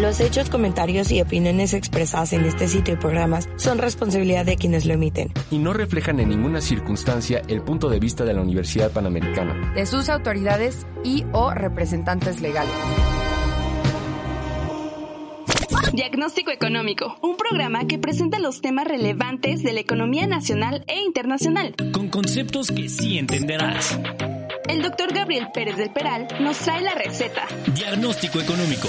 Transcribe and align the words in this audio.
Los 0.00 0.20
hechos, 0.20 0.50
comentarios 0.50 1.10
y 1.10 1.22
opiniones 1.22 1.72
expresadas 1.72 2.34
en 2.34 2.44
este 2.44 2.68
sitio 2.68 2.94
y 2.94 2.96
programas 2.98 3.48
son 3.56 3.78
responsabilidad 3.78 4.44
de 4.44 4.56
quienes 4.56 4.84
lo 4.84 4.92
emiten. 4.92 5.32
Y 5.50 5.58
no 5.58 5.72
reflejan 5.72 6.20
en 6.20 6.28
ninguna 6.28 6.60
circunstancia 6.60 7.40
el 7.48 7.62
punto 7.62 7.88
de 7.88 7.98
vista 7.98 8.24
de 8.24 8.34
la 8.34 8.42
Universidad 8.42 8.90
Panamericana. 8.90 9.72
De 9.74 9.86
sus 9.86 10.10
autoridades 10.10 10.86
y 11.02 11.24
o 11.32 11.50
representantes 11.50 12.42
legales. 12.42 12.74
Diagnóstico 15.94 16.50
Económico, 16.50 17.16
un 17.22 17.38
programa 17.38 17.86
que 17.86 17.98
presenta 17.98 18.38
los 18.38 18.60
temas 18.60 18.86
relevantes 18.86 19.62
de 19.62 19.72
la 19.72 19.80
economía 19.80 20.26
nacional 20.26 20.84
e 20.88 21.00
internacional. 21.00 21.74
Con 21.92 22.10
conceptos 22.10 22.70
que 22.70 22.90
sí 22.90 23.16
entenderás. 23.16 23.98
El 24.68 24.82
doctor 24.82 25.14
Gabriel 25.14 25.48
Pérez 25.54 25.78
del 25.78 25.90
Peral 25.90 26.28
nos 26.40 26.58
trae 26.58 26.82
la 26.82 26.92
receta. 26.92 27.46
Diagnóstico 27.74 28.40
Económico. 28.40 28.88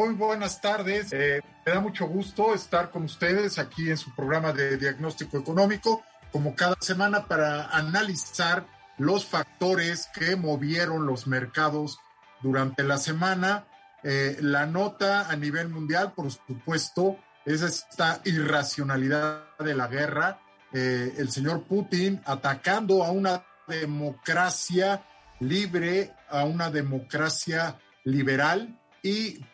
Muy 0.00 0.14
buenas 0.14 0.62
tardes. 0.62 1.12
Eh, 1.12 1.42
me 1.66 1.72
da 1.72 1.78
mucho 1.78 2.06
gusto 2.06 2.54
estar 2.54 2.90
con 2.90 3.02
ustedes 3.02 3.58
aquí 3.58 3.90
en 3.90 3.98
su 3.98 4.14
programa 4.14 4.50
de 4.54 4.78
diagnóstico 4.78 5.36
económico, 5.36 6.02
como 6.32 6.54
cada 6.54 6.74
semana, 6.80 7.26
para 7.26 7.66
analizar 7.66 8.64
los 8.96 9.26
factores 9.26 10.08
que 10.14 10.36
movieron 10.36 11.04
los 11.04 11.26
mercados 11.26 11.98
durante 12.40 12.82
la 12.82 12.96
semana. 12.96 13.66
Eh, 14.02 14.38
la 14.40 14.64
nota 14.64 15.28
a 15.28 15.36
nivel 15.36 15.68
mundial, 15.68 16.14
por 16.14 16.30
supuesto, 16.30 17.18
es 17.44 17.60
esta 17.60 18.22
irracionalidad 18.24 19.54
de 19.58 19.74
la 19.74 19.86
guerra. 19.86 20.40
Eh, 20.72 21.12
el 21.18 21.30
señor 21.30 21.64
Putin 21.64 22.22
atacando 22.24 23.04
a 23.04 23.10
una 23.10 23.44
democracia 23.68 25.04
libre, 25.40 26.14
a 26.30 26.44
una 26.44 26.70
democracia 26.70 27.78
liberal 28.04 28.80
y 29.02 29.44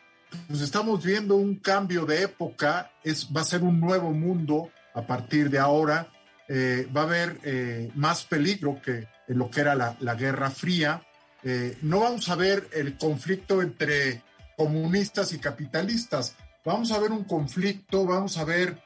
pues 0.47 0.61
estamos 0.61 1.03
viendo 1.03 1.35
un 1.35 1.55
cambio 1.55 2.05
de 2.05 2.23
época, 2.23 2.91
es, 3.03 3.27
va 3.35 3.41
a 3.41 3.45
ser 3.45 3.63
un 3.63 3.79
nuevo 3.79 4.11
mundo 4.11 4.69
a 4.93 5.05
partir 5.05 5.49
de 5.49 5.59
ahora, 5.59 6.07
eh, 6.47 6.87
va 6.95 7.01
a 7.01 7.03
haber 7.05 7.39
eh, 7.43 7.91
más 7.95 8.23
peligro 8.23 8.81
que 8.81 9.07
lo 9.27 9.49
que 9.49 9.61
era 9.61 9.75
la, 9.75 9.97
la 9.99 10.15
Guerra 10.15 10.49
Fría. 10.49 11.01
Eh, 11.43 11.77
no 11.81 11.99
vamos 11.99 12.29
a 12.29 12.35
ver 12.35 12.67
el 12.73 12.97
conflicto 12.97 13.61
entre 13.61 14.23
comunistas 14.55 15.33
y 15.33 15.39
capitalistas, 15.39 16.35
vamos 16.65 16.91
a 16.91 16.99
ver 16.99 17.11
un 17.11 17.25
conflicto, 17.25 18.05
vamos 18.05 18.37
a 18.37 18.43
ver 18.43 18.81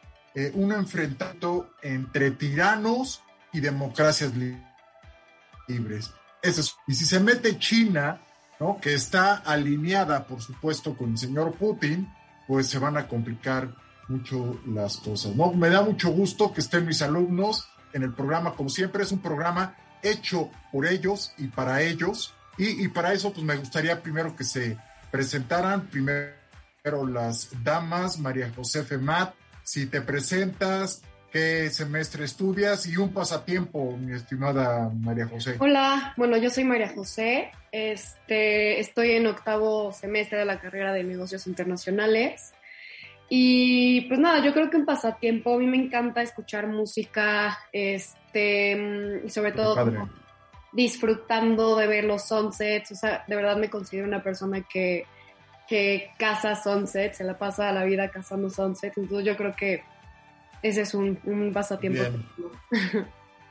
un 0.54 0.72
enfrentamiento 0.72 1.74
entre 1.82 2.32
tiranos 2.32 3.22
y 3.52 3.60
democracias 3.60 4.32
libres. 5.68 6.12
Eso 6.42 6.62
es. 6.62 6.76
Y 6.88 6.96
si 6.96 7.06
se 7.06 7.20
mete 7.20 7.60
China, 7.60 8.22
que 8.82 8.94
está 8.94 9.36
alineada, 9.36 10.26
por 10.26 10.42
supuesto, 10.42 10.96
con 10.96 11.12
el 11.12 11.18
señor 11.18 11.54
Putin, 11.54 12.08
pues 12.48 12.68
se 12.68 12.80
van 12.80 12.98
a 12.98 13.08
complicar 13.08 13.70
mucho 14.08 14.60
las 14.68 14.98
cosas. 14.98 15.36
¿no? 15.36 15.52
Me 15.54 15.70
da 15.70 15.82
mucho 15.82 16.10
gusto 16.10 16.54
que 16.54 16.62
estén 16.62 16.86
mis 16.86 17.02
alumnos 17.02 17.68
en 17.94 18.04
el 18.04 18.14
programa, 18.14 18.54
como 18.56 18.70
siempre, 18.70 19.04
es 19.04 19.12
un 19.12 19.20
programa 19.20 19.76
hecho 20.04 20.50
por 20.72 20.86
ellos 20.86 21.34
y 21.38 21.48
para 21.48 21.82
ellos. 21.82 22.34
Y, 22.58 22.88
para 22.90 23.14
eso, 23.14 23.34
pues 23.34 23.44
me 23.44 23.56
gustaría 23.56 24.04
primero 24.04 24.36
que 24.36 24.44
se 24.44 24.78
presentaran, 25.10 25.88
primero 25.88 26.36
las 27.08 27.50
damas, 27.64 28.20
María 28.20 28.52
José 28.56 28.84
Femat, 28.84 29.34
si 29.64 29.88
te 29.88 30.02
presentas, 30.02 31.02
qué 31.32 31.70
semestre 31.70 32.26
estudias 32.26 32.86
y 32.86 32.98
un 32.98 33.14
pasatiempo, 33.14 33.98
mi 33.98 34.14
estimada 34.14 34.92
María 34.94 35.28
José. 35.28 35.56
Hola, 35.60 36.14
bueno, 36.18 36.38
yo 36.38 36.50
soy 36.50 36.66
María 36.66 36.90
José, 36.94 37.52
este, 37.72 38.80
estoy 38.80 39.12
en 39.12 39.28
octavo 39.28 39.94
semestre 39.94 40.40
de 40.40 40.46
la 40.46 40.60
carrera 40.60 40.92
de 40.92 41.04
negocios 41.04 41.48
internacionales. 41.48 42.54
Y 43.30 44.02
pues 44.10 44.20
nada, 44.20 44.44
yo 44.44 44.54
creo 44.54 44.70
que 44.70 44.76
un 44.76 44.86
pasatiempo, 44.86 45.56
a 45.56 45.58
mí 45.58 45.66
me 45.66 45.78
encanta 45.78 46.22
escuchar 46.22 46.68
música, 46.68 47.58
este, 47.72 49.22
y 49.26 49.30
sobre 49.30 49.54
todo 49.54 50.10
disfrutando 50.74 51.78
de 51.78 51.88
ver 51.88 52.04
los 52.04 52.28
sunsets, 52.28 52.92
o 52.92 52.96
sea, 52.96 53.24
de 53.28 53.36
verdad 53.38 53.56
me 53.56 53.70
considero 53.70 54.06
una 54.06 54.22
persona 54.22 54.62
que, 54.62 55.06
que 55.68 56.12
caza 56.18 56.62
sunsets, 56.62 57.18
se 57.18 57.24
la 57.24 57.38
pasa 57.38 57.72
la 57.72 57.86
vida 57.86 58.10
cazando 58.10 58.50
sunsets, 58.50 58.98
entonces 58.98 59.26
yo 59.26 59.38
creo 59.38 59.56
que 59.56 59.84
ese 60.62 60.82
es 60.82 60.94
un, 60.94 61.20
un 61.26 61.52
pasatiempo. 61.54 62.04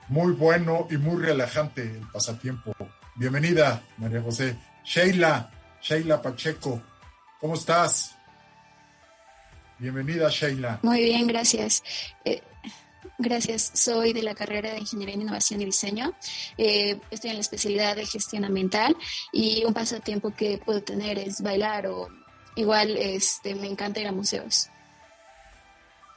Muy 0.09 0.32
bueno 0.32 0.88
y 0.91 0.97
muy 0.97 1.22
relajante 1.22 1.82
el 1.82 2.06
pasatiempo. 2.12 2.75
Bienvenida, 3.15 3.82
María 3.98 4.21
José. 4.22 4.56
Sheila, 4.84 5.50
Sheila 5.81 6.20
Pacheco, 6.20 6.82
¿cómo 7.41 7.54
estás? 7.54 8.16
Bienvenida, 9.78 10.28
Sheila. 10.28 10.81
Muy 10.82 11.03
bien, 11.03 11.26
gracias. 11.26 11.82
Eh, 12.25 12.43
gracias. 13.19 13.70
Soy 13.75 14.12
de 14.12 14.22
la 14.22 14.34
carrera 14.34 14.72
de 14.72 14.78
Ingeniería 14.78 15.15
en 15.15 15.22
Innovación 15.22 15.60
y 15.60 15.66
Diseño. 15.66 16.12
Eh, 16.59 17.00
estoy 17.10 17.31
en 17.31 17.37
la 17.37 17.41
especialidad 17.41 17.97
de 17.97 18.06
gestión 18.06 18.44
ambiental 18.44 18.97
y 19.32 19.65
un 19.65 19.72
pasatiempo 19.72 20.34
que 20.34 20.59
puedo 20.59 20.82
tener 20.82 21.19
es 21.19 21.41
bailar 21.41 21.87
o 21.87 22.09
igual 22.56 22.97
este, 22.97 23.54
me 23.54 23.69
encanta 23.69 24.00
ir 24.00 24.09
a 24.09 24.12
museos. 24.12 24.69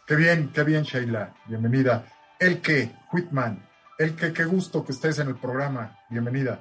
Qué 0.06 0.16
bien, 0.16 0.52
qué 0.54 0.64
bien, 0.64 0.84
Sheila. 0.84 1.34
Bienvenida. 1.46 2.06
Elke 2.38 2.92
Whitman. 3.12 3.64
Elke, 3.98 4.34
qué 4.34 4.44
gusto 4.44 4.84
que 4.84 4.92
estés 4.92 5.20
en 5.20 5.30
el 5.30 5.36
programa. 5.36 5.98
Bienvenida. 6.10 6.60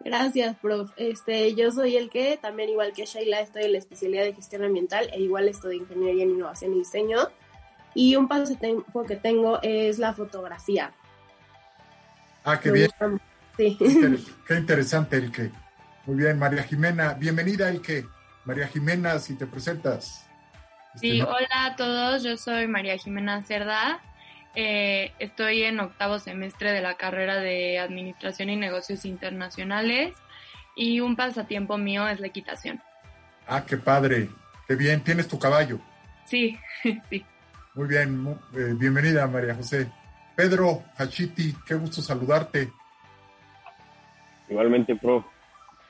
Gracias, 0.00 0.56
prof. 0.56 0.90
Este, 0.96 1.54
yo 1.54 1.70
soy 1.70 1.96
Elke, 1.96 2.40
también 2.42 2.70
igual 2.70 2.92
que 2.92 3.04
Sheila, 3.04 3.40
estoy 3.40 3.64
en 3.64 3.72
la 3.72 3.78
especialidad 3.78 4.24
de 4.24 4.34
gestión 4.34 4.64
ambiental 4.64 5.08
e 5.12 5.20
igual 5.20 5.48
estoy 5.48 5.76
en 5.76 5.82
ingeniería 5.82 6.24
en 6.24 6.30
innovación 6.30 6.74
y 6.74 6.78
diseño. 6.78 7.28
Y 7.94 8.16
un 8.16 8.26
pasatiempo 8.26 9.04
que 9.04 9.14
tengo 9.14 9.60
es 9.62 10.00
la 10.00 10.12
fotografía. 10.12 10.92
Ah, 12.42 12.58
qué 12.58 12.72
bien. 12.72 12.90
Sí. 13.56 13.78
Qué, 14.48 14.54
interesante, 14.56 15.18
Elke. 15.18 15.52
Muy 16.06 16.16
bien, 16.16 16.36
María 16.36 16.64
Jimena. 16.64 17.14
Bienvenida, 17.14 17.68
Elke. 17.70 18.06
María 18.44 18.66
Jimena, 18.66 19.20
si 19.20 19.34
te 19.34 19.46
presentas. 19.46 20.26
Sí, 20.94 21.22
hola 21.22 21.66
a 21.66 21.76
todos, 21.76 22.22
yo 22.22 22.36
soy 22.36 22.68
María 22.68 22.98
Jimena 22.98 23.42
Cerda. 23.42 24.00
Eh, 24.54 25.12
estoy 25.18 25.62
en 25.62 25.80
octavo 25.80 26.18
semestre 26.18 26.72
de 26.72 26.82
la 26.82 26.96
carrera 26.96 27.36
de 27.36 27.78
Administración 27.78 28.50
y 28.50 28.56
Negocios 28.56 29.06
Internacionales 29.06 30.14
y 30.76 31.00
un 31.00 31.16
pasatiempo 31.16 31.78
mío 31.78 32.06
es 32.08 32.20
la 32.20 32.26
equitación. 32.26 32.82
Ah, 33.46 33.64
qué 33.64 33.78
padre, 33.78 34.28
qué 34.68 34.74
bien, 34.74 35.02
¿tienes 35.02 35.28
tu 35.28 35.38
caballo? 35.38 35.80
Sí, 36.26 36.58
sí. 37.10 37.24
Muy 37.74 37.88
bien, 37.88 38.38
eh, 38.54 38.74
bienvenida 38.74 39.26
María 39.26 39.54
José. 39.54 39.90
Pedro 40.36 40.82
Hachiti, 40.98 41.56
qué 41.66 41.74
gusto 41.74 42.02
saludarte. 42.02 42.70
Igualmente, 44.48 44.94
prof. 44.96 45.24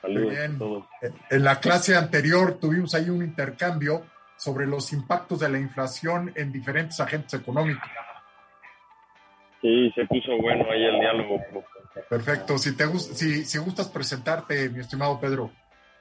Saludos 0.01 0.33
a 0.37 0.57
todos. 0.57 0.85
En 1.29 1.43
la 1.43 1.59
clase 1.59 1.95
anterior 1.95 2.57
tuvimos 2.59 2.93
ahí 2.93 3.09
un 3.09 3.23
intercambio 3.23 4.05
sobre 4.35 4.67
los 4.67 4.91
impactos 4.93 5.39
de 5.39 5.49
la 5.49 5.59
inflación 5.59 6.31
en 6.35 6.51
diferentes 6.51 6.99
agentes 6.99 7.33
económicos. 7.39 7.89
Sí, 9.61 9.91
se 9.95 10.05
puso 10.05 10.37
bueno 10.37 10.65
ahí 10.69 10.83
el 10.83 10.99
diálogo. 10.99 11.41
Perfecto. 12.09 12.57
Si, 12.57 12.75
te, 12.75 12.85
si, 12.97 13.45
si 13.45 13.57
gustas 13.59 13.87
presentarte, 13.89 14.69
mi 14.69 14.79
estimado 14.79 15.19
Pedro. 15.19 15.51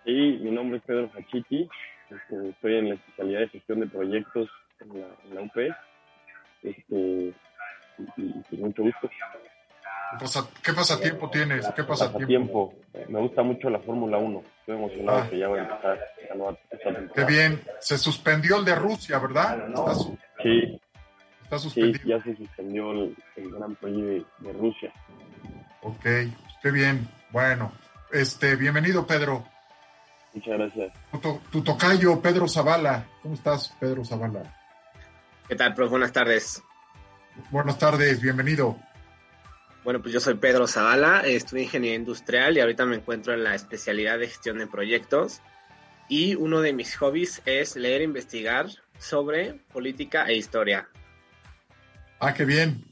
Sí, 0.05 0.39
mi 0.43 0.51
nombre 0.51 0.79
es 0.79 0.85
Pedro 0.85 1.09
Fachiti. 1.11 1.69
Este, 2.11 2.49
estoy 2.49 2.77
en 2.77 2.89
la 2.89 2.95
especialidad 2.97 3.41
de 3.41 3.49
gestión 3.49 3.81
de 3.81 3.87
proyectos 3.87 4.51
en 4.81 5.35
la, 5.35 5.43
UP. 5.43 5.57
Este, 6.63 7.33
y, 8.17 8.57
mucho 8.57 8.83
gusto. 8.83 9.11
¿Qué 10.63 10.73
pasatiempo 10.73 11.31
tienes? 11.31 11.67
¿Qué 11.75 11.85
pasatiempo? 11.85 12.75
Me 13.09 13.21
gusta 13.21 13.43
mucho 13.43 13.71
la 13.71 13.79
Fórmula 13.81 14.19
1. 14.19 14.43
Estoy 14.61 14.77
emocionado 14.77 15.19
ah. 15.19 15.29
que 15.29 15.39
ya 15.39 15.49
va 15.49 15.57
a 15.57 15.61
empezar 15.61 15.99
la 16.29 16.35
nueva 16.35 16.59
Qué 17.15 17.25
bien. 17.25 17.61
Se 17.81 17.99
suspendió 17.99 18.59
el 18.59 18.65
de 18.65 18.75
Rusia, 18.75 19.19
¿verdad? 19.19 19.69
sí. 20.43 20.81
Está 21.43 21.59
suspendido. 21.59 22.03
Sí, 22.03 22.09
ya 22.09 22.23
se 22.23 22.37
suspendió 22.37 22.93
el, 22.93 23.17
Gran 23.37 23.75
Premio 23.77 24.25
de, 24.39 24.53
Rusia. 24.55 24.93
Ok, 25.83 26.05
qué 26.63 26.71
bien. 26.71 27.07
Bueno, 27.31 27.73
este, 28.11 28.57
bienvenido, 28.57 29.07
Pedro. 29.07 29.45
Muchas 30.33 30.55
gracias. 30.55 30.93
Tu, 31.51 31.63
tocayo, 31.63 32.21
Pedro 32.23 32.49
Zavala. 32.49 33.07
¿Cómo 33.23 33.35
estás, 33.35 33.77
Pedro 33.79 34.05
Zavala? 34.05 34.43
¿Qué 35.47 35.57
tal, 35.57 35.75
profe? 35.75 35.91
Buenas 35.91 36.13
tardes. 36.13 36.63
Buenas 37.51 37.79
tardes, 37.79 38.21
bienvenido. 38.23 38.79
Bueno, 39.85 40.01
pues 40.01 40.15
yo 40.15 40.21
soy 40.21 40.35
Pedro 40.35 40.69
Zavala, 40.69 41.23
estudio 41.23 41.65
ingeniería 41.65 41.99
industrial 41.99 42.57
y 42.57 42.61
ahorita 42.61 42.87
me 42.87 42.97
encuentro 42.97 43.35
en 43.35 43.43
la 43.43 43.57
especialidad 43.57 44.19
de 44.19 44.29
gestión 44.29 44.59
de 44.59 44.69
proyectos. 44.69 45.41
Y 46.09 46.37
uno 46.37 46.61
de 46.61 46.73
mis 46.73 46.95
hobbies 46.97 47.43
es 47.47 47.75
leer 47.75 48.01
e 48.01 48.05
investigar 48.05 48.69
sobre 48.99 49.55
política 49.73 50.27
e 50.27 50.37
historia. 50.37 50.89
Ah, 52.21 52.33
qué 52.33 52.45
bien. 52.45 52.85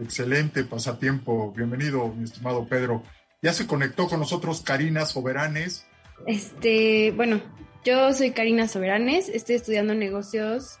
Excelente 0.00 0.64
pasatiempo. 0.64 1.52
Bienvenido, 1.52 2.08
mi 2.08 2.24
estimado 2.24 2.66
Pedro. 2.66 3.04
Ya 3.40 3.52
se 3.52 3.68
conectó 3.68 4.08
con 4.08 4.18
nosotros 4.18 4.62
Karina 4.62 5.06
Soberanes. 5.06 5.86
Este, 6.26 7.12
bueno, 7.12 7.40
yo 7.84 8.12
soy 8.14 8.32
Karina 8.32 8.66
Soberanes, 8.66 9.28
estoy 9.28 9.56
estudiando 9.56 9.94
negocios 9.94 10.78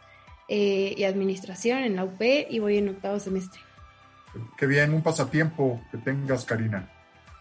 eh, 0.48 0.94
y 0.96 1.04
administración 1.04 1.84
en 1.84 1.96
la 1.96 2.04
UP 2.04 2.20
y 2.20 2.58
voy 2.58 2.78
en 2.78 2.88
octavo 2.88 3.20
semestre. 3.20 3.60
Qué 4.56 4.66
bien, 4.66 4.94
un 4.94 5.02
pasatiempo 5.02 5.80
que 5.90 5.98
tengas, 5.98 6.44
Karina. 6.44 6.88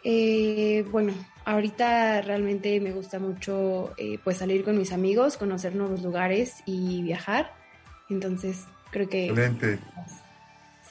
Eh, 0.03 0.85
bueno, 0.91 1.13
ahorita 1.45 2.21
realmente 2.21 2.79
me 2.79 2.91
gusta 2.91 3.19
mucho 3.19 3.93
eh, 3.97 4.19
pues 4.23 4.37
salir 4.37 4.63
con 4.63 4.77
mis 4.77 4.91
amigos, 4.91 5.37
conocer 5.37 5.75
nuevos 5.75 6.01
lugares 6.01 6.63
y 6.65 7.01
viajar. 7.03 7.53
Entonces, 8.09 8.65
creo 8.91 9.07
que... 9.07 9.27
Excelente. 9.27 9.79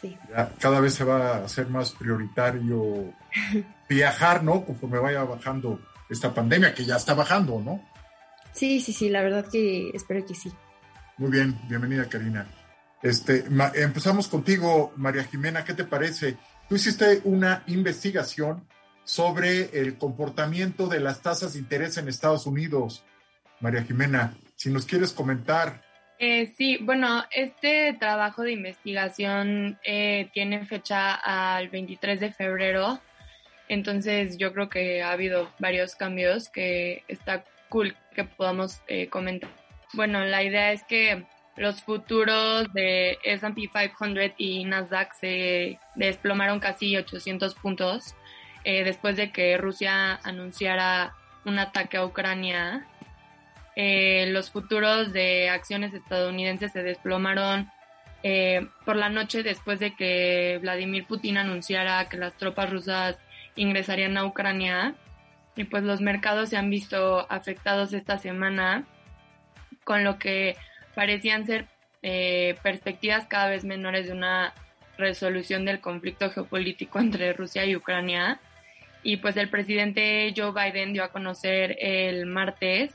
Sí. 0.01 0.17
cada 0.59 0.81
vez 0.81 0.95
se 0.95 1.05
va 1.05 1.37
a 1.37 1.45
hacer 1.45 1.69
más 1.69 1.93
prioritario 1.93 3.13
viajar, 3.89 4.43
¿no? 4.43 4.65
Conforme 4.65 4.99
vaya 4.99 5.25
bajando 5.25 5.79
esta 6.09 6.33
pandemia, 6.33 6.75
que 6.75 6.87
ya 6.87 6.97
está 6.97 7.13
bajando, 7.13 7.61
¿no? 7.61 7.85
Sí, 8.53 8.81
sí, 8.81 8.95
sí, 8.95 9.11
la 9.11 9.21
verdad 9.23 9.47
que 9.51 9.91
espero 9.91 10.25
que 10.25 10.35
sí. 10.35 10.51
Muy 11.19 11.31
bien, 11.31 11.59
bienvenida 11.69 12.09
Karina. 12.09 12.47
Este, 13.03 13.45
empezamos 13.75 14.29
contigo, 14.29 14.93
María 14.97 15.25
Jimena, 15.25 15.65
¿qué 15.65 15.75
te 15.75 15.85
parece? 15.85 16.37
Tú 16.69 16.77
hiciste 16.77 17.21
una 17.25 17.63
investigación 17.67 18.67
sobre 19.05 19.81
el 19.81 19.97
comportamiento 19.97 20.87
de 20.87 21.01
las 21.01 21.23
tasas 21.23 21.55
de 21.55 21.61
interés 21.61 21.97
en 21.97 22.09
Estados 22.09 22.47
Unidos. 22.47 23.03
María 23.61 23.83
Jimena, 23.83 24.35
si 24.55 24.71
nos 24.71 24.87
quieres 24.87 25.13
comentar. 25.13 25.83
Eh, 26.19 26.53
sí, 26.57 26.79
bueno, 26.83 27.25
este 27.31 27.97
trabajo 27.99 28.43
de 28.43 28.53
investigación 28.53 29.79
eh, 29.85 30.29
tiene 30.35 30.67
fecha 30.67 31.15
al 31.15 31.71
23 31.71 32.21
de 32.21 32.33
febrero, 32.33 33.01
entonces 33.69 34.37
yo 34.37 34.53
creo 34.53 34.69
que 34.69 35.03
ha 35.03 35.13
habido 35.13 35.51
varios 35.59 35.95
cambios 35.95 36.51
que 36.51 37.05
está 37.09 37.45
cool 37.71 37.97
que 38.15 38.25
podamos 38.25 38.83
eh, 38.87 39.09
comentar 39.09 39.49
bueno, 39.93 40.25
la 40.25 40.43
idea 40.43 40.73
es 40.73 40.85
que 40.85 41.25
los 41.61 41.83
futuros 41.83 42.73
de 42.73 43.19
S&P 43.23 43.69
500 43.71 44.33
y 44.39 44.65
Nasdaq 44.65 45.13
se 45.13 45.79
desplomaron 45.95 46.59
casi 46.59 46.97
800 46.97 47.55
puntos 47.55 48.15
eh, 48.65 48.83
después 48.83 49.17
de 49.17 49.31
que 49.31 49.59
Rusia 49.59 50.19
anunciara 50.23 51.13
un 51.45 51.59
ataque 51.59 51.99
a 51.99 52.07
Ucrania. 52.07 52.87
Eh, 53.77 54.29
los 54.31 54.51
futuros 54.51 55.13
de 55.13 55.51
acciones 55.51 55.93
estadounidenses 55.93 56.73
se 56.73 56.83
desplomaron 56.83 57.71
eh, 58.23 58.67
por 58.87 58.97
la 58.97 59.11
noche 59.11 59.43
después 59.43 59.81
de 59.81 59.95
que 59.95 60.59
Vladimir 60.63 61.07
Putin 61.07 61.37
anunciara 61.37 62.09
que 62.09 62.17
las 62.17 62.39
tropas 62.39 62.71
rusas 62.71 63.19
ingresarían 63.55 64.17
a 64.17 64.25
Ucrania. 64.25 64.95
Y 65.57 65.65
pues 65.65 65.83
los 65.83 66.01
mercados 66.01 66.49
se 66.49 66.57
han 66.57 66.71
visto 66.71 67.31
afectados 67.31 67.93
esta 67.93 68.17
semana 68.17 68.87
con 69.85 70.05
lo 70.05 70.19
que 70.19 70.57
parecían 70.95 71.47
ser 71.47 71.67
eh, 72.03 72.57
perspectivas 72.63 73.27
cada 73.27 73.49
vez 73.49 73.65
menores 73.65 74.07
de 74.07 74.13
una 74.13 74.55
resolución 74.97 75.65
del 75.65 75.81
conflicto 75.81 76.31
geopolítico 76.31 76.99
entre 77.01 77.33
Rusia 77.33 77.65
y 77.65 77.77
Ucrania. 77.77 78.41
Y 79.03 79.17
pues 79.17 79.37
el 79.37 79.49
presidente 79.49 80.33
Joe 80.37 80.53
Biden 80.53 80.93
dio 80.93 81.05
a 81.05 81.09
conocer 81.09 81.77
el 81.81 82.27
martes 82.27 82.93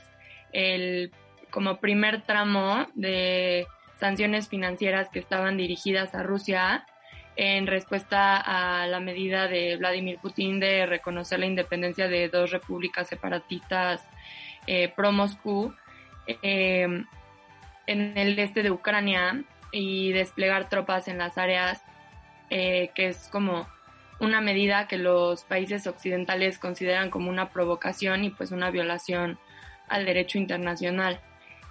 el 0.52 1.10
como 1.50 1.78
primer 1.78 2.22
tramo 2.22 2.86
de 2.94 3.66
sanciones 3.98 4.48
financieras 4.48 5.08
que 5.10 5.18
estaban 5.18 5.56
dirigidas 5.56 6.14
a 6.14 6.22
Rusia 6.22 6.86
en 7.34 7.66
respuesta 7.66 8.36
a 8.36 8.86
la 8.86 9.00
medida 9.00 9.48
de 9.48 9.76
Vladimir 9.76 10.18
Putin 10.18 10.60
de 10.60 10.86
reconocer 10.86 11.38
la 11.38 11.46
independencia 11.46 12.08
de 12.08 12.28
dos 12.28 12.50
repúblicas 12.50 13.08
separatistas 13.08 14.02
eh, 14.66 14.92
pro-Moscú 14.94 15.74
eh, 16.26 17.04
en 17.86 18.16
el 18.16 18.38
este 18.38 18.62
de 18.62 18.70
Ucrania 18.70 19.42
y 19.72 20.12
desplegar 20.12 20.68
tropas 20.68 21.08
en 21.08 21.18
las 21.18 21.38
áreas, 21.38 21.82
eh, 22.50 22.90
que 22.94 23.08
es 23.08 23.28
como 23.28 23.66
una 24.18 24.40
medida 24.40 24.88
que 24.88 24.98
los 24.98 25.44
países 25.44 25.86
occidentales 25.86 26.58
consideran 26.58 27.10
como 27.10 27.28
una 27.28 27.50
provocación 27.50 28.24
y 28.24 28.30
pues 28.30 28.50
una 28.50 28.70
violación 28.70 29.38
al 29.88 30.06
derecho 30.06 30.38
internacional. 30.38 31.20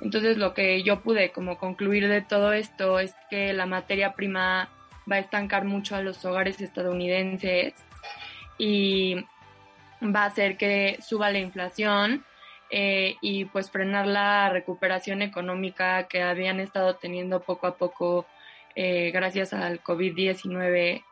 Entonces 0.01 0.37
lo 0.37 0.53
que 0.53 0.83
yo 0.83 1.01
pude 1.01 1.31
como 1.31 1.57
concluir 1.57 2.07
de 2.07 2.21
todo 2.21 2.53
esto 2.53 2.99
es 2.99 3.15
que 3.29 3.53
la 3.53 3.65
materia 3.65 4.13
prima 4.13 4.69
va 5.09 5.15
a 5.15 5.19
estancar 5.19 5.65
mucho 5.65 5.95
a 5.95 6.01
los 6.01 6.23
hogares 6.25 6.61
estadounidenses 6.61 7.73
y 8.57 9.25
va 10.01 10.23
a 10.23 10.25
hacer 10.25 10.57
que 10.57 10.97
suba 11.01 11.31
la 11.31 11.39
inflación 11.39 12.25
eh, 12.69 13.15
y 13.21 13.45
pues 13.45 13.69
frenar 13.69 14.07
la 14.07 14.49
recuperación 14.49 15.21
económica 15.21 16.07
que 16.07 16.21
habían 16.21 16.59
estado 16.59 16.95
teniendo 16.95 17.41
poco 17.41 17.67
a 17.67 17.77
poco 17.77 18.25
eh, 18.75 19.11
gracias 19.11 19.53
al 19.53 19.81
COVID-19 19.83 21.03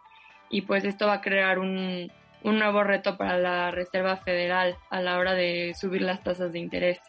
y 0.50 0.62
pues 0.62 0.84
esto 0.84 1.08
va 1.08 1.14
a 1.14 1.22
crear 1.22 1.60
un, 1.60 2.12
un 2.44 2.60
nuevo 2.60 2.84
reto 2.84 3.18
para 3.18 3.38
la 3.38 3.72
Reserva 3.72 4.18
Federal 4.18 4.78
a 4.90 5.02
la 5.02 5.18
hora 5.18 5.34
de 5.34 5.74
subir 5.80 6.02
las 6.02 6.24
tasas 6.24 6.52
de 6.52 6.60
interés. 6.60 7.00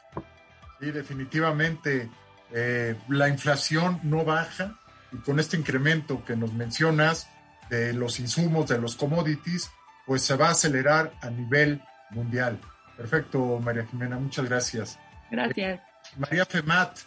Sí, 0.81 0.91
definitivamente 0.91 2.09
eh, 2.53 2.95
la 3.09 3.29
inflación 3.29 4.01
no 4.03 4.25
baja 4.25 4.79
y 5.13 5.17
con 5.19 5.41
este 5.41 5.57
incremento 5.57 6.25
que 6.25 6.37
nos 6.37 6.53
mencionas 6.53 7.29
de 7.71 7.93
los 7.93 8.21
insumos, 8.21 8.69
de 8.69 8.79
los 8.79 8.95
commodities, 8.95 9.71
pues 10.07 10.23
se 10.23 10.37
va 10.37 10.49
a 10.49 10.51
acelerar 10.53 11.13
a 11.21 11.31
nivel 11.31 11.83
mundial. 12.11 12.61
Perfecto, 12.97 13.61
María 13.61 13.87
Jimena, 13.87 14.19
muchas 14.19 14.45
gracias. 14.47 14.99
Gracias. 15.31 15.81
María 16.17 16.45
Femat, 16.45 16.99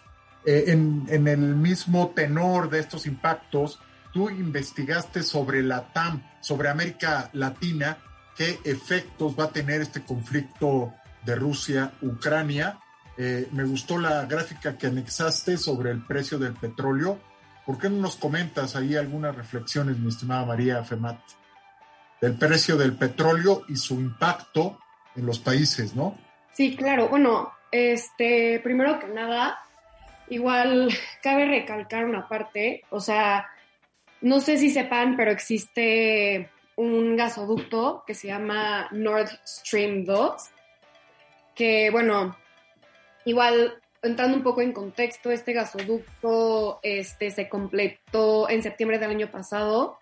eh, 0.46 0.66
en, 0.68 1.06
en, 1.10 1.28
el 1.28 1.56
mismo 1.56 2.10
tenor 2.10 2.70
de 2.70 2.80
estos 2.80 3.06
impactos, 3.06 3.80
tú 4.12 4.30
investigaste 4.30 5.24
sobre 5.24 5.64
la 5.64 5.94
TAM, 5.94 6.24
sobre 6.42 6.70
América 6.70 7.30
Latina, 7.34 7.98
qué 8.36 8.60
efectos 8.64 9.38
va 9.38 9.46
a 9.46 9.52
tener 9.52 9.82
este 9.82 10.04
conflicto 10.04 10.94
de 11.26 11.36
Rusia-Ucrania. 11.36 12.80
Eh, 13.18 13.50
me 13.52 13.64
gustó 13.64 13.98
la 13.98 14.26
gráfica 14.26 14.78
que 14.78 14.88
anexaste 14.88 15.58
sobre 15.58 15.92
el 15.92 16.04
precio 16.06 16.38
del 16.38 16.54
petróleo. 16.54 17.20
¿Por 17.66 17.78
qué 17.80 17.90
no 17.90 17.98
nos 17.98 18.16
comentas 18.16 18.76
ahí 18.76 18.96
algunas 18.96 19.36
reflexiones, 19.36 19.98
mi 19.98 20.10
estimada 20.10 20.46
María 20.46 20.84
Femat, 20.84 21.20
del 22.22 22.36
precio 22.36 22.78
del 22.78 22.96
petróleo 22.96 23.64
y 23.68 23.76
su 23.76 23.96
impacto 23.96 24.80
en 25.18 25.26
los 25.26 25.40
países, 25.40 25.96
¿no? 25.96 26.18
Sí, 26.54 26.76
claro. 26.76 27.10
Bueno, 27.10 27.52
este, 27.72 28.60
primero 28.64 29.00
que 29.00 29.08
nada, 29.08 29.60
igual 30.30 30.90
cabe 31.22 31.46
recalcar 31.46 32.06
una 32.06 32.28
parte, 32.28 32.84
o 32.90 33.00
sea, 33.00 33.48
no 34.22 34.40
sé 34.40 34.58
si 34.58 34.70
sepan, 34.70 35.16
pero 35.18 35.32
existe 35.32 36.50
un 36.76 37.16
gasoducto 37.16 38.04
que 38.06 38.14
se 38.14 38.28
llama 38.28 38.88
Nord 38.92 39.30
Stream 39.46 40.06
2, 40.06 40.50
que 41.56 41.90
bueno, 41.90 42.38
igual 43.26 43.82
entrando 44.04 44.38
un 44.38 44.44
poco 44.44 44.62
en 44.62 44.74
contexto, 44.74 45.32
este 45.32 45.54
gasoducto 45.54 46.80
este, 46.84 47.32
se 47.32 47.50
completó 47.50 48.50
en 48.50 48.62
septiembre 48.62 49.00
del 49.00 49.10
año 49.10 49.32
pasado 49.32 49.98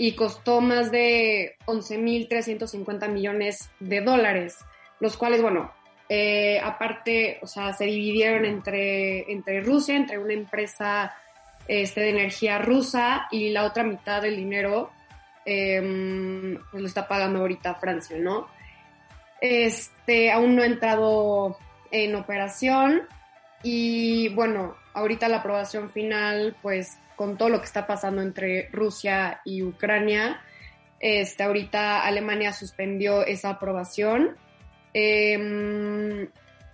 y 0.00 0.12
costó 0.12 0.62
más 0.62 0.90
de 0.90 1.56
11.350 1.66 3.10
millones 3.10 3.70
de 3.80 4.00
dólares, 4.00 4.56
los 4.98 5.18
cuales, 5.18 5.42
bueno, 5.42 5.70
eh, 6.08 6.58
aparte, 6.64 7.38
o 7.42 7.46
sea, 7.46 7.74
se 7.74 7.84
dividieron 7.84 8.46
entre, 8.46 9.30
entre 9.30 9.60
Rusia, 9.60 9.96
entre 9.96 10.16
una 10.16 10.32
empresa 10.32 11.14
este, 11.68 12.00
de 12.00 12.08
energía 12.08 12.56
rusa 12.56 13.28
y 13.30 13.50
la 13.50 13.64
otra 13.66 13.84
mitad 13.84 14.22
del 14.22 14.36
dinero 14.36 14.90
em, 15.44 16.56
pues 16.70 16.80
lo 16.80 16.88
está 16.88 17.06
pagando 17.06 17.40
ahorita 17.40 17.74
Francia, 17.74 18.16
¿no? 18.18 18.48
Este, 19.38 20.32
aún 20.32 20.56
no 20.56 20.62
ha 20.62 20.66
entrado 20.66 21.58
en 21.90 22.14
operación 22.14 23.02
y 23.62 24.30
bueno, 24.30 24.76
ahorita 24.94 25.28
la 25.28 25.40
aprobación 25.40 25.90
final 25.90 26.56
pues 26.62 26.96
con 27.20 27.36
todo 27.36 27.50
lo 27.50 27.58
que 27.58 27.66
está 27.66 27.86
pasando 27.86 28.22
entre 28.22 28.70
Rusia 28.72 29.42
y 29.44 29.62
Ucrania. 29.62 30.40
Este, 31.00 31.42
ahorita 31.42 32.06
Alemania 32.06 32.54
suspendió 32.54 33.26
esa 33.26 33.50
aprobación. 33.50 34.38
Em, 34.94 36.30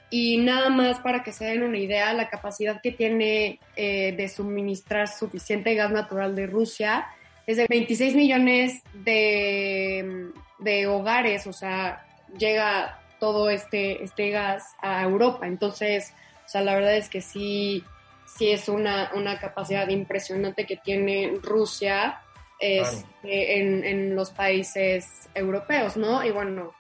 y 0.09 0.39
nada 0.39 0.69
más 0.69 1.01
para 1.01 1.25
que 1.25 1.33
se 1.33 1.47
den 1.47 1.65
una 1.65 1.79
idea, 1.79 2.13
la 2.13 2.31
capacidad 2.31 2.81
que 2.81 2.93
tiene 2.93 3.59
eh, 3.75 4.15
de 4.17 4.29
suministrar 4.29 5.09
suficiente 5.09 5.75
gas 5.75 5.91
natural 5.91 6.37
de 6.37 6.47
Rusia 6.47 7.09
es 7.45 7.57
de 7.57 7.67
26 7.69 8.15
millones 8.15 8.85
de, 8.95 10.31
de 10.61 10.87
hogares, 10.87 11.49
o 11.49 11.53
sea, 11.53 12.07
llega 12.39 13.01
todo 13.19 13.51
este, 13.51 14.05
este 14.05 14.31
gas 14.31 14.77
a 14.81 15.03
Europa. 15.03 15.49
Entonces, 15.49 16.13
o 16.45 16.49
sea, 16.49 16.63
la 16.63 16.77
verdad 16.77 16.97
es 16.97 17.09
que 17.09 17.21
sí, 17.21 17.83
sí 18.27 18.51
es 18.51 18.69
una, 18.69 19.11
una 19.15 19.39
capacidad 19.39 19.89
impresionante 19.89 20.67
que 20.67 20.77
tiene 20.77 21.39
Rusia 21.43 22.21
este, 22.59 23.59
en, 23.59 23.85
en, 23.85 24.17
los 24.17 24.31
países 24.31 25.29
europeos, 25.35 25.97
¿no? 25.97 26.25
Y 26.25 26.31
bueno, 26.31 26.75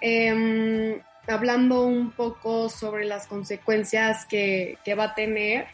eh, 0.00 1.02
hablando 1.26 1.82
un 1.82 2.12
poco 2.12 2.68
sobre 2.68 3.04
las 3.04 3.26
consecuencias 3.26 4.24
que, 4.26 4.78
que 4.84 4.94
va 4.94 5.04
a 5.04 5.14
tener, 5.14 5.66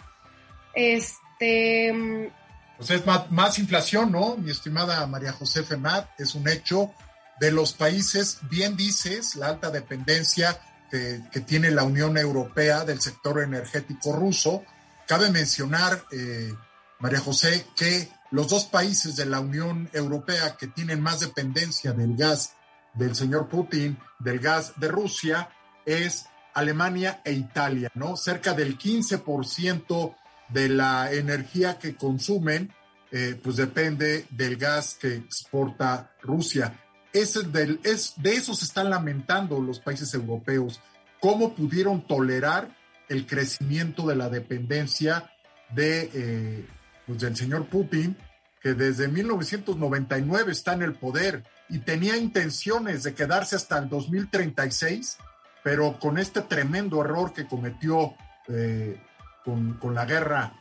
este... 0.74 2.30
Pues 2.76 2.90
es 2.90 3.04
más, 3.04 3.30
más, 3.30 3.58
inflación, 3.58 4.10
¿no? 4.12 4.36
Mi 4.36 4.50
estimada 4.50 5.06
María 5.06 5.32
José 5.32 5.62
Femat, 5.62 6.08
es 6.18 6.34
un 6.34 6.48
hecho 6.48 6.92
de 7.38 7.52
los 7.52 7.74
países, 7.74 8.38
bien 8.48 8.76
dices, 8.76 9.36
la 9.36 9.48
alta 9.48 9.70
dependencia 9.70 10.58
que, 10.90 11.20
que 11.30 11.40
tiene 11.40 11.70
la 11.70 11.82
Unión 11.82 12.16
Europea 12.16 12.84
del 12.84 13.00
sector 13.00 13.42
energético 13.42 14.14
ruso. 14.14 14.64
Cabe 15.10 15.28
mencionar, 15.28 16.04
eh, 16.12 16.54
María 17.00 17.18
José, 17.18 17.66
que 17.76 18.08
los 18.30 18.46
dos 18.46 18.66
países 18.66 19.16
de 19.16 19.26
la 19.26 19.40
Unión 19.40 19.90
Europea 19.92 20.56
que 20.56 20.68
tienen 20.68 21.00
más 21.00 21.18
dependencia 21.18 21.92
del 21.92 22.16
gas 22.16 22.54
del 22.94 23.16
señor 23.16 23.48
Putin, 23.48 23.98
del 24.20 24.38
gas 24.38 24.74
de 24.78 24.86
Rusia, 24.86 25.48
es 25.84 26.26
Alemania 26.54 27.22
e 27.24 27.32
Italia, 27.32 27.90
¿no? 27.94 28.16
Cerca 28.16 28.54
del 28.54 28.78
15% 28.78 30.14
de 30.48 30.68
la 30.68 31.12
energía 31.12 31.76
que 31.76 31.96
consumen, 31.96 32.72
eh, 33.10 33.36
pues 33.42 33.56
depende 33.56 34.26
del 34.30 34.58
gas 34.58 34.94
que 34.94 35.16
exporta 35.16 36.12
Rusia. 36.22 36.84
Es 37.12 37.34
de 37.52 37.80
eso 38.22 38.54
se 38.54 38.64
están 38.64 38.88
lamentando 38.88 39.60
los 39.60 39.80
países 39.80 40.14
europeos. 40.14 40.80
¿Cómo 41.18 41.52
pudieron 41.56 42.06
tolerar 42.06 42.78
el 43.10 43.26
crecimiento 43.26 44.06
de 44.06 44.16
la 44.16 44.30
dependencia 44.30 45.30
de, 45.74 46.10
eh, 46.14 46.66
pues 47.06 47.20
del 47.20 47.36
señor 47.36 47.66
Putin, 47.66 48.16
que 48.62 48.74
desde 48.74 49.08
1999 49.08 50.52
está 50.52 50.74
en 50.74 50.82
el 50.82 50.94
poder 50.94 51.42
y 51.68 51.80
tenía 51.80 52.16
intenciones 52.16 53.02
de 53.02 53.14
quedarse 53.14 53.56
hasta 53.56 53.78
el 53.78 53.88
2036, 53.88 55.18
pero 55.64 55.98
con 55.98 56.18
este 56.18 56.42
tremendo 56.42 57.04
error 57.04 57.32
que 57.32 57.46
cometió 57.46 58.14
eh, 58.48 59.02
con, 59.44 59.74
con, 59.74 59.94
la 59.94 60.04
guerra, 60.04 60.52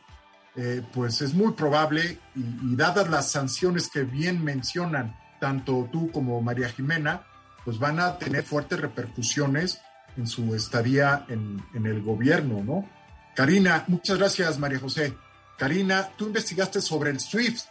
eh, 0.55 0.81
pues 0.91 1.21
es 1.21 1.35
muy 1.35 1.53
probable, 1.53 2.17
y, 2.35 2.71
y, 2.71 2.75
dadas 2.75 3.09
las 3.09 3.29
sanciones 3.29 3.89
que 3.89 4.03
bien 4.03 4.43
mencionan 4.43 5.15
tanto 5.39 5.87
tú 5.91 6.11
como 6.11 6.41
María 6.41 6.69
Jimena, 6.69 7.23
pues 7.63 7.77
van 7.77 7.99
a 7.99 8.17
tener 8.17 8.43
fuertes 8.43 8.79
repercusiones 8.79 9.81
en 10.17 10.27
su 10.27 10.55
estadía 10.55 11.25
en, 11.29 11.63
en 11.73 11.85
el 11.85 12.01
gobierno, 12.01 12.63
¿no? 12.63 12.89
Karina, 13.35 13.85
muchas 13.87 14.17
gracias, 14.17 14.59
María 14.59 14.79
José. 14.79 15.13
Karina, 15.57 16.09
tú 16.17 16.27
investigaste 16.27 16.81
sobre 16.81 17.11
el 17.11 17.19
SWIFT, 17.19 17.67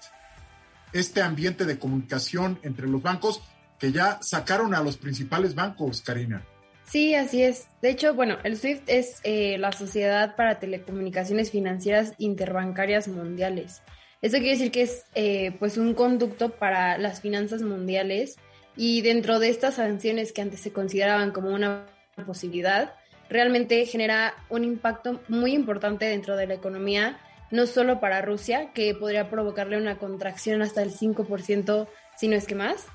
este 0.92 1.22
ambiente 1.22 1.64
de 1.64 1.78
comunicación 1.78 2.58
entre 2.62 2.86
los 2.86 3.02
bancos 3.02 3.42
que 3.78 3.92
ya 3.92 4.18
sacaron 4.20 4.74
a 4.74 4.82
los 4.82 4.96
principales 4.96 5.54
bancos, 5.54 6.02
Karina. 6.02 6.44
Sí, 6.84 7.14
así 7.14 7.42
es. 7.42 7.66
De 7.82 7.90
hecho, 7.90 8.14
bueno, 8.14 8.38
el 8.44 8.56
SWIFT 8.56 8.88
es 8.88 9.20
eh, 9.24 9.58
la 9.58 9.72
Sociedad 9.72 10.36
para 10.36 10.58
Telecomunicaciones 10.58 11.50
Financieras 11.50 12.14
Interbancarias 12.18 13.08
Mundiales. 13.08 13.82
Eso 14.22 14.38
quiere 14.38 14.52
decir 14.52 14.72
que 14.72 14.82
es 14.82 15.04
eh, 15.14 15.54
pues 15.58 15.76
un 15.76 15.94
conducto 15.94 16.50
para 16.50 16.98
las 16.98 17.20
finanzas 17.20 17.62
mundiales 17.62 18.36
y 18.74 19.02
dentro 19.02 19.38
de 19.38 19.50
estas 19.50 19.74
sanciones 19.74 20.32
que 20.32 20.40
antes 20.40 20.60
se 20.60 20.72
consideraban 20.72 21.30
como 21.30 21.50
una 21.50 21.86
posibilidad, 22.24 22.94
realmente 23.28 23.84
genera 23.86 24.34
un 24.48 24.64
impacto 24.64 25.20
muy 25.28 25.54
importante 25.54 26.06
dentro 26.06 26.36
de 26.36 26.46
la 26.46 26.54
economía 26.54 27.18
no 27.50 27.66
solo 27.66 28.00
para 28.00 28.22
Rusia, 28.22 28.72
que 28.74 28.94
podría 28.94 29.30
provocarle 29.30 29.78
una 29.78 29.98
contracción 29.98 30.62
hasta 30.62 30.82
el 30.82 30.92
5%, 30.92 31.88
si 32.16 32.28
no 32.28 32.36
es 32.36 32.46
que 32.46 32.54
más, 32.54 32.86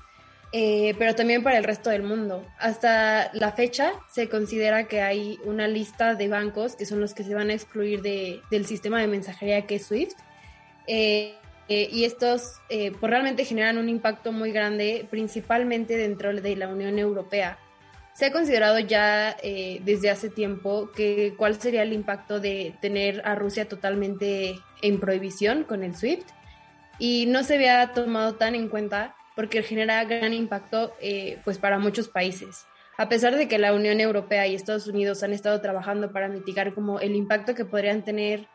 eh, 0.52 0.94
pero 0.98 1.14
también 1.16 1.42
para 1.42 1.58
el 1.58 1.64
resto 1.64 1.90
del 1.90 2.04
mundo. 2.04 2.46
Hasta 2.58 3.32
la 3.32 3.52
fecha 3.52 3.94
se 4.12 4.28
considera 4.28 4.86
que 4.86 5.00
hay 5.00 5.40
una 5.44 5.66
lista 5.66 6.14
de 6.14 6.28
bancos 6.28 6.76
que 6.76 6.86
son 6.86 7.00
los 7.00 7.14
que 7.14 7.24
se 7.24 7.34
van 7.34 7.50
a 7.50 7.54
excluir 7.54 8.02
de, 8.02 8.40
del 8.50 8.66
sistema 8.66 9.00
de 9.00 9.08
mensajería 9.08 9.66
que 9.66 9.76
es 9.76 9.86
SWIFT. 9.86 10.16
Eh, 10.86 11.34
eh, 11.66 11.88
y 11.90 12.04
estos 12.04 12.60
pues 12.68 13.10
realmente 13.10 13.46
generan 13.46 13.78
un 13.78 13.88
impacto 13.88 14.32
muy 14.32 14.52
grande, 14.52 15.06
principalmente 15.10 15.96
dentro 15.96 16.32
de 16.32 16.56
la 16.56 16.68
Unión 16.68 16.98
Europea 16.98 17.58
se 18.14 18.26
ha 18.26 18.32
considerado 18.32 18.78
ya 18.78 19.36
eh, 19.42 19.80
desde 19.84 20.08
hace 20.08 20.30
tiempo 20.30 20.90
que 20.94 21.34
cuál 21.36 21.60
sería 21.60 21.82
el 21.82 21.92
impacto 21.92 22.40
de 22.40 22.74
tener 22.80 23.20
a 23.24 23.34
Rusia 23.34 23.68
totalmente 23.68 24.54
en 24.82 25.00
prohibición 25.00 25.64
con 25.64 25.82
el 25.82 25.96
SWIFT 25.96 26.28
y 26.98 27.26
no 27.26 27.42
se 27.42 27.56
había 27.56 27.92
tomado 27.92 28.36
tan 28.36 28.54
en 28.54 28.68
cuenta 28.68 29.16
porque 29.34 29.64
genera 29.64 30.04
gran 30.04 30.32
impacto 30.32 30.94
eh, 31.00 31.40
pues 31.44 31.58
para 31.58 31.80
muchos 31.80 32.08
países. 32.08 32.66
A 32.96 33.08
pesar 33.08 33.34
de 33.34 33.48
que 33.48 33.58
la 33.58 33.74
Unión 33.74 33.98
Europea 33.98 34.46
y 34.46 34.54
Estados 34.54 34.86
Unidos 34.86 35.24
han 35.24 35.32
estado 35.32 35.60
trabajando 35.60 36.12
para 36.12 36.28
mitigar 36.28 36.72
como 36.72 37.00
el 37.00 37.16
impacto 37.16 37.56
que 37.56 37.64
podrían 37.64 38.04
tener 38.04 38.46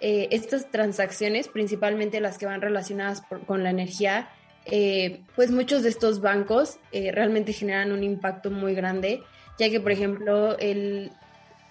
eh, 0.00 0.28
estas 0.30 0.70
transacciones, 0.70 1.48
principalmente 1.48 2.20
las 2.20 2.38
que 2.38 2.46
van 2.46 2.60
relacionadas 2.60 3.22
con 3.46 3.64
la 3.64 3.70
energía, 3.70 4.28
eh, 4.70 5.22
pues 5.34 5.50
muchos 5.50 5.82
de 5.82 5.88
estos 5.88 6.20
bancos 6.20 6.78
eh, 6.92 7.10
realmente 7.10 7.52
generan 7.52 7.92
un 7.92 8.04
impacto 8.04 8.50
muy 8.50 8.74
grande, 8.74 9.22
ya 9.58 9.70
que, 9.70 9.80
por 9.80 9.92
ejemplo, 9.92 10.58
el 10.58 11.10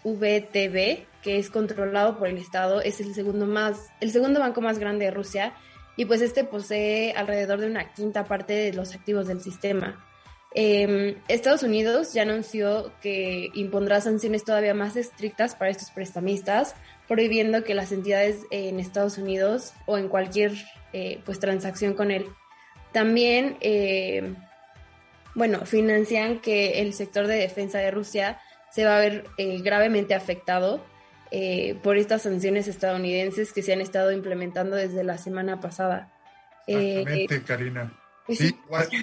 VTB, 0.03 1.05
que 1.21 1.37
es 1.37 1.49
controlado 1.49 2.17
por 2.17 2.27
el 2.27 2.37
Estado, 2.37 2.81
es 2.81 2.99
el 2.99 3.13
segundo, 3.13 3.45
más, 3.45 3.89
el 4.01 4.11
segundo 4.11 4.39
banco 4.39 4.61
más 4.61 4.79
grande 4.79 5.05
de 5.05 5.11
Rusia 5.11 5.53
y 5.95 6.05
pues 6.05 6.21
este 6.21 6.43
posee 6.43 7.13
alrededor 7.13 7.59
de 7.59 7.67
una 7.67 7.91
quinta 7.93 8.25
parte 8.25 8.53
de 8.53 8.73
los 8.73 8.95
activos 8.95 9.27
del 9.27 9.41
sistema. 9.41 10.03
Eh, 10.55 11.17
Estados 11.27 11.61
Unidos 11.61 12.13
ya 12.13 12.23
anunció 12.23 12.91
que 13.01 13.49
impondrá 13.53 14.01
sanciones 14.01 14.43
todavía 14.43 14.73
más 14.73 14.95
estrictas 14.95 15.55
para 15.55 15.69
estos 15.69 15.91
prestamistas, 15.91 16.75
prohibiendo 17.07 17.63
que 17.63 17.75
las 17.75 17.91
entidades 17.91 18.39
en 18.49 18.79
Estados 18.79 19.17
Unidos 19.17 19.73
o 19.85 19.97
en 19.97 20.07
cualquier 20.07 20.53
eh, 20.93 21.21
pues 21.25 21.39
transacción 21.39 21.93
con 21.93 22.09
él 22.09 22.27
también, 22.97 23.57
eh, 23.61 24.33
bueno, 25.35 25.67
financian 25.67 26.39
que 26.39 26.81
el 26.81 26.95
sector 26.95 27.27
de 27.27 27.35
defensa 27.35 27.77
de 27.77 27.91
Rusia 27.91 28.41
se 28.71 28.85
va 28.85 28.97
a 28.97 28.99
ver 28.99 29.23
eh, 29.37 29.61
gravemente 29.61 30.15
afectado 30.15 30.83
eh, 31.29 31.79
por 31.83 31.97
estas 31.97 32.23
sanciones 32.23 32.67
estadounidenses 32.67 33.53
que 33.53 33.61
se 33.61 33.71
han 33.71 33.81
estado 33.81 34.11
implementando 34.11 34.75
desde 34.75 35.03
la 35.03 35.19
semana 35.19 35.61
pasada. 35.61 36.11
Exactamente, 36.65 37.43
Karina. 37.43 37.93
Sí, 38.35 38.57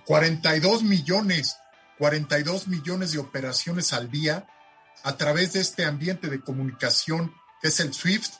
42 0.05 0.83
millones, 0.83 1.57
42 1.99 2.67
millones 2.67 3.13
de 3.13 3.21
operaciones 3.21 3.93
al 3.93 4.11
día 4.11 4.45
a 5.05 5.17
través 5.17 5.53
de 5.53 5.61
este 5.61 5.85
ambiente 5.85 6.29
de 6.29 6.41
comunicación 6.41 7.33
que 7.63 7.69
es 7.69 7.79
el 7.79 7.95
SWIFT 7.95 8.35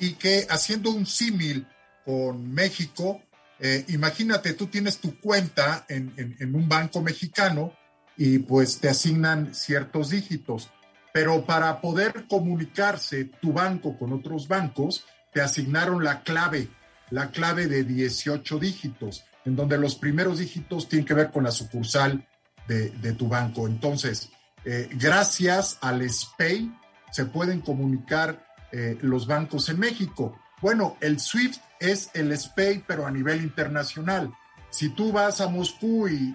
y 0.00 0.14
que 0.14 0.48
haciendo 0.50 0.90
un 0.90 1.06
símil 1.06 1.68
con 2.04 2.52
México, 2.52 3.22
eh, 3.60 3.84
imagínate, 3.88 4.54
tú 4.54 4.66
tienes 4.66 4.98
tu 4.98 5.18
cuenta 5.20 5.84
en, 5.88 6.54
un 6.54 6.68
banco 6.68 7.00
mexicano 7.02 7.72
y 8.16 8.38
pues 8.38 8.80
te 8.80 8.88
asignan 8.88 9.54
ciertos 9.54 10.10
dígitos, 10.10 10.70
pero 11.12 11.44
para 11.44 11.80
poder 11.80 12.26
comunicarse 12.28 13.24
tu 13.24 13.52
banco 13.52 13.98
con 13.98 14.12
otros 14.12 14.48
bancos, 14.48 15.04
te 15.32 15.40
asignaron 15.40 16.04
la 16.04 16.22
clave, 16.22 16.68
la 17.10 17.30
clave 17.30 17.66
de 17.66 17.84
18 17.84 18.58
dígitos, 18.58 19.24
en 19.44 19.56
donde 19.56 19.78
los 19.78 19.94
primeros 19.96 20.38
dígitos 20.38 20.88
tienen 20.88 21.06
que 21.06 21.14
ver 21.14 21.30
con 21.30 21.44
la 21.44 21.50
sucursal 21.50 22.26
de, 22.66 22.90
de 22.90 23.12
tu 23.12 23.28
banco. 23.28 23.66
Entonces, 23.66 24.30
eh, 24.64 24.88
gracias 24.92 25.78
al 25.80 26.08
SPAY 26.08 26.70
se 27.10 27.24
pueden 27.24 27.60
comunicar 27.60 28.46
eh, 28.72 28.98
los 29.00 29.26
bancos 29.26 29.68
en 29.68 29.78
México. 29.78 30.38
Bueno, 30.60 30.96
el 31.00 31.20
SWIFT 31.20 31.60
es 31.80 32.10
el 32.14 32.36
SPAY, 32.36 32.84
pero 32.86 33.06
a 33.06 33.10
nivel 33.10 33.42
internacional. 33.42 34.32
Si 34.70 34.90
tú 34.90 35.12
vas 35.12 35.40
a 35.40 35.48
Moscú 35.48 36.08
y, 36.08 36.34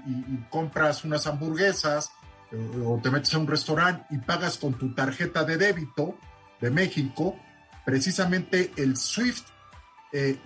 compras 0.50 1.04
unas 1.04 1.28
hamburguesas 1.28 2.12
eh, 2.52 2.84
o 2.86 3.00
te 3.02 3.12
metes 3.12 3.34
a 3.34 3.40
un 3.40 3.48
restaurante 3.48 4.06
y 4.10 4.18
pagas 4.18 4.58
con 4.58 4.74
tu 4.74 4.94
tarjeta 4.94 5.44
de 5.44 5.58
débito 5.58 6.18
de 6.60 6.72
México, 6.72 7.36
precisamente 7.86 8.72
el 8.78 8.98
SWIFT 8.98 9.46
eh, 10.14 10.40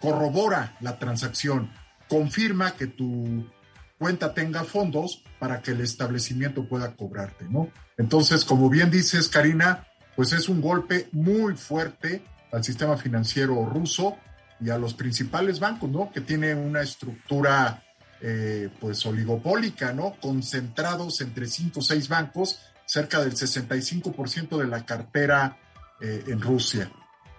corrobora 0.00 0.76
la 0.80 0.98
transacción, 0.98 1.70
confirma 2.08 2.74
que 2.74 2.86
tu 2.86 3.46
cuenta 3.98 4.34
tenga 4.34 4.64
fondos 4.64 5.22
para 5.38 5.62
que 5.62 5.72
el 5.72 5.80
establecimiento 5.80 6.68
pueda 6.68 6.94
cobrarte, 6.94 7.46
¿no? 7.48 7.70
Entonces, 7.96 8.44
como 8.44 8.68
bien 8.68 8.90
dices, 8.90 9.28
Karina, 9.28 9.86
pues 10.14 10.32
es 10.32 10.48
un 10.48 10.60
golpe 10.60 11.08
muy 11.12 11.54
fuerte 11.56 12.22
al 12.52 12.62
sistema 12.62 12.96
financiero 12.96 13.64
ruso 13.66 14.16
y 14.60 14.70
a 14.70 14.78
los 14.78 14.94
principales 14.94 15.60
bancos, 15.60 15.90
¿no? 15.90 16.10
Que 16.10 16.20
tienen 16.20 16.58
una 16.58 16.82
estructura 16.82 17.82
eh, 18.20 18.70
pues 18.80 19.04
oligopólica, 19.04 19.92
¿no? 19.92 20.14
Concentrados 20.20 21.20
entre 21.20 21.46
cinco 21.46 21.80
o 21.80 21.82
seis 21.82 22.08
bancos, 22.08 22.60
cerca 22.86 23.20
del 23.20 23.34
65% 23.34 24.56
de 24.56 24.66
la 24.66 24.84
cartera 24.86 25.58
eh, 26.00 26.24
en 26.28 26.40
Rusia. 26.40 26.90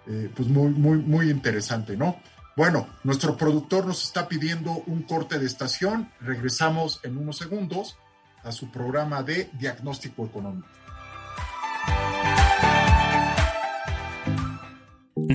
Eh, 0.06 0.30
pues 0.34 0.48
muy, 0.48 0.70
muy, 0.70 0.98
muy 0.98 1.30
interesante, 1.30 1.96
¿no? 1.96 2.20
Bueno, 2.56 2.88
nuestro 3.04 3.36
productor 3.36 3.86
nos 3.86 4.04
está 4.04 4.26
pidiendo 4.26 4.82
un 4.86 5.02
corte 5.02 5.38
de 5.38 5.46
estación. 5.46 6.10
Regresamos 6.20 7.00
en 7.04 7.16
unos 7.16 7.36
segundos 7.36 7.96
a 8.42 8.52
su 8.52 8.70
programa 8.70 9.22
de 9.22 9.50
diagnóstico 9.52 10.24
económico. 10.24 10.66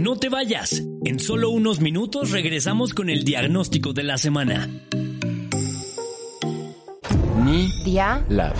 No 0.03 0.17
te 0.17 0.27
vayas. 0.27 0.83
En 1.05 1.17
solo 1.17 1.49
unos 1.49 1.79
minutos 1.79 2.31
regresamos 2.31 2.93
con 2.93 3.09
el 3.09 3.23
diagnóstico 3.23 3.93
de 3.93 4.03
la 4.03 4.17
semana. 4.17 4.67
Mi 7.37 7.69
Dia 7.85 8.21
Labs. 8.27 8.59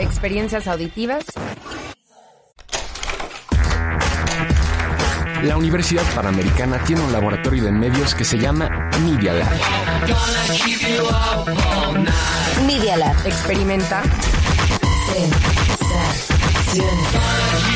Experiencias 0.00 0.66
auditivas. 0.66 1.24
La 5.44 5.56
Universidad 5.56 6.02
Panamericana 6.16 6.82
tiene 6.82 7.00
un 7.02 7.12
laboratorio 7.12 7.62
de 7.62 7.70
medios 7.70 8.16
que 8.16 8.24
se 8.24 8.36
llama 8.36 8.90
Media 9.04 9.34
Lab. 9.34 9.52
Media 12.66 12.96
Lab. 12.96 13.14
Experimenta. 13.24 14.02
Sensaciones 16.72 17.75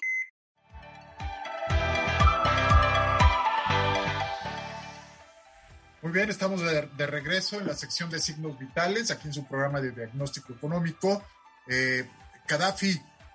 Muy 6.03 6.13
bien, 6.13 6.31
estamos 6.31 6.61
de, 6.63 7.07
regreso 7.07 7.59
en 7.59 7.67
la 7.67 7.75
sección 7.75 8.09
de 8.09 8.21
signos 8.21 8.59
vitales, 8.59 9.11
aquí 9.11 9.27
en 9.29 9.35
su 9.35 9.45
programa 9.47 9.81
de 9.81 9.91
diagnóstico 9.91 10.53
económico. 10.53 11.23
Eh, 11.67 12.09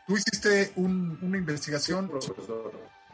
tú 0.08 0.18
hiciste 0.18 0.72
un- 0.78 1.20
una 1.22 1.38
investigación. 1.38 2.10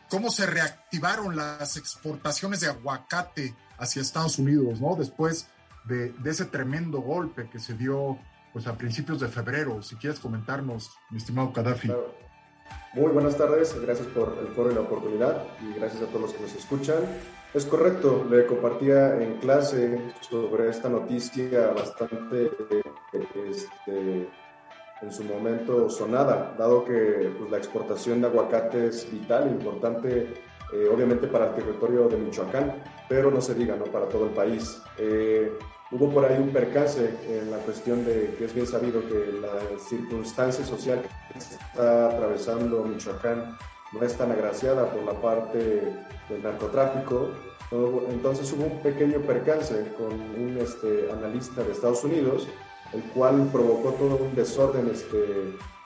¿Cómo 0.09 0.31
se 0.31 0.45
reactivaron 0.45 1.35
las 1.35 1.77
exportaciones 1.77 2.61
de 2.61 2.67
aguacate 2.67 3.53
hacia 3.77 4.01
Estados 4.01 4.39
Unidos, 4.39 4.79
¿no? 4.79 4.95
Después 4.95 5.47
de, 5.85 6.11
de 6.13 6.31
ese 6.31 6.45
tremendo 6.45 6.99
golpe 7.01 7.49
que 7.51 7.59
se 7.59 7.73
dio 7.73 8.17
pues, 8.53 8.67
a 8.67 8.77
principios 8.77 9.19
de 9.19 9.27
febrero. 9.27 9.81
Si 9.81 9.95
quieres 9.95 10.19
comentarnos, 10.19 10.91
mi 11.09 11.17
estimado 11.17 11.51
Gaddafi. 11.51 11.91
Muy 12.93 13.11
buenas 13.11 13.37
tardes, 13.37 13.79
gracias 13.81 14.07
por 14.07 14.37
el 14.41 14.47
foro 14.49 14.71
y 14.71 14.75
la 14.75 14.81
oportunidad 14.81 15.43
y 15.61 15.79
gracias 15.79 16.01
a 16.01 16.05
todos 16.07 16.21
los 16.21 16.33
que 16.33 16.41
nos 16.41 16.55
escuchan. 16.55 16.97
Es 17.53 17.65
correcto, 17.65 18.25
le 18.29 18.45
compartía 18.45 19.21
en 19.21 19.37
clase 19.37 20.13
sobre 20.21 20.69
esta 20.69 20.89
noticia 20.89 21.71
bastante 21.71 22.51
este, 23.11 24.29
en 25.01 25.11
su 25.11 25.23
momento 25.23 25.89
sonada, 25.89 26.55
dado 26.57 26.85
que 26.85 27.33
pues, 27.37 27.49
la 27.49 27.57
exportación 27.57 28.21
de 28.21 28.27
aguacate 28.27 28.87
es 28.87 29.11
vital, 29.11 29.49
importante, 29.49 30.33
eh, 30.73 30.89
obviamente 30.93 31.27
para 31.27 31.49
el 31.49 31.55
territorio 31.55 32.07
de 32.07 32.17
Michoacán, 32.17 32.75
pero 33.07 33.31
no 33.31 33.41
se 33.41 33.55
diga, 33.55 33.75
¿no? 33.75 33.85
Para 33.85 34.07
todo 34.07 34.25
el 34.25 34.31
país. 34.31 34.81
Eh, 34.97 35.51
hubo 35.91 36.09
por 36.11 36.25
ahí 36.25 36.37
un 36.39 36.49
percance 36.49 37.13
en 37.27 37.49
la 37.51 37.57
cuestión 37.59 38.05
de 38.05 38.35
que 38.37 38.45
es 38.45 38.53
bien 38.53 38.67
sabido 38.67 39.01
que 39.07 39.39
la 39.41 39.79
circunstancia 39.89 40.63
social 40.65 41.01
que 41.33 41.39
está 41.39 42.07
atravesando 42.09 42.83
Michoacán 42.83 43.57
no 43.93 44.03
es 44.05 44.15
tan 44.15 44.31
agraciada 44.31 44.91
por 44.91 45.03
la 45.03 45.19
parte 45.19 45.57
del 46.29 46.43
narcotráfico. 46.43 47.29
Entonces 48.09 48.51
hubo 48.53 48.65
un 48.65 48.79
pequeño 48.81 49.19
percance 49.21 49.93
con 49.97 50.13
un 50.13 50.57
este, 50.59 51.11
analista 51.11 51.63
de 51.63 51.71
Estados 51.71 52.03
Unidos, 52.03 52.47
el 52.93 53.01
cual 53.13 53.47
provocó 53.51 53.91
todo 53.93 54.15
un 54.17 54.35
desorden 54.35 54.89
este, 54.89 55.17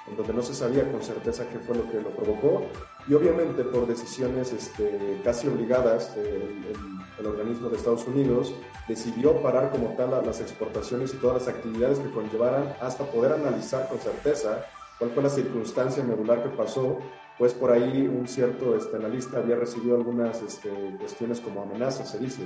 en 0.07 0.17
donde 0.17 0.33
no 0.33 0.41
se 0.41 0.53
sabía 0.53 0.89
con 0.91 1.01
certeza 1.01 1.45
qué 1.49 1.59
fue 1.59 1.75
lo 1.77 1.89
que 1.89 2.01
lo 2.01 2.09
provocó. 2.09 2.65
Y 3.07 3.13
obviamente 3.13 3.63
por 3.63 3.87
decisiones 3.87 4.51
este, 4.53 5.19
casi 5.23 5.47
obligadas, 5.47 6.15
el, 6.17 6.25
el- 6.25 7.02
el 7.19 7.25
organismo 7.27 7.69
de 7.69 7.77
Estados 7.77 8.07
Unidos 8.07 8.53
decidió 8.87 9.41
parar 9.41 9.71
como 9.71 9.95
tal 9.95 10.11
la- 10.11 10.21
las 10.21 10.41
exportaciones 10.41 11.13
y 11.13 11.17
todas 11.17 11.45
las 11.45 11.55
actividades 11.55 11.99
que 11.99 12.09
conllevaran 12.11 12.75
hasta 12.81 13.05
poder 13.05 13.33
analizar 13.33 13.87
con 13.89 13.99
certeza 13.99 14.65
cuál 14.99 15.11
fue 15.11 15.23
la 15.23 15.29
circunstancia 15.29 16.03
medular 16.03 16.43
que 16.43 16.49
pasó, 16.49 16.99
pues 17.37 17.53
por 17.53 17.71
ahí 17.71 18.07
un 18.07 18.27
cierto 18.27 18.75
este, 18.75 18.95
analista 18.95 19.39
había 19.39 19.55
recibido 19.55 19.95
algunas 19.95 20.41
este, 20.41 20.69
cuestiones 20.99 21.39
como 21.39 21.63
amenazas, 21.63 22.09
se 22.11 22.19
dice. 22.19 22.43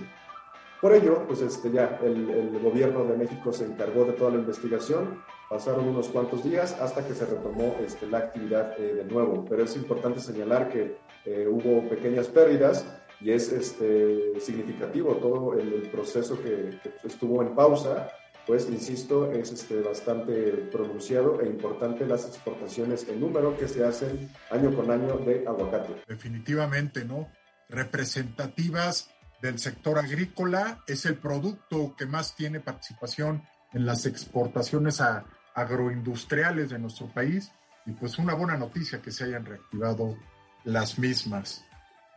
Por 0.81 0.93
ello, 0.93 1.23
pues 1.27 1.41
este, 1.41 1.71
ya 1.71 1.99
el, 2.03 2.29
el 2.29 2.59
gobierno 2.59 3.03
de 3.03 3.17
México 3.17 3.51
se 3.51 3.65
encargó 3.65 4.05
de 4.05 4.13
toda 4.13 4.29
la 4.31 4.37
investigación, 4.37 5.23
pasaron 5.49 5.87
unos 5.87 6.07
cuantos 6.09 6.43
días 6.43 6.77
hasta 6.79 7.05
que 7.05 7.15
se 7.15 7.25
retomó 7.25 7.75
este, 7.83 8.05
la 8.05 8.19
actividad 8.19 8.79
eh, 8.79 8.93
de 8.93 9.03
nuevo, 9.05 9.43
pero 9.49 9.63
es 9.63 9.75
importante 9.75 10.19
señalar 10.19 10.69
que 10.69 10.97
eh, 11.25 11.47
hubo 11.49 11.89
pequeñas 11.89 12.27
pérdidas 12.27 12.85
y 13.19 13.31
es 13.31 13.51
este, 13.51 14.39
significativo 14.39 15.15
todo 15.17 15.53
el, 15.53 15.73
el 15.73 15.89
proceso 15.89 16.41
que, 16.41 16.79
que 16.83 17.07
estuvo 17.07 17.41
en 17.41 17.55
pausa, 17.55 18.09
pues 18.45 18.69
insisto, 18.69 19.31
es 19.31 19.51
este, 19.51 19.81
bastante 19.81 20.33
pronunciado 20.71 21.41
e 21.41 21.47
importante 21.47 22.05
las 22.05 22.25
exportaciones 22.25 23.07
en 23.09 23.19
número 23.19 23.57
que 23.57 23.67
se 23.67 23.83
hacen 23.83 24.29
año 24.51 24.73
con 24.75 24.89
año 24.89 25.17
de 25.17 25.43
aguacate. 25.47 25.95
definitivamente, 26.07 27.03
¿no? 27.03 27.27
Representativas 27.69 29.09
del 29.41 29.59
sector 29.59 29.99
agrícola, 29.99 30.83
es 30.87 31.05
el 31.05 31.15
producto 31.17 31.95
que 31.97 32.05
más 32.05 32.35
tiene 32.35 32.59
participación 32.59 33.43
en 33.73 33.85
las 33.85 34.05
exportaciones 34.05 35.01
a- 35.01 35.25
agroindustriales 35.53 36.69
de 36.69 36.79
nuestro 36.79 37.07
país 37.07 37.51
y 37.85 37.91
pues 37.91 38.17
una 38.17 38.33
buena 38.33 38.57
noticia 38.57 39.01
que 39.01 39.11
se 39.11 39.25
hayan 39.25 39.45
reactivado 39.45 40.15
las 40.63 40.97
mismas. 40.99 41.63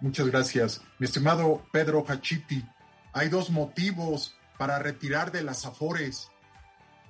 Muchas 0.01 0.27
gracias. 0.29 0.83
Mi 0.99 1.05
estimado 1.07 1.63
Pedro 1.73 2.05
Hachiti, 2.07 2.65
hay 3.13 3.29
dos 3.29 3.51
motivos 3.51 4.37
para 4.59 4.79
retirar 4.79 5.31
de 5.33 5.43
las 5.43 5.67
Afores. 5.67 6.31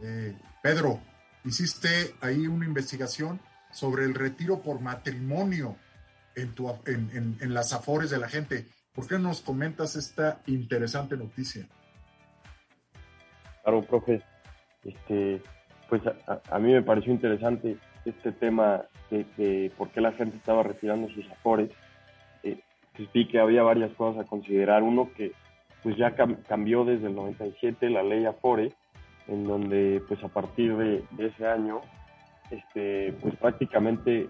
Eh, 0.03 0.37
Pedro, 0.63 1.01
hiciste 1.45 2.15
ahí 2.21 2.47
una 2.47 2.67
investigación 2.67 3.41
sobre 3.71 4.05
el 4.05 4.15
retiro 4.15 4.61
por 4.61 4.81
matrimonio 4.81 5.77
en, 6.35 6.53
tu, 6.55 6.69
en, 6.87 7.55
las 7.55 7.73
afores 7.73 8.11
de 8.11 8.19
la 8.19 8.29
gente. 8.29 8.67
¿Por 8.93 9.07
qué 9.07 9.19
nos 9.19 9.41
comentas 9.41 9.95
esta 9.95 10.41
interesante 10.47 11.17
noticia? 11.17 11.69
Claro, 13.63 13.83
profe. 13.83 14.23
Este, 14.83 15.43
pues 15.89 16.03
a, 16.07 16.17
a- 16.33 16.57
a 16.57 16.59
mí 16.59 16.73
me 16.73 16.83
pareció 16.83 17.13
interesante 17.13 17.79
este 18.05 18.33
tema 18.33 18.83
de, 19.11 19.25
de 19.37 19.73
por 19.77 19.91
qué 19.91 20.01
la 20.01 20.13
gente 20.13 20.37
estaba 20.37 20.63
retirando 20.63 21.09
sus 21.11 21.31
afores. 21.31 21.71
Pues 23.01 23.13
vi 23.15 23.27
que 23.27 23.41
había 23.41 23.63
varias 23.63 23.91
cosas 23.93 24.27
a 24.27 24.29
considerar. 24.29 24.83
Uno 24.83 25.09
que 25.17 25.33
pues 25.83 25.97
ya 25.97 26.15
cam- 26.15 26.37
cambió 26.47 26.85
desde 26.85 27.07
el 27.07 27.15
97 27.15 27.89
la 27.89 28.03
ley 28.03 28.27
Afore, 28.27 28.73
en 29.27 29.45
donde 29.45 30.03
pues 30.07 30.23
a 30.23 30.29
partir 30.29 30.77
de, 30.77 31.03
de 31.13 31.27
ese 31.29 31.47
año 31.47 31.81
este, 32.51 33.15
pues 33.23 33.35
prácticamente 33.37 34.29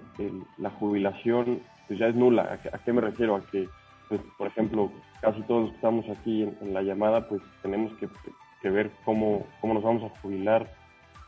la 0.58 0.70
jubilación 0.70 1.60
pues 1.88 1.98
ya 1.98 2.06
es 2.06 2.14
nula. 2.14 2.60
¿A, 2.72 2.78
qué 2.78 2.92
me 2.92 3.00
refiero? 3.00 3.34
A 3.34 3.40
que, 3.40 3.68
pues, 4.08 4.20
por 4.38 4.46
ejemplo, 4.46 4.92
casi 5.20 5.42
todos 5.42 5.62
los 5.62 5.70
que 5.70 5.76
estamos 5.76 6.08
aquí 6.08 6.44
en, 6.44 6.72
la 6.72 6.82
llamada, 6.82 7.28
pues 7.28 7.42
tenemos 7.62 7.90
que, 7.98 8.70
ver 8.70 8.92
cómo, 9.04 9.48
cómo 9.60 9.74
nos 9.74 9.82
vamos 9.82 10.04
a 10.04 10.20
jubilar 10.20 10.70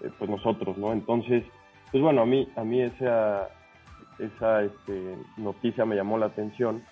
eh, 0.01 0.11
pues 0.17 0.31
nosotros, 0.31 0.79
¿no? 0.79 0.93
Entonces, 0.93 1.43
pues 1.91 2.05
bueno, 2.05 2.23
a 2.23 2.27
mí, 2.27 2.47
a 2.55 2.63
mí 2.63 2.83
esa, 2.83 3.49
esa 4.21 4.63
este, 4.63 5.17
noticia 5.39 5.85
me 5.85 5.97
llamó 5.97 6.19
la 6.19 6.27
atención, 6.27 6.85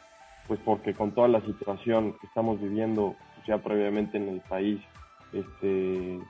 pues 0.47 0.61
porque 0.65 0.95
con 0.95 1.13
toda 1.13 1.29
la 1.29 1.41
situación 1.43 2.15
que 2.21 2.27
estamos 2.27 2.61
viviendo 2.61 3.17
ya 3.47 3.59
previamente 3.59 4.19
en 4.19 4.29
el 4.29 4.41
país, 4.41 4.81
este, 5.33 6.21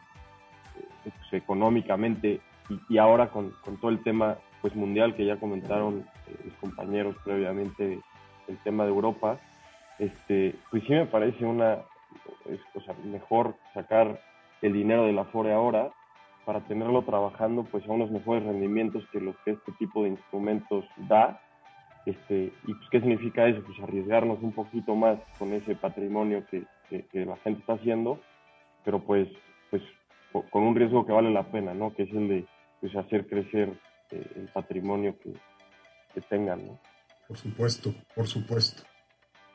pues, 1.03 1.15
económicamente 1.33 2.41
y, 2.89 2.99
ahora 2.99 3.29
con, 3.29 3.53
todo 3.81 3.91
el 3.91 4.03
tema 4.03 4.37
pues 4.61 4.75
mundial 4.77 5.15
que 5.15 5.25
ya 5.25 5.37
comentaron 5.39 6.05
eh, 6.29 6.37
mis 6.45 6.55
compañeros 6.55 7.17
previamente 7.25 8.01
el 8.47 8.59
tema 8.59 8.85
de 8.85 8.91
Europa 8.91 9.39
este 9.99 10.55
pues 10.71 10.85
sí 10.85 10.93
me 10.93 11.07
parece 11.07 11.45
una 11.45 11.79
o 12.75 12.81
sea, 12.81 12.95
mejor 13.05 13.55
sacar 13.75 14.21
el 14.63 14.73
dinero 14.73 15.05
de 15.05 15.13
la 15.13 15.25
FORE 15.25 15.53
ahora 15.53 15.91
para 16.45 16.61
tenerlo 16.61 17.03
trabajando 17.03 17.65
pues 17.65 17.87
a 17.89 17.93
unos 17.93 18.11
mejores 18.11 18.45
rendimientos 18.45 19.05
que 19.13 19.21
los 19.21 19.37
que 19.45 19.53
este 19.53 19.73
tipo 19.73 20.03
de 20.03 20.11
instrumentos 20.11 20.85
da 21.09 21.41
este 22.11 22.53
y 22.67 22.75
pues 22.75 22.89
qué 22.91 23.01
significa 23.01 23.47
eso 23.47 23.63
pues 23.65 23.79
arriesgarnos 23.81 24.43
un 24.43 24.53
poquito 24.53 24.95
más 24.95 25.19
con 25.39 25.53
ese 25.53 25.75
patrimonio 25.75 26.45
que, 26.51 26.65
que 26.89 27.25
la 27.25 27.37
gente 27.39 27.61
está 27.61 27.75
haciendo 27.75 28.21
pero 28.85 29.01
pues 29.01 29.29
pues 29.71 29.83
con 30.51 30.63
un 30.63 30.77
riesgo 30.77 31.07
que 31.07 31.13
vale 31.13 31.31
la 31.31 31.51
pena, 31.51 31.75
¿no? 31.75 31.95
Que 31.95 32.05
es 32.05 32.11
el 32.11 32.29
de 32.29 32.47
pues, 32.81 32.95
hacer 32.97 33.27
crecer 33.27 33.73
eh, 34.11 34.33
el 34.37 34.49
patrimonio 34.53 35.17
que, 35.21 35.33
tengan, 36.29 36.67
¿no? 36.67 36.81
Por 37.29 37.39
supuesto, 37.39 37.95
por 38.15 38.27
supuesto. 38.27 38.83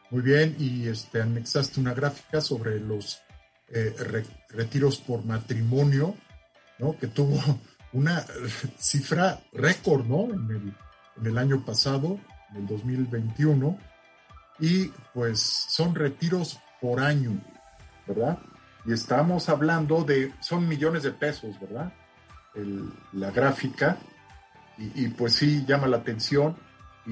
Muy 0.10 0.22
bien, 0.22 0.56
y 0.58 0.88
este, 0.88 1.22
anexaste 1.22 1.80
una 1.80 1.94
gráfica 1.94 2.41
sobre 2.41 2.80
los 2.80 3.22
eh, 3.70 3.94
retiros 4.50 5.00
por 5.00 5.24
matrimonio, 5.26 6.15
¿no? 6.80 6.98
Que 6.98 7.08
tuvo 7.08 7.38
una 7.94 8.22
cifra 8.78 9.39
récord, 9.54 10.06
¿no? 10.06 10.34
En 10.34 11.26
el 11.26 11.38
año 11.38 11.63
pasado, 11.63 12.20
en 12.52 12.58
el 12.58 12.68
2021, 12.68 13.78
y 14.60 14.88
pues 15.14 15.40
son 15.40 15.96
retiros 15.96 16.60
por 16.82 17.00
año, 17.00 17.42
¿verdad? 18.08 18.40
Y 18.86 18.94
estamos 18.94 19.50
hablando 19.50 20.04
de, 20.04 20.34
son 20.40 20.68
millones 20.68 21.04
de 21.04 21.12
pesos, 21.12 21.60
¿verdad? 21.60 21.92
la 23.14 23.32
gráfica. 23.32 23.98
Y, 24.78 25.08
pues 25.10 25.34
sí, 25.34 25.64
llama 25.66 25.88
la 25.88 25.98
atención. 25.98 26.56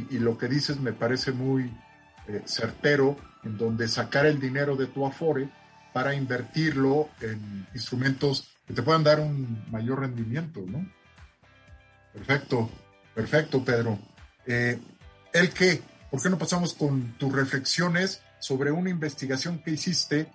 Y, 0.10 0.20
lo 0.20 0.38
que 0.38 0.48
dices 0.48 0.80
me 0.80 0.94
parece 0.94 1.32
muy 1.32 1.72
eh, 2.28 2.42
certero, 2.46 3.18
en 3.44 3.58
donde 3.58 3.88
sacar 3.88 4.26
el 4.26 4.40
dinero 4.40 4.76
de 4.76 4.88
tu 4.88 5.06
Afore 5.06 5.50
para 5.94 6.14
invertirlo 6.14 7.10
en 7.22 7.68
instrumentos 7.74 8.50
que 8.66 8.74
te 8.74 8.82
puedan 8.82 9.04
dar 9.04 9.20
un 9.20 9.66
mayor 9.70 10.00
rendimiento, 10.00 10.62
¿no? 10.66 10.86
Perfecto, 12.14 12.70
perfecto, 13.14 13.64
Pedro. 13.64 14.00
Eh, 14.46 14.80
¿El 15.34 15.52
qué? 15.52 15.82
¿Por 16.12 16.22
qué 16.22 16.30
no 16.30 16.38
pasamos 16.38 16.76
con 16.76 17.18
tus 17.18 17.34
reflexiones 17.34 18.22
sobre 18.40 18.72
una 18.72 18.92
investigación 18.92 19.60
que 19.64 19.72
hiciste 19.72 20.28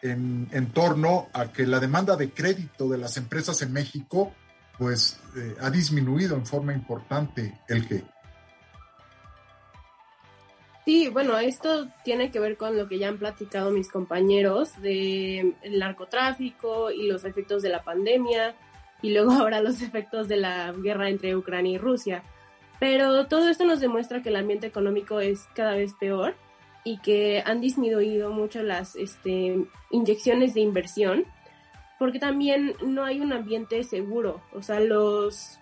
en, 0.00 0.70
torno 0.72 1.28
a 1.32 1.52
que 1.52 1.66
la 1.66 1.80
demanda 1.80 2.16
de 2.16 2.30
crédito 2.30 2.88
de 2.88 2.98
las 2.98 3.16
empresas 3.16 3.60
en 3.62 3.72
México 3.72 4.32
pues 4.78 5.20
eh, 5.36 5.56
ha 5.60 5.70
disminuido 5.70 6.36
en 6.36 6.46
forma 6.46 6.72
importante 6.72 7.60
el 7.68 7.86
que. 7.88 8.04
Sí, 10.84 11.08
bueno, 11.08 11.36
esto 11.38 11.88
tiene 12.04 12.30
que 12.30 12.38
ver 12.38 12.56
con 12.56 12.76
lo 12.76 12.86
que 12.88 12.98
ya 12.98 13.08
han 13.08 13.18
platicado 13.18 13.72
mis 13.72 13.90
compañeros 13.90 14.80
de 14.80 15.54
el 15.62 15.78
narcotráfico 15.78 16.90
y 16.90 17.08
los 17.08 17.24
efectos 17.24 17.62
de 17.62 17.70
la 17.70 17.82
pandemia 17.82 18.54
y 19.02 19.12
luego 19.12 19.32
ahora 19.32 19.60
los 19.60 19.82
efectos 19.82 20.28
de 20.28 20.36
la 20.36 20.72
guerra 20.72 21.08
entre 21.08 21.34
Ucrania 21.34 21.72
y 21.72 21.78
Rusia. 21.78 22.22
Pero 22.78 23.26
todo 23.26 23.48
esto 23.48 23.64
nos 23.64 23.80
demuestra 23.80 24.22
que 24.22 24.28
el 24.28 24.36
ambiente 24.36 24.66
económico 24.66 25.20
es 25.20 25.48
cada 25.54 25.74
vez 25.74 25.94
peor 25.94 26.34
y 26.84 26.98
que 26.98 27.42
han 27.44 27.60
disminuido 27.60 28.30
mucho 28.30 28.62
las 28.62 28.96
este, 28.96 29.66
inyecciones 29.90 30.54
de 30.54 30.60
inversión, 30.60 31.24
porque 31.98 32.18
también 32.18 32.76
no 32.84 33.04
hay 33.04 33.20
un 33.20 33.32
ambiente 33.32 33.82
seguro. 33.82 34.42
O 34.52 34.62
sea, 34.62 34.78
los, 34.80 35.58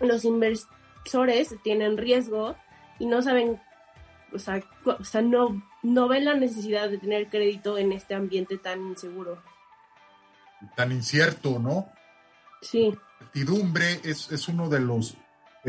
los 0.00 0.24
inversores 0.24 1.54
tienen 1.62 1.96
riesgo 1.96 2.56
y 2.98 3.06
no 3.06 3.22
saben, 3.22 3.60
o 4.32 4.38
sea, 4.38 4.62
o 4.84 5.04
sea 5.04 5.22
no, 5.22 5.62
no 5.82 6.08
ven 6.08 6.24
la 6.24 6.34
necesidad 6.34 6.88
de 6.88 6.98
tener 6.98 7.28
crédito 7.28 7.78
en 7.78 7.92
este 7.92 8.14
ambiente 8.14 8.58
tan 8.58 8.80
inseguro. 8.80 9.40
Tan 10.74 10.90
incierto, 10.90 11.58
¿no? 11.58 11.92
Sí. 12.62 12.90
La 12.90 13.26
certidumbre 13.26 14.00
es, 14.02 14.32
es 14.32 14.48
uno 14.48 14.68
de 14.68 14.80
los 14.80 15.16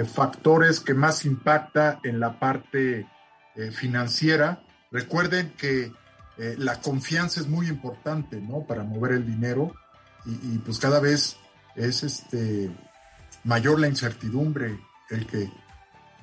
factores 0.06 0.80
que 0.80 0.94
más 0.94 1.26
impacta 1.26 2.00
en 2.04 2.20
la 2.20 2.40
parte 2.40 3.08
eh, 3.56 3.72
financiera 3.72 4.64
Recuerden 4.92 5.52
que 5.52 5.94
eh, 6.38 6.56
la 6.58 6.82
confianza 6.82 7.40
es 7.40 7.48
muy 7.48 7.68
importante, 7.68 8.42
¿no? 8.42 8.66
Para 8.66 8.84
mover 8.84 9.12
el 9.14 9.26
dinero 9.26 9.74
y, 10.26 10.58
pues 10.60 10.80
cada 10.80 11.00
vez 11.00 11.38
es 11.76 12.04
este 12.04 12.70
mayor 13.44 13.80
la 13.80 13.88
incertidumbre, 13.88 14.80
el 15.10 15.26
que 15.26 15.50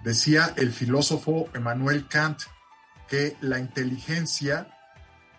decía 0.05 0.53
el 0.57 0.71
filósofo 0.71 1.49
Emmanuel 1.55 2.07
Kant 2.07 2.41
que 3.09 3.37
la 3.41 3.59
inteligencia 3.59 4.69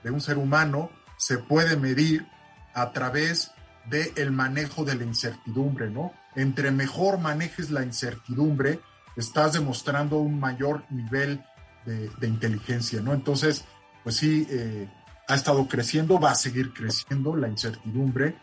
de 0.04 0.12
un 0.12 0.21
ser 0.21 0.38
humano 0.38 0.89
se 1.17 1.38
puede 1.38 1.78
medir 1.78 2.28
a 2.73 2.91
través 2.93 3.52
del 3.89 4.12
el 4.15 4.32
manejo 4.32 4.84
de 4.84 4.95
la 4.95 5.04
incertidumbre, 5.04 5.89
¿no? 5.89 6.13
Entre 6.38 6.71
mejor 6.71 7.17
manejes 7.17 7.71
la 7.71 7.84
incertidumbre, 7.84 8.80
estás 9.15 9.54
demostrando 9.54 10.19
un 10.19 10.39
mayor 10.39 10.84
nivel 10.91 11.43
de, 11.84 12.28
inteligencia, 12.28 13.02
¿no? 13.02 13.13
Entonces, 13.13 13.65
pues 14.04 14.17
sí, 14.17 14.47
eh, 14.50 14.88
ha 15.28 15.36
estado 15.36 15.67
creciendo, 15.67 16.19
va 16.19 16.32
a 16.32 16.36
seguir 16.36 16.73
creciendo 16.73 17.36
la 17.36 17.47
incertidumbre 17.47 18.38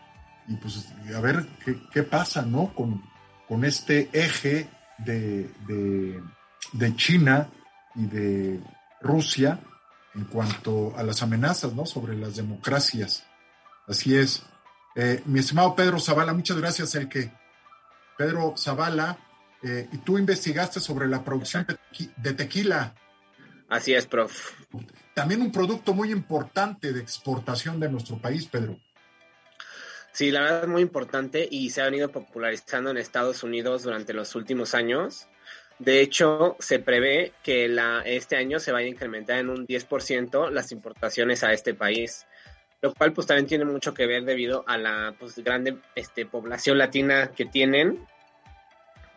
y 0.47 0.55
pues 0.57 0.87
a 1.15 1.19
ver 1.21 1.47
qué, 1.91 2.03
pasa, 2.03 2.41
¿no? 2.41 2.73
Con, 2.73 3.01
con 3.47 3.63
este 3.63 4.09
eje 4.11 4.69
de, 4.97 5.49
de, 6.73 6.95
China 6.95 7.49
y 7.95 8.05
de 8.07 8.59
Rusia 9.01 9.59
en 10.13 10.25
cuanto 10.25 10.93
a 10.97 11.03
las 11.03 11.23
amenazas, 11.23 11.73
¿no? 11.73 11.85
Sobre 11.85 12.15
las 12.15 12.35
democracias. 12.35 13.25
Así 13.87 14.17
es. 14.17 14.43
Eh, 14.95 15.21
mi 15.25 15.39
estimado 15.39 15.75
Pedro 15.75 15.99
Zavala, 15.99 16.33
muchas 16.33 16.57
gracias, 16.57 16.93
el 16.95 17.09
que 17.09 17.31
Pedro 18.17 18.55
Zavala, 18.57 19.17
eh, 19.63 19.87
y 19.91 19.97
tú 19.99 20.17
investigaste 20.17 20.79
sobre 20.79 21.07
la 21.07 21.23
producción 21.23 21.65
de 22.17 22.33
tequila 22.33 22.93
Así 23.67 23.93
es, 23.93 24.05
prof. 24.05 24.51
También 25.13 25.41
un 25.41 25.51
producto 25.51 25.93
muy 25.93 26.11
importante 26.11 26.93
de 26.93 27.01
exportación 27.01 27.79
de 27.79 27.89
nuestro 27.89 28.17
país, 28.17 28.45
Pedro. 28.45 28.79
Sí, 30.11 30.31
la 30.31 30.41
verdad 30.41 30.63
es 30.63 30.69
muy 30.69 30.81
importante 30.81 31.47
y 31.49 31.71
se 31.71 31.81
ha 31.81 31.85
venido 31.85 32.09
popularizando 32.09 32.89
en 32.91 32.97
Estados 32.97 33.43
Unidos 33.43 33.83
durante 33.83 34.13
los 34.13 34.35
últimos 34.35 34.73
años. 34.73 35.27
De 35.79 35.99
hecho, 35.99 36.55
se 36.59 36.79
prevé 36.79 37.33
que 37.43 37.67
la, 37.67 38.01
este 38.01 38.37
año 38.37 38.59
se 38.59 38.71
vaya 38.71 38.85
a 38.85 38.89
incrementar 38.89 39.39
en 39.39 39.49
un 39.49 39.67
10% 39.67 40.51
las 40.51 40.71
importaciones 40.71 41.43
a 41.43 41.51
este 41.51 41.73
país, 41.73 42.25
lo 42.81 42.93
cual 42.93 43.13
pues 43.13 43.27
también 43.27 43.47
tiene 43.47 43.65
mucho 43.65 43.93
que 43.93 44.05
ver 44.05 44.23
debido 44.23 44.63
a 44.67 44.77
la 44.77 45.15
pues, 45.19 45.35
grande 45.39 45.77
este, 45.95 46.25
población 46.25 46.77
latina 46.77 47.31
que 47.35 47.45
tienen. 47.45 48.05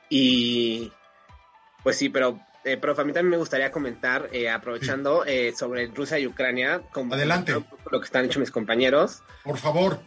Y 0.09 0.93
pues 1.83 1.97
sí, 1.97 2.09
pero 2.09 2.41
eh, 2.65 2.77
profe, 2.77 3.03
a 3.03 3.05
mí 3.05 3.13
también 3.13 3.31
me 3.31 3.37
gustaría 3.37 3.71
comentar, 3.71 4.29
eh, 4.33 4.51
aprovechando 4.51 5.25
eh, 5.25 5.53
sobre 5.57 5.87
Rusia 5.87 6.19
y 6.19 6.27
Ucrania, 6.27 6.83
como 6.93 7.15
Adelante. 7.15 7.53
lo 7.91 8.01
que 8.01 8.05
están 8.05 8.25
hecho 8.25 8.41
mis 8.41 8.51
compañeros. 8.51 9.23
Por 9.45 9.59
favor. 9.59 10.01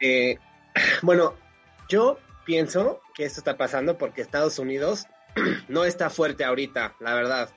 Eh, 0.00 0.38
bueno, 1.02 1.34
yo 1.88 2.18
pienso 2.44 3.00
que 3.14 3.24
esto 3.24 3.40
está 3.40 3.56
pasando 3.56 3.98
porque 3.98 4.22
Estados 4.22 4.58
Unidos 4.58 5.06
no 5.68 5.84
está 5.84 6.10
fuerte 6.10 6.44
ahorita, 6.44 6.94
la 7.00 7.14
verdad. 7.14 7.50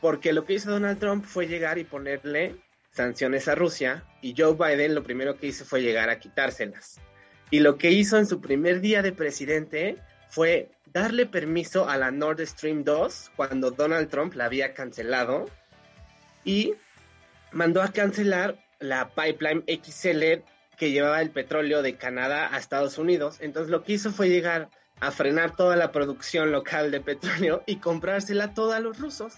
Porque 0.00 0.32
lo 0.32 0.44
que 0.44 0.54
hizo 0.54 0.70
Donald 0.70 0.98
Trump 0.98 1.24
fue 1.24 1.46
llegar 1.46 1.78
y 1.78 1.84
ponerle 1.84 2.56
sanciones 2.96 3.46
a 3.46 3.54
Rusia 3.54 4.04
y 4.22 4.34
Joe 4.36 4.54
Biden 4.54 4.94
lo 4.94 5.02
primero 5.02 5.36
que 5.36 5.48
hizo 5.48 5.64
fue 5.64 5.82
llegar 5.82 6.08
a 6.08 6.18
quitárselas. 6.18 6.98
Y 7.50 7.60
lo 7.60 7.76
que 7.76 7.90
hizo 7.92 8.16
en 8.18 8.26
su 8.26 8.40
primer 8.40 8.80
día 8.80 9.02
de 9.02 9.12
presidente 9.12 9.98
fue 10.30 10.70
darle 10.86 11.26
permiso 11.26 11.88
a 11.88 11.98
la 11.98 12.10
Nord 12.10 12.40
Stream 12.46 12.84
2 12.84 13.32
cuando 13.36 13.70
Donald 13.70 14.08
Trump 14.08 14.34
la 14.34 14.46
había 14.46 14.72
cancelado 14.72 15.46
y 16.42 16.74
mandó 17.52 17.82
a 17.82 17.92
cancelar 17.92 18.58
la 18.78 19.10
pipeline 19.10 19.62
XL 19.66 20.42
que 20.76 20.90
llevaba 20.90 21.20
el 21.20 21.30
petróleo 21.30 21.82
de 21.82 21.96
Canadá 21.96 22.54
a 22.54 22.58
Estados 22.58 22.96
Unidos. 22.98 23.38
Entonces 23.40 23.70
lo 23.70 23.84
que 23.84 23.92
hizo 23.92 24.10
fue 24.10 24.28
llegar 24.30 24.70
a 25.00 25.10
frenar 25.10 25.54
toda 25.54 25.76
la 25.76 25.92
producción 25.92 26.50
local 26.50 26.90
de 26.90 27.00
petróleo 27.00 27.62
y 27.66 27.76
comprársela 27.76 28.54
toda 28.54 28.78
a 28.78 28.80
los 28.80 28.98
rusos. 28.98 29.34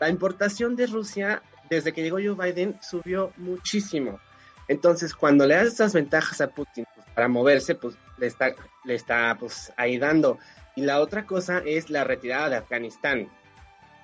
La 0.00 0.08
importación 0.08 0.76
de 0.76 0.86
Rusia, 0.86 1.42
desde 1.68 1.92
que 1.92 2.02
llegó 2.02 2.16
Joe 2.16 2.34
Biden, 2.34 2.78
subió 2.82 3.32
muchísimo. 3.36 4.20
Entonces, 4.68 5.14
cuando 5.14 5.46
le 5.46 5.54
das 5.54 5.68
estas 5.68 5.94
ventajas 5.94 6.40
a 6.40 6.48
Putin 6.48 6.86
pues, 6.94 7.06
para 7.14 7.28
moverse, 7.28 7.74
pues 7.74 7.96
le 8.18 8.26
está, 8.26 8.54
le 8.84 8.94
está 8.94 9.36
pues, 9.38 9.72
ahí 9.76 9.98
dando. 9.98 10.38
Y 10.74 10.82
la 10.82 11.00
otra 11.00 11.26
cosa 11.26 11.62
es 11.64 11.88
la 11.88 12.04
retirada 12.04 12.50
de 12.50 12.56
Afganistán. 12.56 13.30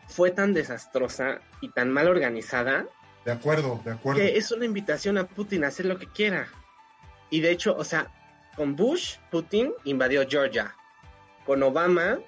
Fue 0.07 0.31
tan 0.31 0.55
desastrosa 0.55 1.40
y 1.61 1.70
tan 1.70 1.90
mal 1.90 2.09
organizada. 2.09 2.87
De 3.25 3.33
acuerdo, 3.33 3.81
de 3.85 3.92
acuerdo. 3.92 4.20
Que 4.20 4.37
es 4.37 4.51
una 4.53 4.64
invitación 4.64 5.18
a 5.18 5.27
Putin 5.27 5.64
a 5.64 5.68
hacer 5.68 5.87
lo 5.87 5.98
que 5.98 6.07
quiera. 6.07 6.48
Y 7.31 7.40
de 7.40 7.51
hecho, 7.51 7.77
o 7.77 7.85
sea, 7.85 8.11
con 8.57 8.77
Bush, 8.77 9.16
Putin 9.31 9.72
invadió 9.85 10.27
Georgia. 10.29 10.75
Con 11.44 11.62
Obama, 11.62 12.18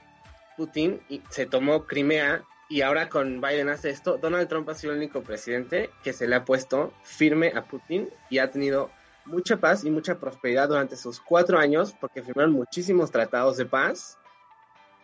Putin 0.57 1.01
se 1.31 1.47
tomó 1.47 1.85
Crimea 1.85 2.43
y 2.69 2.81
ahora 2.81 3.09
con 3.09 3.41
Biden 3.41 3.69
hace 3.69 3.91
esto. 3.91 4.19
Donald 4.19 4.49
Trump 4.49 4.69
ha 4.69 4.75
sido 4.75 4.93
el 4.93 4.99
único 4.99 5.23
presidente 5.23 5.91
que 6.03 6.13
se 6.13 6.27
le 6.27 6.37
ha 6.37 6.45
puesto 6.45 6.93
firme 7.03 7.53
a 7.55 7.65
Putin 7.65 8.09
y 8.31 8.39
ha 8.39 8.51
tenido 8.51 8.91
mucha 9.27 9.57
paz 9.57 9.85
y 9.85 9.91
mucha 9.91 10.19
prosperidad 10.19 10.69
durante 10.69 10.97
sus 10.97 11.21
cuatro 11.21 11.59
años 11.59 11.95
porque 12.01 12.23
firmaron 12.23 12.53
muchísimos 12.53 13.11
tratados 13.11 13.57
de 13.57 13.67
paz 13.67 14.19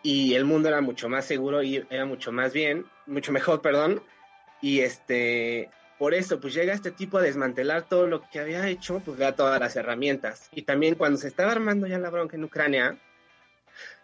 y 0.03 0.33
el 0.33 0.45
mundo 0.45 0.69
era 0.69 0.81
mucho 0.81 1.09
más 1.09 1.25
seguro 1.25 1.61
y 1.61 1.85
era 1.89 2.05
mucho 2.05 2.31
más 2.31 2.53
bien, 2.53 2.85
mucho 3.05 3.31
mejor, 3.31 3.61
perdón. 3.61 4.01
Y 4.61 4.79
este, 4.81 5.69
por 5.97 6.13
eso, 6.13 6.39
pues 6.39 6.53
llega 6.53 6.73
este 6.73 6.91
tipo 6.91 7.19
a 7.19 7.21
desmantelar 7.21 7.87
todo 7.87 8.07
lo 8.07 8.27
que 8.29 8.39
había 8.39 8.67
hecho, 8.67 9.01
pues 9.05 9.17
da 9.19 9.35
todas 9.35 9.59
las 9.59 9.75
herramientas. 9.75 10.49
Y 10.51 10.63
también 10.63 10.95
cuando 10.95 11.17
se 11.17 11.27
estaba 11.27 11.51
armando 11.51 11.85
ya 11.87 11.99
la 11.99 12.09
bronca 12.09 12.35
en 12.35 12.43
Ucrania, 12.43 12.97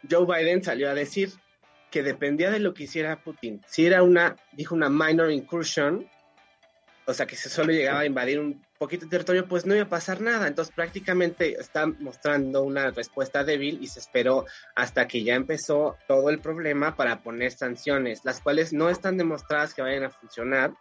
Joe 0.10 0.26
Biden 0.26 0.64
salió 0.64 0.90
a 0.90 0.94
decir 0.94 1.32
que 1.98 2.04
dependía 2.04 2.52
de 2.52 2.60
lo 2.60 2.76
que 2.76 2.84
hiciera 2.84 3.24
Putin. 3.24 3.60
Si 3.66 3.88
era 3.88 4.04
una, 4.04 4.36
dijo 4.52 4.76
una 4.76 4.88
minor 4.88 5.32
incursion, 5.32 6.08
o 7.08 7.14
sea 7.16 7.26
que 7.26 7.36
se 7.36 7.50
solo 7.50 7.74
llegaba 7.74 8.02
a 8.02 8.06
invadir 8.06 8.40
un 8.40 8.64
poquito 8.78 9.06
de 9.06 9.10
territorio, 9.10 9.48
pues 9.48 9.66
no 9.66 9.74
iba 9.74 9.86
a 9.86 9.90
pasar 9.90 10.22
nada. 10.22 10.48
Entonces 10.48 10.72
prácticamente 10.76 11.60
está 11.60 11.88
mostrando 11.88 12.62
una 12.62 12.92
respuesta 12.92 13.44
débil 13.44 13.80
y 13.82 13.88
se 13.88 14.00
esperó 14.00 14.46
hasta 14.76 15.08
que 15.08 15.24
ya 15.24 15.34
empezó 15.34 15.98
todo 16.08 16.30
el 16.30 16.38
problema 16.38 16.96
para 16.96 17.24
poner 17.24 17.52
sanciones, 17.52 18.24
las 18.24 18.42
cuales 18.42 18.74
no 18.74 18.92
están 18.92 19.18
demostradas 19.18 19.74
que 19.74 19.82
vayan 19.82 20.04
a 20.04 20.12
funcionar. 20.12 20.74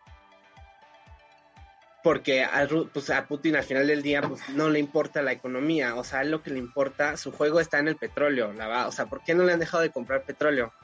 Porque 2.03 2.45
a, 2.45 2.69
pues 2.93 3.09
a 3.09 3.27
Putin 3.27 3.57
al 3.57 3.65
final 3.65 3.87
del 3.87 4.03
día 4.03 4.21
pues, 4.21 4.47
no 4.51 4.69
le 4.69 4.81
importa 4.81 5.23
la 5.23 5.33
economía, 5.33 5.95
o 5.95 6.05
sea, 6.05 6.25
lo 6.25 6.43
que 6.43 6.51
le 6.51 6.59
importa, 6.59 7.17
su 7.17 7.33
juego 7.33 7.59
está 7.59 7.79
en 7.79 7.89
el 7.89 7.97
petróleo, 7.97 8.53
la 8.53 8.87
o 8.87 8.93
sea, 8.93 9.07
¿por 9.07 9.25
qué 9.25 9.35
no 9.35 9.45
le 9.45 9.55
han 9.55 9.61
dejado 9.61 9.83
de 9.83 9.91
comprar 9.91 10.23
petróleo? 10.23 10.75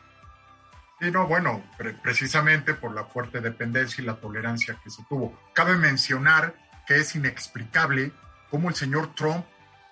No, 1.11 1.27
bueno, 1.27 1.65
precisamente 2.01 2.75
por 2.75 2.95
la 2.95 3.05
fuerte 3.05 3.41
dependencia 3.41 4.03
y 4.03 4.07
la 4.07 4.15
tolerancia 4.15 4.79
que 4.85 4.91
se 4.91 5.03
tuvo. 5.09 5.37
Cabe 5.53 5.77
mencionar 5.77 6.55
que 6.87 6.99
es 6.99 7.17
inexplicable 7.17 8.13
cómo 8.51 8.69
el 8.69 8.77
señor 8.77 9.13
Trump 9.17 9.45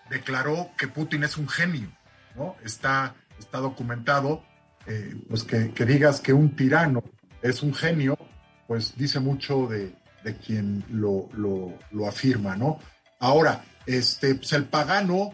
declaró 0.08 0.70
que 0.78 0.86
Putin 0.86 1.24
es 1.24 1.36
un 1.36 1.48
genio, 1.48 1.90
¿no? 2.36 2.54
Está, 2.64 3.16
está 3.40 3.58
documentado, 3.58 4.44
eh, 4.86 5.16
pues 5.28 5.42
que, 5.42 5.84
digas 5.84 6.20
que 6.20 6.32
un 6.32 6.54
tirano 6.54 7.02
es 7.42 7.62
un 7.62 7.74
genio, 7.74 8.16
pues 8.68 8.96
dice 8.96 9.18
mucho 9.18 9.66
de, 9.66 9.92
quien 10.46 10.84
lo, 10.90 11.28
lo, 11.32 12.06
afirma, 12.06 12.54
¿no? 12.54 12.78
Ahora, 13.18 13.64
este, 13.84 14.36
pues 14.36 14.52
el 14.52 14.66
pagano, 14.66 15.32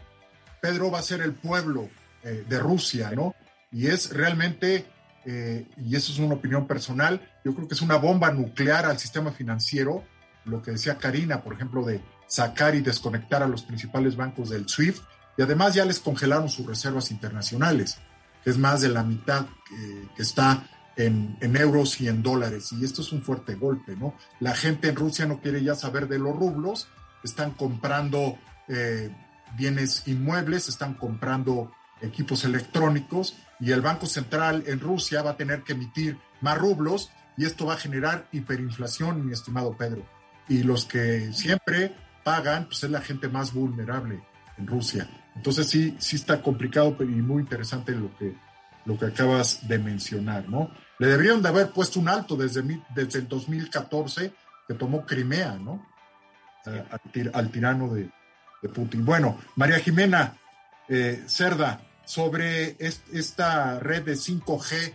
Pedro 0.63 0.91
va 0.91 1.01
a 1.01 1.03
ser 1.03 1.21
el 1.21 1.35
pueblo 1.35 1.91
eh, 2.23 2.47
de 2.49 2.59
Rusia, 2.61 3.11
¿no? 3.11 3.35
Y 3.71 3.89
es 3.89 4.15
realmente 4.15 4.87
eh, 5.27 5.67
y 5.77 5.97
eso 5.97 6.13
es 6.13 6.19
una 6.19 6.35
opinión 6.35 6.67
personal, 6.67 7.21
yo 7.45 7.55
creo 7.55 7.69
que 7.69 7.75
es 7.75 7.83
una 7.83 7.97
bomba 7.97 8.31
nuclear 8.31 8.87
al 8.87 8.99
sistema 8.99 9.33
financiero, 9.33 10.05
lo 10.45 10.63
que 10.63 10.71
decía 10.71 10.97
Karina, 10.97 11.43
por 11.43 11.55
ejemplo, 11.55 11.85
de 11.85 12.01
sacar 12.27 12.75
y 12.75 12.81
desconectar 12.81 13.43
a 13.43 13.49
los 13.49 13.63
principales 13.63 14.17
bancos 14.17 14.51
del 14.51 14.69
SWIFT, 14.69 15.03
y 15.37 15.43
además 15.43 15.75
ya 15.75 15.85
les 15.85 15.99
congelaron 15.99 16.49
sus 16.49 16.67
reservas 16.67 17.11
internacionales, 17.11 17.99
que 18.43 18.51
es 18.51 18.59
más 18.59 18.81
de 18.81 18.89
la 18.89 19.03
mitad 19.03 19.47
que 20.17 20.23
está 20.23 20.65
en, 20.97 21.57
euros 21.57 22.01
y 22.01 22.09
en 22.09 22.23
dólares, 22.23 22.73
y 22.73 22.85
esto 22.85 23.03
es 23.03 23.13
un 23.13 23.23
fuerte 23.23 23.55
golpe, 23.55 23.97
¿no? 23.97 24.15
La 24.41 24.55
gente 24.55 24.89
en 24.89 24.97
Rusia 24.97 25.27
no 25.27 25.41
quiere 25.41 25.63
ya 25.63 25.75
saber 25.75 26.09
de 26.09 26.19
los 26.19 26.35
rublos, 26.35 26.89
están 27.23 27.53
comprando 27.53 28.39
eh, 28.69 29.15
bienes 29.57 30.07
inmuebles, 30.07 30.69
están 30.69 30.95
comprando 30.95 31.73
equipos 32.01 32.45
electrónicos, 32.45 33.37
y 33.61 33.73
el 33.73 33.81
Banco 33.81 34.07
Central 34.07 34.65
en 34.67 34.81
Rusia 34.81 35.23
va 35.23 35.31
a 35.31 35.37
tener 35.37 35.63
que 35.63 35.73
emitir 35.73 36.19
más 36.41 36.59
rublos 36.59 37.11
y 37.37 37.45
esto 37.45 37.67
va 37.67 37.75
a 37.75 37.79
generar 37.79 38.29
hiperinflación, 38.33 39.27
mi 39.27 39.33
estimado 39.33 39.77
Pedro. 39.77 40.07
Y 40.49 40.63
los 40.63 40.85
que 40.85 41.33
siempre 41.33 41.95
pagan, 42.25 42.67
pues 42.67 42.85
es 42.85 42.91
la 42.91 43.01
gente 43.01 43.29
más 43.29 43.53
vulnerable 43.53 44.23
en 44.59 44.67
Rusia. 44.67 45.09
Entonces 45.35 45.69
sí, 45.69 45.97
sí 45.99 46.17
está 46.17 46.43
complicado 46.43 46.97
y 47.01 47.05
muy 47.05 47.43
interesante 47.43 47.93
lo 47.93 48.17
que, 48.17 48.35
lo 48.85 48.99
que 48.99 49.07
acabas 49.07 49.67
de 49.69 49.79
mencionar, 49.79 50.49
¿no? 50.49 50.71
Le 50.99 51.09
deberían 51.09 51.43
de 51.43 51.49
haber 51.49 51.71
puesto 51.71 52.01
un 52.01 52.09
alto 52.09 52.37
desde, 52.37 52.63
desde 52.95 53.19
el 53.19 53.29
2014 53.29 54.33
que 54.67 54.75
tomó 54.75 55.05
Crimea, 55.05 55.59
¿no? 55.59 55.87
Al, 57.33 57.51
tirano 57.51 57.95
de, 57.95 58.11
Putin. 58.75 59.05
Bueno, 59.05 59.39
María 59.55 59.79
Jimena 59.79 60.35
eh, 60.89 61.23
Cerda, 61.29 61.81
sobre 62.07 62.77
esta 63.13 63.79
red 63.81 64.05
de 64.05 64.15
5G. 64.15 64.95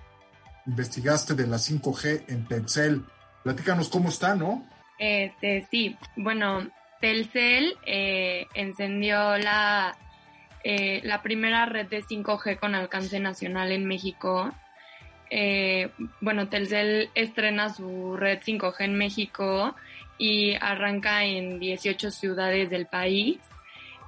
Investigaste 0.65 1.36
de 1.36 1.45
la 1.45 1.58
5G 1.58 2.24
en 2.28 2.47
Telcel. 2.47 3.04
Platícanos 3.43 3.89
cómo 3.89 4.10
está, 4.10 4.34
¿no? 4.34 4.67
Este, 4.97 5.67
sí, 5.69 5.97
bueno, 6.15 6.69
Telcel 7.02 7.76
eh, 7.86 8.47
encendió 8.54 9.38
la, 9.38 9.97
eh, 10.63 11.02
la 11.04 11.21
primera 11.21 11.65
red 11.65 11.88
de 11.88 12.04
5G 12.04 12.60
con 12.60 12.76
alcance 12.76 13.19
nacional 13.19 13.71
en 13.71 13.86
México. 13.86 14.54
Eh, 15.30 15.89
bueno, 16.21 16.50
Telcel 16.50 17.10
estrena 17.15 17.74
su 17.74 18.15
red 18.15 18.39
5G 18.39 18.76
en 18.82 18.95
México 18.95 19.76
y 20.17 20.54
arranca 20.62 21.26
en 21.26 21.60
18 21.60 22.12
ciudades 22.12 22.69
del 22.69 22.86
país. 22.86 23.39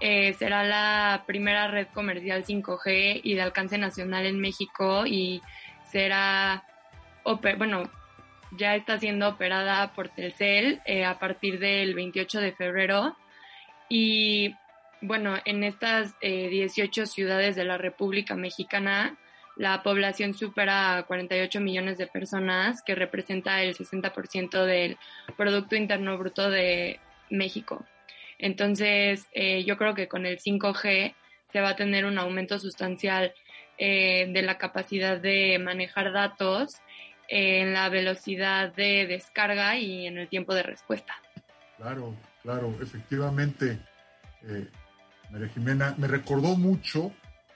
Eh, 0.05 0.33
será 0.33 0.65
la 0.65 1.23
primera 1.25 1.69
red 1.69 1.87
comercial 1.93 2.43
5G 2.43 3.21
y 3.23 3.35
de 3.35 3.41
alcance 3.41 3.77
nacional 3.77 4.25
en 4.25 4.37
México 4.37 5.05
y 5.05 5.41
será, 5.89 6.65
bueno, 7.57 7.89
ya 8.51 8.75
está 8.75 8.99
siendo 8.99 9.29
operada 9.29 9.93
por 9.93 10.09
Telcel 10.09 10.81
eh, 10.85 11.05
a 11.05 11.19
partir 11.19 11.57
del 11.57 11.95
28 11.95 12.41
de 12.41 12.51
febrero 12.51 13.15
y 13.87 14.53
bueno, 14.99 15.37
en 15.45 15.63
estas 15.63 16.19
18 16.19 17.03
eh, 17.03 17.05
ciudades 17.07 17.55
de 17.55 17.63
la 17.63 17.77
República 17.77 18.35
Mexicana, 18.35 19.15
la 19.55 19.83
población 19.83 20.33
supera 20.33 20.97
a 20.97 21.03
48 21.03 21.61
millones 21.61 21.97
de 21.97 22.07
personas, 22.07 22.81
que 22.81 22.95
representa 22.95 23.63
el 23.63 23.73
60% 23.73 24.65
del 24.65 24.97
Producto 25.37 25.77
Interno 25.77 26.17
Bruto 26.17 26.49
de 26.49 26.99
México. 27.29 27.85
Entonces, 28.37 29.27
eh, 29.33 29.63
yo 29.63 29.77
creo 29.77 29.93
que 29.93 30.07
con 30.07 30.25
el 30.25 30.39
5G 30.39 31.13
se 31.51 31.61
va 31.61 31.69
a 31.69 31.75
tener 31.75 32.05
un 32.05 32.17
aumento 32.17 32.59
sustancial 32.59 33.33
eh, 33.77 34.27
de 34.31 34.41
la 34.41 34.57
capacidad 34.57 35.19
de 35.19 35.59
manejar 35.59 36.11
datos, 36.11 36.75
en 37.29 37.73
la 37.73 37.89
velocidad 37.89 38.73
de 38.73 39.07
descarga 39.07 39.77
y 39.77 40.05
en 40.07 40.17
el 40.17 40.27
tiempo 40.27 40.53
de 40.53 40.61
respuesta. 40.61 41.13
Claro, 41.77 42.15
claro, 42.43 42.75
efectivamente, 42.81 43.79
eh, 44.43 44.67
María 45.31 45.47
Jimena, 45.47 45.95
me 45.97 46.07
recordó 46.07 46.55
mucho 46.55 47.11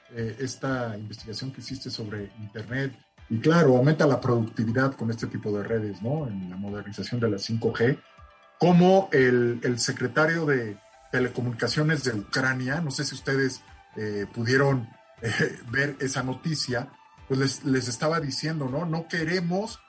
esta 0.10 0.96
investigación 0.98 1.52
que 1.52 1.60
hiciste 1.60 1.90
sobre 1.90 2.30
Internet. 2.40 2.94
Y 3.30 3.40
claro, 3.40 3.76
aumenta 3.76 4.08
la 4.08 4.22
productividad 4.22 4.94
con 4.94 5.12
este 5.12 5.28
tipo 5.28 5.52
de 5.52 5.68
redes, 5.68 6.02
¿no? 6.02 6.28
En 6.28 6.50
la 6.50 6.56
modernización 6.56 7.20
de 7.20 7.30
la 7.30 7.38
5G 7.38 8.00
como 8.60 9.10
el, 9.12 9.80
secretario 9.80 10.46
de 10.46 10.78
Telecomunicaciones 11.12 12.04
de 12.04 12.12
Ucrania, 12.12 12.82
no 12.82 12.92
sé 12.92 13.06
si 13.06 13.16
ustedes 13.16 13.62
eh, 13.96 14.26
pudieron 14.34 14.90
eh, 15.22 15.60
ver 15.70 15.96
esa 16.00 16.24
noticia, 16.24 16.90
pues 17.28 17.64
les, 17.66 17.88
estaba 17.88 18.20
diciendo, 18.20 18.70
¿no? 18.70 18.86
No 18.86 19.08
queremos 19.08 19.80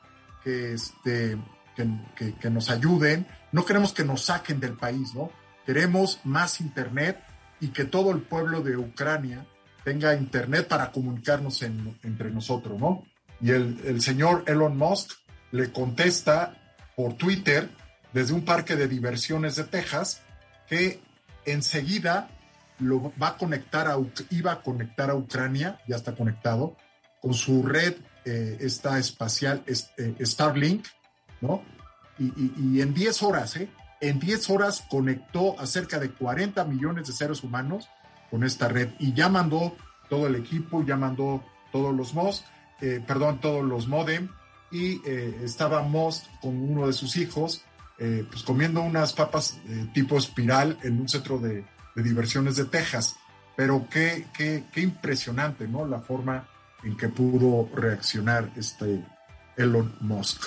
que, 0.42 0.74
este, 0.74 1.38
que, 1.76 2.50
nos 2.50 2.70
ayuden, 2.70 3.26
no 3.52 3.64
queremos 3.64 3.92
que 3.92 4.04
nos 4.04 4.24
saquen 4.24 4.60
del 4.60 4.74
país, 4.74 5.14
¿no? 5.14 5.30
Queremos 5.64 6.20
más 6.24 6.60
Internet 6.60 7.22
y 7.60 7.68
que 7.68 7.84
todo 7.84 8.10
el 8.10 8.22
pueblo 8.22 8.62
de 8.62 8.76
Ucrania 8.76 9.46
tenga 9.84 10.14
Internet 10.14 10.66
para 10.66 10.90
comunicarnos 10.90 11.62
entre 11.62 12.30
nosotros, 12.30 12.78
¿no? 12.78 13.04
Y 13.40 13.50
el, 13.52 13.80
el 13.84 14.02
señor 14.02 14.44
Elon 14.46 14.76
Musk 14.76 15.12
le 15.52 15.70
contesta 15.72 16.76
por 16.96 17.14
Twitter 17.14 17.70
desde 18.12 18.34
un 18.34 18.44
parque 18.44 18.76
de 18.76 18.88
diversiones 18.88 19.56
de 19.56 19.64
Texas 19.64 20.22
que 20.68 21.00
enseguida 21.44 22.28
lo 22.78 23.12
va 23.20 23.28
a 23.28 23.36
conectar 23.36 23.88
a, 23.88 23.96
iba 24.30 24.52
a 24.52 24.62
conectar 24.62 25.10
a 25.10 25.14
Ucrania, 25.14 25.80
ya 25.88 25.96
está 25.96 26.14
conectado, 26.14 26.76
con 27.20 27.34
su 27.34 27.62
red 27.62 27.96
eh, 28.24 28.58
esta 28.60 28.98
espacial 28.98 29.62
eh, 29.66 30.14
Starlink, 30.20 30.86
¿no? 31.40 31.62
Y, 32.18 32.80
en 32.80 32.94
10 32.94 33.22
horas, 33.22 33.56
¿eh? 33.56 33.68
En 34.00 34.18
10 34.18 34.50
horas 34.50 34.84
conectó 34.90 35.58
a 35.58 35.66
cerca 35.66 36.00
de 36.00 36.10
40 36.10 36.64
millones 36.64 37.06
de 37.06 37.12
seres 37.12 37.44
humanos 37.44 37.88
con 38.28 38.42
esta 38.42 38.66
red 38.66 38.90
y 38.98 39.12
ya 39.12 39.28
mandó 39.28 39.76
todo 40.10 40.26
el 40.26 40.34
equipo, 40.34 40.84
ya 40.84 40.96
mandó 40.96 41.44
todos 41.70 41.94
los 41.94 42.14
MOS, 42.14 42.44
eh, 42.80 43.00
perdón, 43.06 43.40
todos 43.40 43.64
los 43.64 43.86
modem 43.86 44.28
y 44.72 45.00
estaba 45.08 45.82
Moss 45.82 46.28
con 46.42 46.60
uno 46.60 46.88
de 46.88 46.92
sus 46.92 47.16
hijos, 47.16 47.62
pues 47.98 48.44
comiendo 48.44 48.80
unas 48.80 49.12
papas 49.12 49.58
tipo 49.92 50.16
espiral 50.16 50.78
en 50.82 51.00
un 51.00 51.08
centro 51.08 51.38
de, 51.38 51.64
diversiones 51.96 52.56
de 52.56 52.64
Texas. 52.66 53.16
Pero 53.56 53.88
qué, 53.90 54.26
qué, 54.32 54.64
qué 54.72 54.82
impresionante, 54.82 55.66
¿no? 55.66 55.84
La 55.84 55.98
forma 55.98 56.46
en 56.84 56.96
que 56.96 57.08
pudo 57.08 57.68
reaccionar 57.74 58.50
este 58.56 59.04
Elon 59.56 59.94
Musk, 60.00 60.44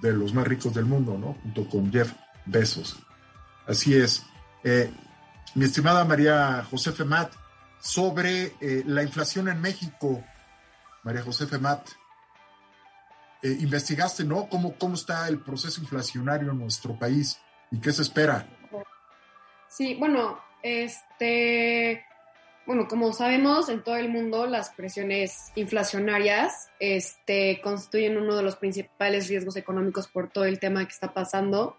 de 0.00 0.12
los 0.12 0.32
más 0.32 0.46
ricos 0.46 0.74
del 0.74 0.86
mundo, 0.86 1.18
¿no? 1.18 1.34
Junto 1.42 1.68
con 1.68 1.92
Jeff 1.92 2.12
Bezos. 2.46 2.98
Así 3.66 3.94
es. 3.94 4.24
Eh, 4.62 4.90
mi 5.54 5.66
estimada 5.66 6.04
María 6.04 6.66
José 6.70 6.92
Femat, 6.92 7.32
sobre 7.80 8.54
eh, 8.60 8.82
la 8.86 9.02
inflación 9.02 9.48
en 9.48 9.60
México, 9.60 10.24
María 11.02 11.22
José 11.22 11.46
Femat, 11.46 11.86
eh, 13.44 13.58
investigaste, 13.60 14.24
¿no? 14.24 14.48
¿Cómo, 14.48 14.78
¿Cómo 14.78 14.94
está 14.94 15.28
el 15.28 15.38
proceso 15.38 15.78
inflacionario 15.82 16.52
en 16.52 16.58
nuestro 16.58 16.98
país 16.98 17.38
y 17.70 17.78
qué 17.78 17.92
se 17.92 18.00
espera? 18.00 18.48
Sí, 19.68 19.96
bueno, 19.96 20.40
este, 20.62 22.02
bueno, 22.64 22.88
como 22.88 23.12
sabemos, 23.12 23.68
en 23.68 23.84
todo 23.84 23.96
el 23.96 24.08
mundo 24.08 24.46
las 24.46 24.70
presiones 24.70 25.52
inflacionarias 25.56 26.70
este, 26.80 27.60
constituyen 27.62 28.16
uno 28.16 28.34
de 28.34 28.42
los 28.42 28.56
principales 28.56 29.28
riesgos 29.28 29.56
económicos 29.56 30.08
por 30.08 30.30
todo 30.30 30.46
el 30.46 30.58
tema 30.58 30.82
que 30.86 30.94
está 30.94 31.12
pasando. 31.12 31.76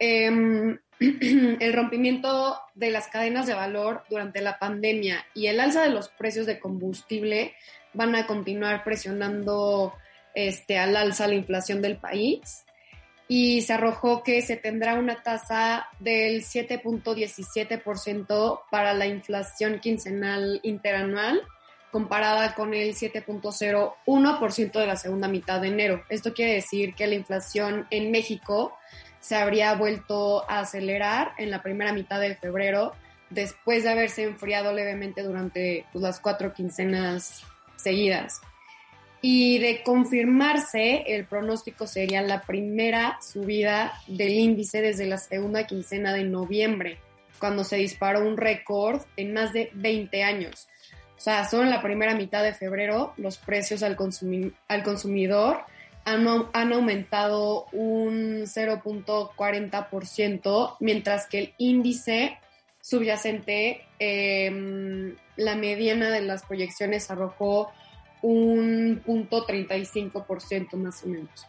Em, 0.00 0.80
el 0.98 1.72
rompimiento 1.74 2.58
de 2.74 2.90
las 2.90 3.06
cadenas 3.06 3.46
de 3.46 3.54
valor 3.54 4.02
durante 4.10 4.40
la 4.40 4.58
pandemia 4.58 5.24
y 5.32 5.46
el 5.46 5.60
alza 5.60 5.82
de 5.82 5.90
los 5.90 6.08
precios 6.08 6.46
de 6.46 6.58
combustible 6.58 7.54
van 7.94 8.16
a 8.16 8.26
continuar 8.26 8.82
presionando 8.82 9.94
este, 10.34 10.78
al 10.78 10.96
alza 10.96 11.26
la 11.26 11.34
inflación 11.34 11.82
del 11.82 11.96
país 11.96 12.64
y 13.28 13.60
se 13.62 13.72
arrojó 13.72 14.22
que 14.22 14.42
se 14.42 14.56
tendrá 14.56 14.94
una 14.94 15.22
tasa 15.22 15.86
del 16.00 16.42
7.17% 16.42 18.60
para 18.70 18.92
la 18.92 19.06
inflación 19.06 19.78
quincenal 19.80 20.60
interanual 20.62 21.40
comparada 21.90 22.54
con 22.54 22.74
el 22.74 22.94
7.01% 22.94 24.72
de 24.72 24.86
la 24.86 24.96
segunda 24.96 25.28
mitad 25.28 25.58
de 25.60 25.68
enero. 25.68 26.02
Esto 26.08 26.34
quiere 26.34 26.54
decir 26.54 26.94
que 26.94 27.06
la 27.06 27.14
inflación 27.14 27.86
en 27.90 28.10
México 28.10 28.76
se 29.20 29.36
habría 29.36 29.74
vuelto 29.74 30.50
a 30.50 30.60
acelerar 30.60 31.32
en 31.38 31.50
la 31.50 31.62
primera 31.62 31.92
mitad 31.92 32.18
de 32.20 32.34
febrero 32.34 32.92
después 33.30 33.84
de 33.84 33.90
haberse 33.90 34.24
enfriado 34.24 34.72
levemente 34.72 35.22
durante 35.22 35.86
pues, 35.92 36.02
las 36.02 36.18
cuatro 36.18 36.52
quincenas 36.52 37.44
seguidas. 37.76 38.40
Y 39.24 39.60
de 39.60 39.84
confirmarse, 39.84 41.04
el 41.06 41.26
pronóstico 41.26 41.86
sería 41.86 42.22
la 42.22 42.42
primera 42.42 43.20
subida 43.22 43.92
del 44.08 44.30
índice 44.30 44.82
desde 44.82 45.06
la 45.06 45.18
segunda 45.18 45.64
quincena 45.64 46.12
de 46.12 46.24
noviembre, 46.24 46.98
cuando 47.38 47.62
se 47.62 47.76
disparó 47.76 48.26
un 48.26 48.36
récord 48.36 49.02
en 49.16 49.32
más 49.32 49.52
de 49.52 49.70
20 49.74 50.24
años. 50.24 50.66
O 51.16 51.20
sea, 51.20 51.48
solo 51.48 51.62
en 51.62 51.70
la 51.70 51.80
primera 51.80 52.16
mitad 52.16 52.42
de 52.42 52.52
febrero 52.52 53.14
los 53.16 53.38
precios 53.38 53.84
al, 53.84 53.96
al 54.66 54.82
consumidor 54.82 55.66
han, 56.04 56.26
han, 56.52 56.72
aumentado 56.72 57.66
un 57.70 58.42
0.40%, 58.42 60.76
mientras 60.80 61.28
que 61.28 61.38
el 61.38 61.54
índice 61.58 62.38
subyacente, 62.80 63.82
eh, 64.00 65.14
la 65.36 65.54
mediana 65.54 66.10
de 66.10 66.22
las 66.22 66.42
proyecciones 66.42 67.08
arrojó 67.10 67.70
un 68.22 69.02
punto 69.04 69.46
35% 69.46 70.74
más 70.74 71.02
o 71.04 71.08
menos. 71.08 71.46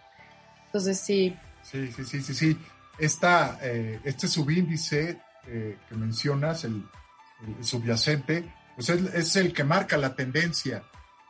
Entonces, 0.66 1.00
sí. 1.00 1.36
Sí, 1.62 1.92
sí, 1.92 2.04
sí, 2.04 2.22
sí, 2.22 2.34
sí. 2.34 2.58
Esta, 2.98 3.60
eh, 3.62 4.00
este 4.04 4.28
subíndice 4.28 5.22
eh, 5.48 5.78
que 5.88 5.96
mencionas, 5.96 6.64
el, 6.64 6.84
subyacente, 7.62 8.54
pues 8.76 8.90
es, 8.90 9.36
el 9.36 9.52
que 9.52 9.66
marca 9.66 9.98
la 9.98 10.16
tendencia 10.16 10.84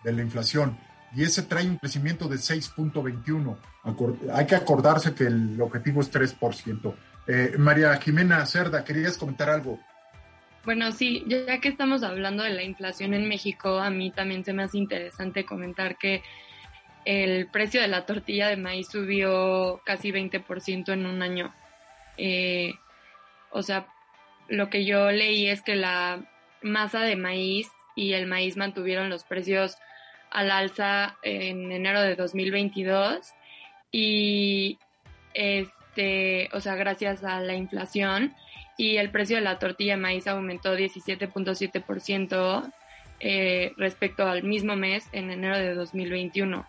de 0.03 0.11
la 0.11 0.21
inflación 0.21 0.77
y 1.15 1.23
ese 1.23 1.43
trae 1.43 1.67
un 1.67 1.77
crecimiento 1.77 2.27
de 2.27 2.35
6.21. 2.37 3.57
Hay 4.31 4.45
que 4.45 4.55
acordarse 4.55 5.13
que 5.13 5.25
el 5.25 5.59
objetivo 5.59 6.01
es 6.01 6.11
3%. 6.11 6.93
Eh, 7.27 7.55
María 7.57 7.95
Jimena 7.97 8.45
Cerda, 8.45 8.83
¿querías 8.83 9.17
comentar 9.17 9.49
algo? 9.49 9.79
Bueno, 10.65 10.93
sí, 10.93 11.25
ya 11.27 11.59
que 11.59 11.67
estamos 11.67 12.03
hablando 12.03 12.43
de 12.43 12.51
la 12.51 12.63
inflación 12.63 13.13
en 13.13 13.27
México, 13.27 13.79
a 13.79 13.89
mí 13.89 14.11
también 14.11 14.45
se 14.45 14.53
me 14.53 14.63
hace 14.63 14.77
interesante 14.77 15.45
comentar 15.45 15.97
que 15.97 16.23
el 17.03 17.47
precio 17.47 17.81
de 17.81 17.89
la 17.89 18.05
tortilla 18.05 18.47
de 18.47 18.55
maíz 18.55 18.87
subió 18.87 19.81
casi 19.85 20.11
20% 20.11 20.93
en 20.93 21.05
un 21.05 21.21
año. 21.21 21.53
Eh, 22.17 22.75
o 23.51 23.61
sea, 23.61 23.87
lo 24.47 24.69
que 24.69 24.85
yo 24.85 25.11
leí 25.11 25.47
es 25.47 25.61
que 25.61 25.75
la 25.75 26.21
masa 26.61 27.01
de 27.01 27.17
maíz 27.17 27.67
y 27.95 28.13
el 28.13 28.25
maíz 28.25 28.55
mantuvieron 28.55 29.09
los 29.09 29.25
precios 29.25 29.77
al 30.31 30.49
alza 30.49 31.17
en 31.23 31.73
enero 31.73 32.01
de 32.01 32.15
2022 32.15 33.33
y 33.91 34.79
este, 35.33 36.49
o 36.53 36.61
sea, 36.61 36.75
gracias 36.75 37.23
a 37.25 37.41
la 37.41 37.53
inflación 37.53 38.33
y 38.77 38.97
el 38.97 39.09
precio 39.11 39.37
de 39.37 39.43
la 39.43 39.59
tortilla 39.59 39.95
de 39.95 40.01
maíz 40.01 40.27
aumentó 40.27 40.75
17.7% 40.75 42.71
eh, 43.19 43.73
respecto 43.77 44.27
al 44.27 44.43
mismo 44.43 44.75
mes 44.75 45.07
en 45.11 45.31
enero 45.31 45.57
de 45.57 45.73
2021. 45.75 46.65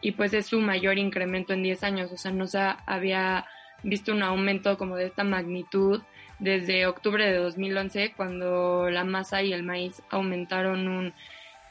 Y 0.00 0.12
pues 0.12 0.34
es 0.34 0.46
su 0.46 0.60
mayor 0.60 0.98
incremento 0.98 1.52
en 1.52 1.62
10 1.62 1.82
años, 1.84 2.12
o 2.12 2.16
sea, 2.16 2.32
no 2.32 2.46
se 2.46 2.58
había 2.86 3.46
visto 3.82 4.12
un 4.12 4.22
aumento 4.22 4.76
como 4.78 4.96
de 4.96 5.06
esta 5.06 5.24
magnitud 5.24 6.02
desde 6.38 6.86
octubre 6.86 7.24
de 7.24 7.38
2011 7.38 8.12
cuando 8.16 8.90
la 8.90 9.04
masa 9.04 9.42
y 9.42 9.52
el 9.52 9.62
maíz 9.62 10.02
aumentaron 10.10 10.86
un 10.88 11.14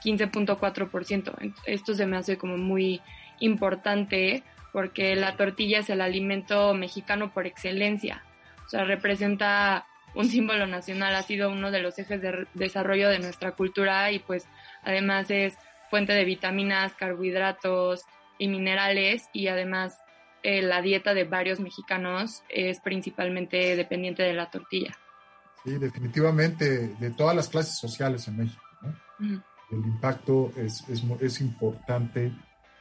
15.4%. 0.04 1.54
Esto 1.66 1.94
se 1.94 2.06
me 2.06 2.18
hace 2.18 2.38
como 2.38 2.58
muy 2.58 3.02
importante 3.40 4.44
porque 4.72 5.16
la 5.16 5.38
tortilla 5.38 5.80
es 5.80 5.90
el 5.90 6.02
alimento 6.02 6.74
mexicano 6.74 7.32
por 7.32 7.46
excelencia 7.46 8.24
o 8.66 8.70
sea, 8.70 8.84
representa 8.84 9.86
un 10.16 10.30
símbolo 10.30 10.66
nacional, 10.66 11.16
ha 11.16 11.24
sido 11.24 11.52
uno 11.52 11.72
de 11.72 11.82
los 11.82 12.00
ejes 12.00 12.22
de 12.22 12.48
desarrollo 12.54 13.10
de 13.10 13.20
nuestra 13.20 13.52
cultura 13.52 14.12
y 14.12 14.20
pues 14.20 14.48
además 14.84 15.30
es 15.30 15.58
fuente 15.90 16.14
de 16.14 16.26
vitaminas, 16.26 16.94
carbohidratos 16.94 18.04
y 18.38 18.48
minerales 18.48 19.30
y 19.34 19.48
además 19.48 20.00
eh, 20.44 20.62
la 20.62 20.82
dieta 20.82 21.14
de 21.14 21.26
varios 21.26 21.60
mexicanos 21.60 22.44
es 22.50 22.80
principalmente 22.80 23.76
dependiente 23.76 24.24
de 24.24 24.34
la 24.34 24.50
tortilla. 24.50 24.98
Sí, 25.64 25.78
definitivamente 25.78 26.90
de 27.00 27.10
todas 27.12 27.36
las 27.36 27.50
clases 27.50 27.78
sociales 27.78 28.28
en 28.28 28.38
México. 28.38 28.62
El 29.72 29.80
impacto 29.80 30.52
es, 30.58 30.88
es, 30.90 31.04
es 31.20 31.42
importante 31.42 32.32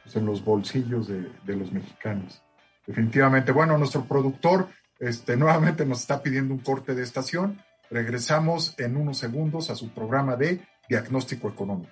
pues, 0.03 0.15
en 0.15 0.25
los 0.25 0.43
bolsillos 0.43 1.07
de, 1.07 1.31
de 1.43 1.55
los 1.55 1.71
mexicanos. 1.71 2.41
Definitivamente. 2.85 3.51
Bueno, 3.51 3.77
nuestro 3.77 4.05
productor 4.05 4.69
este, 4.99 5.35
nuevamente 5.37 5.85
nos 5.85 6.01
está 6.01 6.21
pidiendo 6.21 6.53
un 6.53 6.59
corte 6.59 6.95
de 6.95 7.03
estación. 7.03 7.61
Regresamos 7.89 8.73
en 8.77 8.97
unos 8.97 9.17
segundos 9.17 9.69
a 9.69 9.75
su 9.75 9.89
programa 9.89 10.35
de 10.35 10.61
diagnóstico 10.89 11.49
económico. 11.49 11.91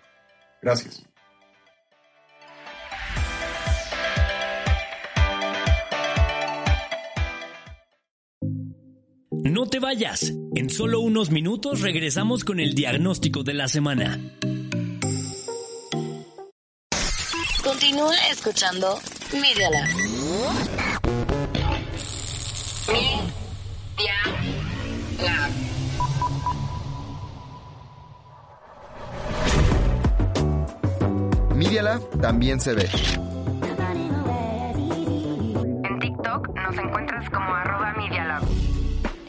Gracias. 0.61 1.03
No 9.43 9.67
te 9.67 9.79
vayas. 9.79 10.33
En 10.55 10.69
solo 10.69 11.01
unos 11.01 11.29
minutos 11.29 11.81
regresamos 11.81 12.43
con 12.43 12.59
el 12.59 12.73
diagnóstico 12.73 13.43
de 13.43 13.53
la 13.53 13.67
semana. 13.67 14.19
Continúa 17.63 18.15
escuchando 18.31 18.99
Media 19.33 19.69
Media 31.55 31.81
Lab 31.81 32.21
también 32.21 32.59
se 32.59 32.73
ve. 32.73 32.89
En 35.83 35.99
TikTok 35.99 36.49
nos 36.55 36.77
encuentras 36.77 37.29
como 37.29 37.55
arroba 37.55 37.93
Media 37.97 38.25
Lab. 38.25 38.43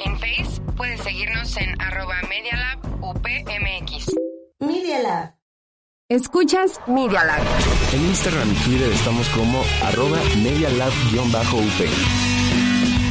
En 0.04 0.18
Facebook 0.18 0.74
puedes 0.76 1.00
seguirnos 1.00 1.56
en 1.56 1.80
arroba 1.80 2.16
Media 2.28 2.78
UPMX. 3.00 4.14
Media 4.58 4.98
Lab. 5.02 5.34
Escuchas 6.10 6.80
Media 6.86 7.24
Lab. 7.24 7.40
En 7.94 8.04
Instagram 8.06 8.50
y 8.50 8.54
Twitter 8.64 8.92
estamos 8.92 9.28
como 9.30 9.62
arroba 9.84 10.18
medialab-up. 10.42 12.33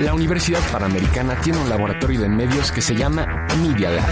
La 0.00 0.14
Universidad 0.14 0.60
Panamericana 0.72 1.38
tiene 1.42 1.58
un 1.58 1.68
laboratorio 1.68 2.22
de 2.22 2.28
medios 2.30 2.72
que 2.72 2.80
se 2.80 2.94
llama 2.96 3.26
Media 3.62 3.90
Lab. 3.90 4.08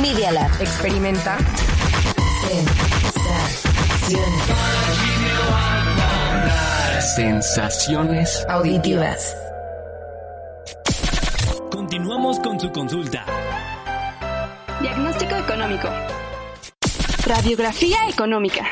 Media 0.00 0.30
Lab. 0.30 0.50
Experimenta. 0.60 1.38
Sensaciones 7.16 8.46
auditivas. 8.48 9.36
Continuamos 11.72 12.38
con 12.38 12.60
su 12.60 12.70
consulta. 12.70 13.24
Diagnóstico 14.80 15.34
económico. 15.34 15.88
Radiografía 17.26 18.08
económica. 18.08 18.70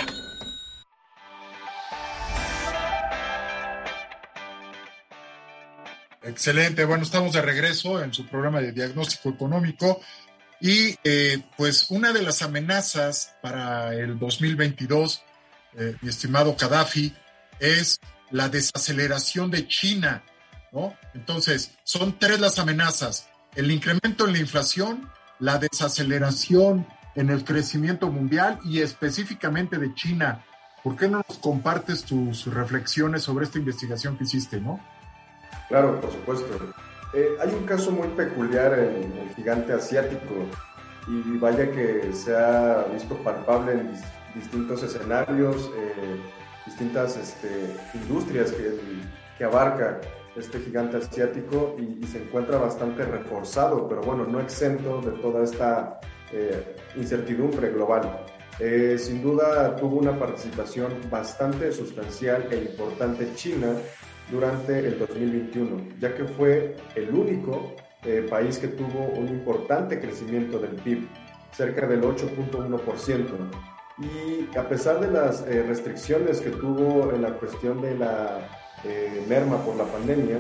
Excelente, 6.27 6.85
bueno, 6.85 7.05
estamos 7.05 7.35
de 7.35 7.41
regreso 7.41 8.03
en 8.03 8.13
su 8.13 8.27
programa 8.27 8.61
de 8.61 8.73
diagnóstico 8.73 9.29
económico 9.29 10.01
y 10.61 10.97
eh, 11.05 11.41
pues 11.57 11.89
una 11.91 12.13
de 12.13 12.21
las 12.21 12.43
amenazas 12.43 13.37
para 13.41 13.95
el 13.95 14.19
2022, 14.19 15.23
eh, 15.77 15.95
mi 16.01 16.09
estimado 16.09 16.57
Gaddafi, 16.59 17.15
es 17.61 18.01
la 18.33 18.49
desaceleración 18.49 19.53
de 19.53 19.69
China, 19.69 20.25
¿no? 20.73 20.97
Entonces, 21.15 21.77
son 21.85 22.19
tres 22.19 22.41
las 22.41 22.59
amenazas, 22.59 23.29
el 23.55 23.71
incremento 23.71 24.27
en 24.27 24.33
la 24.33 24.39
inflación, 24.41 25.09
la 25.39 25.59
desaceleración 25.59 26.89
en 27.15 27.31
el 27.31 27.45
crecimiento 27.45 28.11
mundial 28.11 28.59
y 28.65 28.81
específicamente 28.81 29.79
de 29.79 29.95
China. 29.95 30.45
¿Por 30.83 30.97
qué 30.97 31.07
no 31.07 31.23
nos 31.29 31.39
compartes 31.39 32.03
tus 32.03 32.47
reflexiones 32.47 33.23
sobre 33.23 33.45
esta 33.45 33.59
investigación 33.59 34.19
que 34.19 34.25
hiciste, 34.25 34.61
no? 34.61 34.81
Claro, 35.69 36.01
por 36.01 36.11
supuesto. 36.13 36.47
Eh, 37.15 37.37
hay 37.41 37.49
un 37.55 37.65
caso 37.65 37.91
muy 37.91 38.09
peculiar 38.09 38.79
en 38.79 39.13
el 39.17 39.35
gigante 39.35 39.73
asiático 39.73 40.35
y 41.09 41.39
vaya 41.39 41.71
que 41.71 42.13
se 42.13 42.37
ha 42.37 42.85
visto 42.93 43.15
palpable 43.23 43.73
en 43.73 43.93
dis- 43.93 44.05
distintos 44.35 44.83
escenarios, 44.83 45.71
eh, 45.77 46.21
distintas 46.67 47.17
este, 47.17 47.75
industrias 47.95 48.53
que, 48.53 49.45
abarca 49.45 50.01
este 50.35 50.59
gigante 50.61 50.97
asiático 50.97 51.77
y, 51.79 52.05
se 52.07 52.23
encuentra 52.23 52.59
bastante 52.59 53.05
reforzado, 53.05 53.89
pero 53.89 54.03
bueno, 54.03 54.25
no 54.27 54.41
exento 54.41 55.01
de 55.01 55.13
toda 55.23 55.45
esta 55.45 56.01
eh, 56.33 56.77
incertidumbre 56.97 57.71
global. 57.71 58.25
Sin 58.97 59.23
duda 59.23 59.77
tuvo 59.77 59.99
una 59.99 60.19
participación 60.19 60.91
bastante 61.11 61.71
sustancial 61.73 62.49
e 62.51 62.57
importante 62.57 63.31
China 63.35 63.75
durante 64.31 64.79
el 64.79 64.99
2021, 64.99 65.99
ya 66.01 66.15
que 66.15 66.25
fue 66.25 66.77
el 66.95 67.11
único 67.11 67.75
eh, 68.05 68.27
país 68.29 68.59
que 68.59 68.69
tuvo 68.69 69.05
un 69.17 69.29
importante 69.29 70.01
crecimiento 70.01 70.59
del 70.59 70.77
PIB, 70.77 71.09
cerca 71.53 71.87
del 71.87 72.03
8.1%. 72.03 73.25
Y 73.99 74.57
a 74.57 74.69
pesar 74.69 75.01
de 75.01 75.11
las 75.11 75.43
eh, 75.47 75.65
restricciones 75.67 76.41
que 76.41 76.51
tuvo 76.51 77.13
en 77.13 77.23
la 77.23 77.31
cuestión 77.33 77.81
de 77.81 77.97
la 77.97 78.47
eh, 78.85 79.25
merma 79.29 79.57
por 79.65 79.77
la 79.77 79.85
pandemia, 79.85 80.39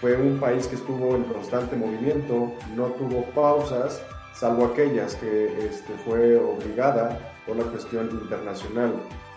fue 0.00 0.16
un 0.16 0.38
país 0.40 0.66
que 0.66 0.76
estuvo 0.76 1.14
en 1.14 1.24
constante 1.24 1.76
movimiento, 1.76 2.52
no 2.74 2.86
tuvo 2.92 3.24
pausas, 3.34 4.02
salvo 4.34 4.66
aquellas 4.66 5.14
que 5.16 5.66
este, 5.66 5.92
fue 6.04 6.36
obligada 6.36 7.18
por 7.46 7.56
la 7.56 7.64
cuestión 7.64 8.10
internacional. 8.10 8.94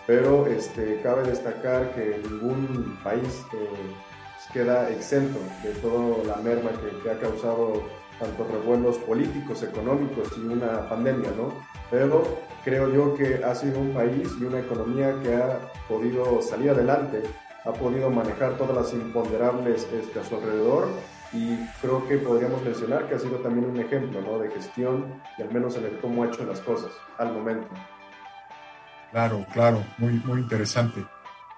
Pero 0.08 0.46
este, 0.46 1.00
cabe 1.02 1.22
destacar 1.24 1.92
que 1.94 2.18
ningún 2.30 2.98
país 3.04 3.44
eh, 3.52 4.54
queda 4.54 4.88
exento 4.90 5.38
de 5.62 5.70
toda 5.82 6.24
la 6.24 6.36
merma 6.36 6.70
que, 6.70 7.02
que 7.02 7.10
ha 7.10 7.18
causado 7.18 7.82
tanto 8.18 8.48
revuelos 8.50 8.96
políticos, 8.98 9.62
económicos 9.62 10.28
y 10.38 10.46
una 10.46 10.88
pandemia, 10.88 11.30
¿no? 11.36 11.52
Pero 11.90 12.24
creo 12.64 12.90
yo 12.90 13.14
que 13.14 13.44
ha 13.44 13.54
sido 13.54 13.80
un 13.80 13.92
país 13.92 14.30
y 14.40 14.44
una 14.44 14.60
economía 14.60 15.14
que 15.22 15.34
ha 15.34 15.60
podido 15.88 16.40
salir 16.40 16.70
adelante, 16.70 17.22
ha 17.66 17.72
podido 17.74 18.08
manejar 18.08 18.56
todas 18.56 18.74
las 18.74 18.94
imponderables 18.94 19.86
este, 19.92 20.20
a 20.20 20.24
su 20.24 20.36
alrededor 20.36 20.88
y 21.34 21.56
creo 21.82 22.08
que 22.08 22.16
podríamos 22.16 22.62
mencionar 22.62 23.06
que 23.08 23.16
ha 23.16 23.18
sido 23.18 23.36
también 23.40 23.68
un 23.68 23.78
ejemplo 23.78 24.22
¿no? 24.22 24.38
de 24.38 24.50
gestión 24.50 25.04
y 25.36 25.42
al 25.42 25.52
menos 25.52 25.76
en 25.76 25.84
el 25.84 25.98
cómo 25.98 26.22
ha 26.22 26.28
hecho 26.28 26.44
las 26.44 26.60
cosas 26.60 26.92
al 27.18 27.34
momento. 27.34 27.68
Claro, 29.10 29.46
claro, 29.52 29.84
muy, 29.98 30.12
muy 30.12 30.40
interesante. 30.40 31.04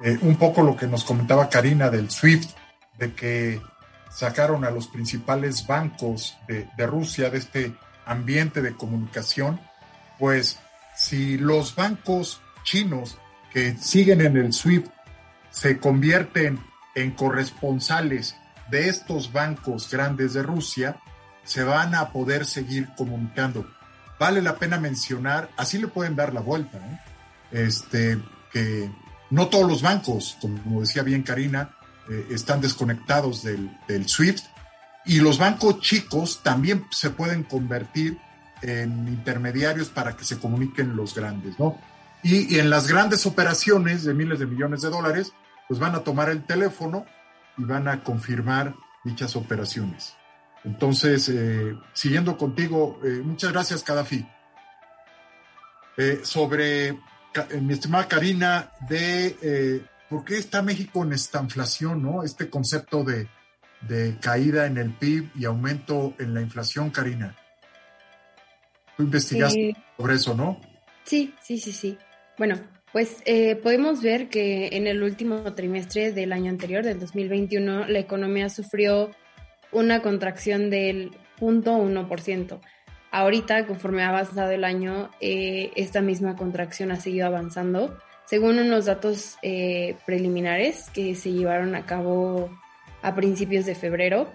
Eh, 0.02 0.18
un 0.22 0.36
poco 0.36 0.62
lo 0.62 0.76
que 0.76 0.86
nos 0.86 1.04
comentaba 1.04 1.48
Karina 1.48 1.90
del 1.90 2.10
SWIFT, 2.10 2.50
de 2.98 3.14
que 3.14 3.60
sacaron 4.10 4.64
a 4.64 4.70
los 4.70 4.88
principales 4.88 5.66
bancos 5.66 6.38
de, 6.48 6.68
de 6.76 6.86
Rusia 6.86 7.30
de 7.30 7.38
este 7.38 7.74
ambiente 8.06 8.62
de 8.62 8.74
comunicación, 8.74 9.60
pues 10.18 10.58
si 10.96 11.38
los 11.38 11.74
bancos 11.74 12.40
chinos 12.62 13.18
que 13.52 13.76
siguen 13.76 14.20
en 14.20 14.36
el 14.36 14.52
SWIFT 14.52 14.90
se 15.50 15.78
convierten 15.78 16.60
en 16.94 17.10
corresponsales 17.12 18.36
de 18.70 18.88
estos 18.88 19.32
bancos 19.32 19.90
grandes 19.90 20.34
de 20.34 20.42
Rusia, 20.42 21.00
se 21.44 21.64
van 21.64 21.94
a 21.94 22.10
poder 22.10 22.46
seguir 22.46 22.88
comunicando. 22.96 23.66
Vale 24.18 24.42
la 24.42 24.56
pena 24.56 24.78
mencionar, 24.78 25.48
así 25.56 25.78
le 25.78 25.88
pueden 25.88 26.14
dar 26.14 26.32
la 26.32 26.40
vuelta, 26.40 26.78
¿eh? 26.78 27.00
Este, 27.50 28.18
que 28.52 28.90
no 29.30 29.48
todos 29.48 29.68
los 29.68 29.82
bancos, 29.82 30.36
como 30.40 30.80
decía 30.80 31.02
bien 31.02 31.22
Karina, 31.22 31.76
eh, 32.08 32.26
están 32.30 32.60
desconectados 32.60 33.42
del, 33.42 33.70
SWIFT 34.08 34.44
y 35.06 35.20
los 35.20 35.38
bancos 35.38 35.80
chicos 35.80 36.42
también 36.42 36.84
se 36.90 37.10
pueden 37.10 37.44
convertir 37.44 38.18
en 38.62 39.08
intermediarios 39.08 39.88
para 39.88 40.16
que 40.16 40.24
se 40.24 40.38
comuniquen 40.38 40.96
los 40.96 41.14
grandes, 41.14 41.58
¿no? 41.58 41.78
Y, 42.22 42.58
en 42.58 42.68
las 42.68 42.86
grandes 42.86 43.24
operaciones 43.24 44.04
de 44.04 44.12
miles 44.12 44.38
de 44.38 44.46
millones 44.46 44.82
de 44.82 44.90
dólares, 44.90 45.32
pues 45.68 45.80
van 45.80 45.94
a 45.94 46.00
tomar 46.00 46.28
el 46.28 46.44
teléfono 46.44 47.06
y 47.56 47.64
van 47.64 47.88
a 47.88 48.04
confirmar 48.04 48.74
dichas 49.04 49.36
operaciones. 49.36 50.14
Entonces, 50.64 51.28
eh, 51.30 51.74
siguiendo 51.94 52.36
contigo, 52.36 53.00
eh, 53.02 53.22
muchas 53.24 53.52
gracias, 53.52 53.84
Gaddafi. 53.84 54.26
Eh, 55.96 56.20
sobre 56.22 56.98
mi 57.60 57.74
estimada 57.74 58.08
Karina, 58.08 58.72
de 58.88 59.82
por 60.08 60.24
qué 60.24 60.38
está 60.38 60.62
México 60.62 61.04
en 61.04 61.12
esta 61.12 61.40
inflación, 61.40 62.02
¿no? 62.02 62.24
Este 62.24 62.50
concepto 62.50 63.04
de, 63.04 63.28
de 63.88 64.16
caída 64.20 64.66
en 64.66 64.76
el 64.76 64.92
PIB 64.92 65.30
y 65.36 65.44
aumento 65.44 66.14
en 66.18 66.34
la 66.34 66.42
inflación, 66.42 66.90
Karina. 66.90 67.36
Tú 68.96 69.04
investigaste 69.04 69.74
sobre 69.96 70.14
eso, 70.14 70.34
¿no? 70.34 70.60
Sí, 71.04 71.34
sí, 71.42 71.58
sí, 71.58 71.72
sí. 71.72 71.98
Bueno, 72.36 72.60
pues 72.92 73.18
eh, 73.24 73.56
podemos 73.56 74.02
ver 74.02 74.28
que 74.28 74.68
en 74.72 74.86
el 74.86 75.02
último 75.02 75.54
trimestre 75.54 76.12
del 76.12 76.32
año 76.32 76.50
anterior, 76.50 76.84
del 76.84 76.98
2021, 76.98 77.86
la 77.86 77.98
economía 77.98 78.48
sufrió 78.48 79.10
una 79.72 80.02
contracción 80.02 80.70
del 80.70 81.12
0.1%. 81.38 82.60
Ahorita, 83.10 83.66
conforme 83.66 84.02
ha 84.02 84.10
avanzado 84.10 84.50
el 84.50 84.64
año, 84.64 85.10
eh, 85.20 85.72
esta 85.74 86.00
misma 86.00 86.36
contracción 86.36 86.92
ha 86.92 86.96
seguido 86.96 87.26
avanzando. 87.26 87.98
Según 88.24 88.58
unos 88.58 88.84
datos 88.84 89.36
eh, 89.42 89.96
preliminares 90.06 90.88
que 90.90 91.16
se 91.16 91.32
llevaron 91.32 91.74
a 91.74 91.86
cabo 91.86 92.50
a 93.02 93.14
principios 93.14 93.66
de 93.66 93.74
febrero 93.74 94.30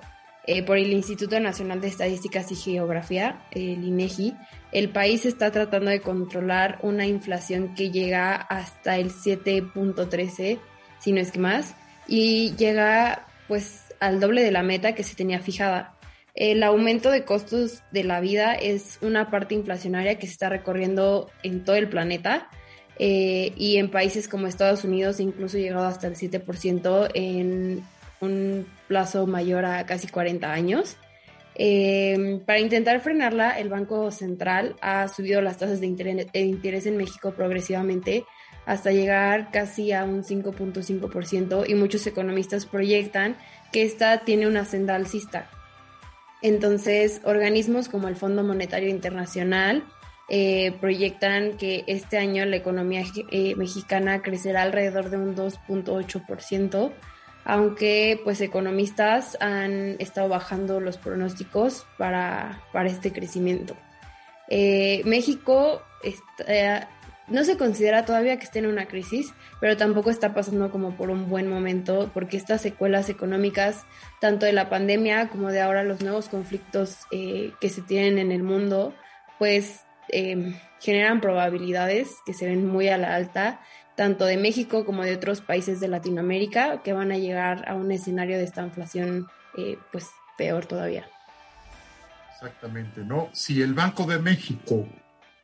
eh, 0.47 0.63
por 0.63 0.77
el 0.77 0.91
Instituto 0.91 1.39
Nacional 1.39 1.79
de 1.79 1.87
Estadísticas 1.87 2.51
y 2.51 2.55
Geografía, 2.55 3.45
el 3.51 3.83
INEGI, 3.83 4.35
el 4.73 4.89
país 4.89 5.25
está 5.25 5.51
tratando 5.51 5.89
de 5.89 6.01
controlar 6.01 6.77
una 6.81 7.05
inflación 7.05 7.73
que 7.73 7.89
llega 7.89 8.35
hasta 8.35 8.97
el 8.97 9.11
7.13, 9.11 10.59
si 10.99 11.11
no 11.13 11.21
es 11.21 11.31
que 11.31 11.39
más, 11.39 11.75
y 12.07 12.53
llega 12.57 13.25
pues 13.47 13.85
al 13.99 14.19
doble 14.19 14.43
de 14.43 14.51
la 14.51 14.61
meta 14.61 14.93
que 14.93 15.03
se 15.03 15.15
tenía 15.15 15.39
fijada. 15.39 15.94
El 16.35 16.63
aumento 16.63 17.11
de 17.11 17.23
costos 17.23 17.83
de 17.91 18.03
la 18.03 18.19
vida 18.19 18.53
es 18.55 18.99
una 19.01 19.31
parte 19.31 19.55
inflacionaria 19.55 20.19
que 20.19 20.27
se 20.27 20.33
está 20.33 20.49
recorriendo 20.49 21.29
en 21.43 21.63
todo 21.63 21.77
el 21.77 21.87
planeta 21.87 22.49
eh, 22.99 23.53
y 23.55 23.77
en 23.77 23.89
países 23.89 24.27
como 24.27 24.47
Estados 24.47 24.83
Unidos 24.83 25.21
incluso 25.21 25.57
llegado 25.57 25.85
hasta 25.85 26.07
el 26.07 26.15
7% 26.15 27.09
en 27.13 27.83
un 28.19 28.67
plazo 28.89 29.27
mayor 29.27 29.63
a 29.63 29.85
casi 29.85 30.07
40 30.07 30.51
años. 30.51 30.97
Eh, 31.57 32.41
para 32.45 32.59
intentar 32.59 32.99
frenarla, 32.99 33.57
el 33.57 33.69
Banco 33.69 34.11
Central 34.11 34.75
ha 34.81 35.07
subido 35.07 35.41
las 35.41 35.57
tasas 35.57 35.79
de 35.79 35.87
interés, 35.87 36.27
de 36.33 36.39
interés 36.41 36.85
en 36.85 36.97
México 36.97 37.33
progresivamente 37.33 38.25
hasta 38.65 38.91
llegar 38.91 39.51
casi 39.51 39.93
a 39.93 40.03
un 40.03 40.23
5.5% 40.23 41.69
y 41.69 41.75
muchos 41.75 42.05
economistas 42.07 42.65
proyectan 42.65 43.37
que 43.71 43.83
esta 43.83 44.25
tiene 44.25 44.47
una 44.47 44.65
senda 44.65 44.95
alcista. 44.95 45.49
Entonces, 46.45 47.21
organismos 47.23 47.89
como 47.89 48.07
el 48.07 48.15
Fondo 48.15 48.43
Monetario 48.43 48.87
Internacional 48.87 49.83
eh, 50.29 50.77
proyectan 50.79 51.57
que 51.57 51.83
este 51.87 52.19
año 52.19 52.45
la 52.45 52.55
economía 52.55 53.03
eh, 53.31 53.55
mexicana 53.55 54.21
crecerá 54.21 54.61
alrededor 54.61 55.09
de 55.09 55.17
un 55.17 55.35
2.8%, 55.35 56.91
aunque 57.45 58.21
pues 58.23 58.41
economistas 58.41 59.39
han 59.41 59.95
estado 59.97 60.29
bajando 60.29 60.79
los 60.79 60.97
pronósticos 60.97 61.87
para, 61.97 62.61
para 62.71 62.89
este 62.89 63.11
crecimiento. 63.11 63.75
Eh, 64.47 65.01
México 65.03 65.81
está, 66.03 66.89
no 67.27 67.43
se 67.43 67.57
considera 67.57 68.05
todavía 68.05 68.37
que 68.37 68.43
esté 68.43 68.59
en 68.59 68.67
una 68.67 68.87
crisis, 68.87 69.33
pero 69.59 69.77
tampoco 69.77 70.09
está 70.09 70.33
pasando 70.33 70.69
como 70.71 70.95
por 70.95 71.09
un 71.09 71.29
buen 71.29 71.47
momento, 71.47 72.11
porque 72.13 72.37
estas 72.37 72.61
secuelas 72.61 73.09
económicas, 73.09 73.85
tanto 74.21 74.45
de 74.45 74.53
la 74.53 74.69
pandemia 74.69 75.29
como 75.29 75.51
de 75.51 75.61
ahora 75.61 75.83
los 75.83 76.01
nuevos 76.01 76.29
conflictos 76.29 76.99
eh, 77.11 77.51
que 77.59 77.69
se 77.69 77.81
tienen 77.81 78.19
en 78.19 78.31
el 78.31 78.43
mundo, 78.43 78.93
pues 79.39 79.85
eh, 80.09 80.53
generan 80.79 81.19
probabilidades 81.19 82.15
que 82.25 82.33
se 82.33 82.45
ven 82.45 82.67
muy 82.67 82.89
a 82.89 82.97
la 82.97 83.15
alta, 83.15 83.59
tanto 83.95 84.25
de 84.25 84.37
México 84.37 84.85
como 84.85 85.03
de 85.03 85.15
otros 85.15 85.41
países 85.41 85.79
de 85.79 85.87
Latinoamérica, 85.87 86.83
que 86.83 86.93
van 86.93 87.11
a 87.11 87.17
llegar 87.17 87.67
a 87.67 87.75
un 87.75 87.91
escenario 87.91 88.37
de 88.37 88.43
esta 88.43 88.61
inflación 88.61 89.27
eh, 89.57 89.77
pues 89.91 90.09
peor 90.37 90.65
todavía. 90.65 91.07
Exactamente, 92.33 93.01
¿no? 93.01 93.29
Si 93.31 93.61
el 93.61 93.73
Banco 93.73 94.05
de 94.05 94.19
México 94.19 94.85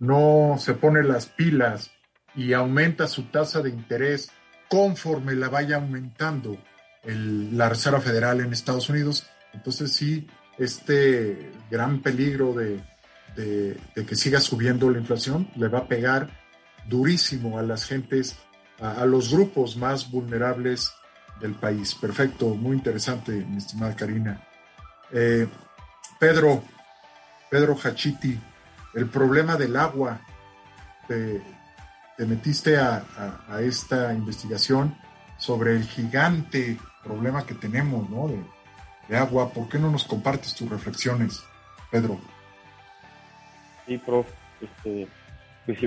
no 0.01 0.55
se 0.57 0.73
pone 0.73 1.03
las 1.03 1.27
pilas 1.27 1.91
y 2.35 2.53
aumenta 2.53 3.07
su 3.07 3.25
tasa 3.25 3.61
de 3.61 3.69
interés 3.69 4.31
conforme 4.67 5.35
la 5.35 5.47
vaya 5.47 5.75
aumentando 5.75 6.57
la 7.03 7.69
Reserva 7.69 8.01
Federal 8.01 8.41
en 8.41 8.51
Estados 8.51 8.89
Unidos, 8.89 9.27
entonces 9.53 9.93
sí, 9.93 10.27
este 10.57 11.51
gran 11.69 12.01
peligro 12.01 12.53
de, 12.53 12.81
que 13.35 14.15
siga 14.15 14.39
subiendo 14.39 14.89
la 14.89 14.97
inflación 14.97 15.47
le 15.55 15.67
va 15.67 15.79
a 15.79 15.87
pegar 15.87 16.29
durísimo 16.87 17.59
a 17.59 17.61
las 17.61 17.85
gentes, 17.85 18.37
a, 18.79 19.05
los 19.05 19.31
grupos 19.31 19.77
más 19.77 20.09
vulnerables 20.09 20.91
del 21.39 21.53
país. 21.53 21.93
Perfecto, 21.93 22.55
muy 22.55 22.75
interesante, 22.75 23.31
mi 23.33 23.57
estimada 23.57 23.95
Karina. 23.95 24.41
Eh, 25.11 25.47
Pedro, 26.19 26.63
Pedro 27.51 27.77
Hachiti, 27.83 28.39
el 28.93 29.07
problema 29.07 29.55
del 29.55 29.75
agua. 29.75 30.21
Te, 31.07 31.41
metiste 32.25 32.77
a, 32.77 33.03
esta 33.61 34.13
investigación 34.13 34.95
sobre 35.37 35.71
el 35.71 35.83
gigante 35.83 36.77
problema 37.03 37.45
que 37.47 37.55
tenemos 37.55 38.07
¿no? 38.09 38.27
de, 39.07 39.17
agua. 39.17 39.49
¿Por 39.49 39.67
qué 39.67 39.79
no 39.79 39.89
nos 39.89 40.03
compartes 40.03 40.53
tus 40.53 40.69
reflexiones, 40.69 41.43
Pedro? 41.89 42.19
Sí, 43.87 43.97
prof. 43.97 44.27
Este, 44.61 45.07
pues 45.65 45.79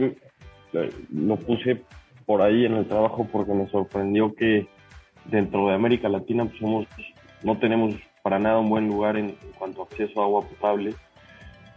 lo 1.12 1.36
puse 1.36 1.84
por 2.26 2.42
ahí 2.42 2.64
en 2.64 2.74
el 2.74 2.88
trabajo 2.88 3.28
porque 3.30 3.52
me 3.52 3.68
sorprendió 3.70 4.34
que 4.34 4.66
dentro 5.26 5.68
de 5.68 5.74
América 5.74 6.08
Latina 6.08 6.44
pues 6.44 6.58
somos, 6.58 6.86
no 7.42 7.56
tenemos 7.58 7.94
para 8.22 8.40
nada 8.40 8.58
un 8.58 8.68
buen 8.68 8.88
lugar 8.88 9.16
en, 9.16 9.30
en 9.30 9.52
cuanto 9.56 9.82
a 9.82 9.84
acceso 9.84 10.20
a 10.20 10.24
agua 10.24 10.42
potable. 10.42 10.94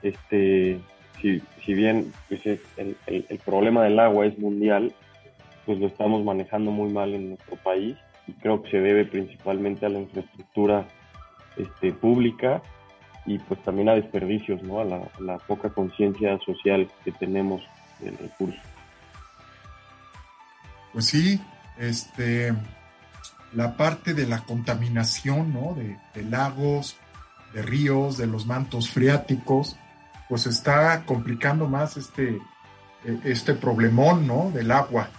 Este, 0.01 0.79
si, 1.21 1.41
si 1.65 1.73
bien 1.73 2.13
pues, 2.27 2.45
el, 2.45 2.97
el, 3.07 3.39
problema 3.45 3.83
del 3.83 3.99
agua 3.99 4.25
es 4.25 4.37
mundial, 4.37 4.93
pues 5.65 5.79
lo 5.79 5.87
estamos 5.87 6.23
manejando 6.23 6.71
muy 6.71 6.91
mal 6.91 7.13
en 7.13 7.29
nuestro 7.29 7.55
país 7.57 7.97
y 8.27 8.33
creo 8.33 8.61
que 8.61 8.71
se 8.71 8.79
debe 8.79 9.05
principalmente 9.05 9.85
a 9.85 9.89
la 9.89 9.99
infraestructura 9.99 10.87
este, 11.57 11.91
pública 11.91 12.61
y 13.25 13.39
pues 13.39 13.61
también 13.63 13.89
a 13.89 13.95
desperdicios, 13.95 14.61
¿no? 14.63 14.79
a 14.79 14.85
la, 14.85 15.01
la 15.19 15.37
poca 15.39 15.69
conciencia 15.69 16.37
social 16.45 16.89
que 17.03 17.11
tenemos 17.11 17.61
del 17.99 18.17
recurso. 18.17 18.59
Pues 20.93 21.05
sí, 21.05 21.39
este, 21.77 22.53
la 23.53 23.75
parte 23.75 24.13
de 24.13 24.25
la 24.25 24.39
contaminación, 24.45 25.53
¿no? 25.53 25.73
De, 25.73 25.97
de 26.13 26.23
lagos, 26.23 26.95
de 27.53 27.61
ríos, 27.61 28.17
de 28.17 28.27
los 28.27 28.45
mantos 28.45 28.89
freáticos, 28.89 29.77
pues 30.27 30.45
está 30.45 31.03
complicando 31.05 31.67
más 31.67 31.97
este, 31.97 32.39
e, 33.03 33.19
este 33.23 33.53
problemón, 33.53 34.27
¿no? 34.27 34.51
Del 34.51 34.71
agua. 34.71 35.09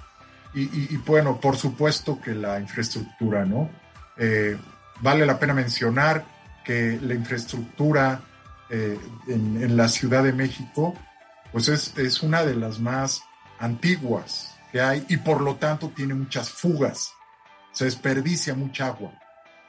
Y, 0.55 0.97
bueno, 0.97 1.39
por 1.39 1.57
supuesto 1.57 2.21
que 2.21 2.35
la 2.35 2.59
infraestructura, 2.59 3.45
¿no? 3.45 3.71
Eh, 4.17 4.59
vale 5.01 5.25
la 5.25 5.39
pena 5.39 5.55
mencionar 5.55 6.25
que 6.65 6.99
la 7.01 7.15
infraestructura 7.15 8.23
eh, 8.69 8.99
en, 9.29 9.77
la 9.77 9.87
Ciudad 9.87 10.25
de 10.25 10.33
México, 10.33 10.95
pues 11.53 11.69
es, 11.69 12.23
una 12.23 12.43
de 12.45 12.57
las 12.57 12.81
más 12.81 13.23
antiguas 13.61 14.59
que 14.73 14.81
hay 14.81 15.05
y 15.09 15.19
por 15.19 15.43
lo 15.43 15.57
tanto 15.57 15.91
tiene 15.91 16.15
muchas 16.15 16.51
fugas. 16.51 17.13
Se 17.71 17.85
desperdicia 17.85 18.55
mucha 18.55 18.89
agua 18.89 19.13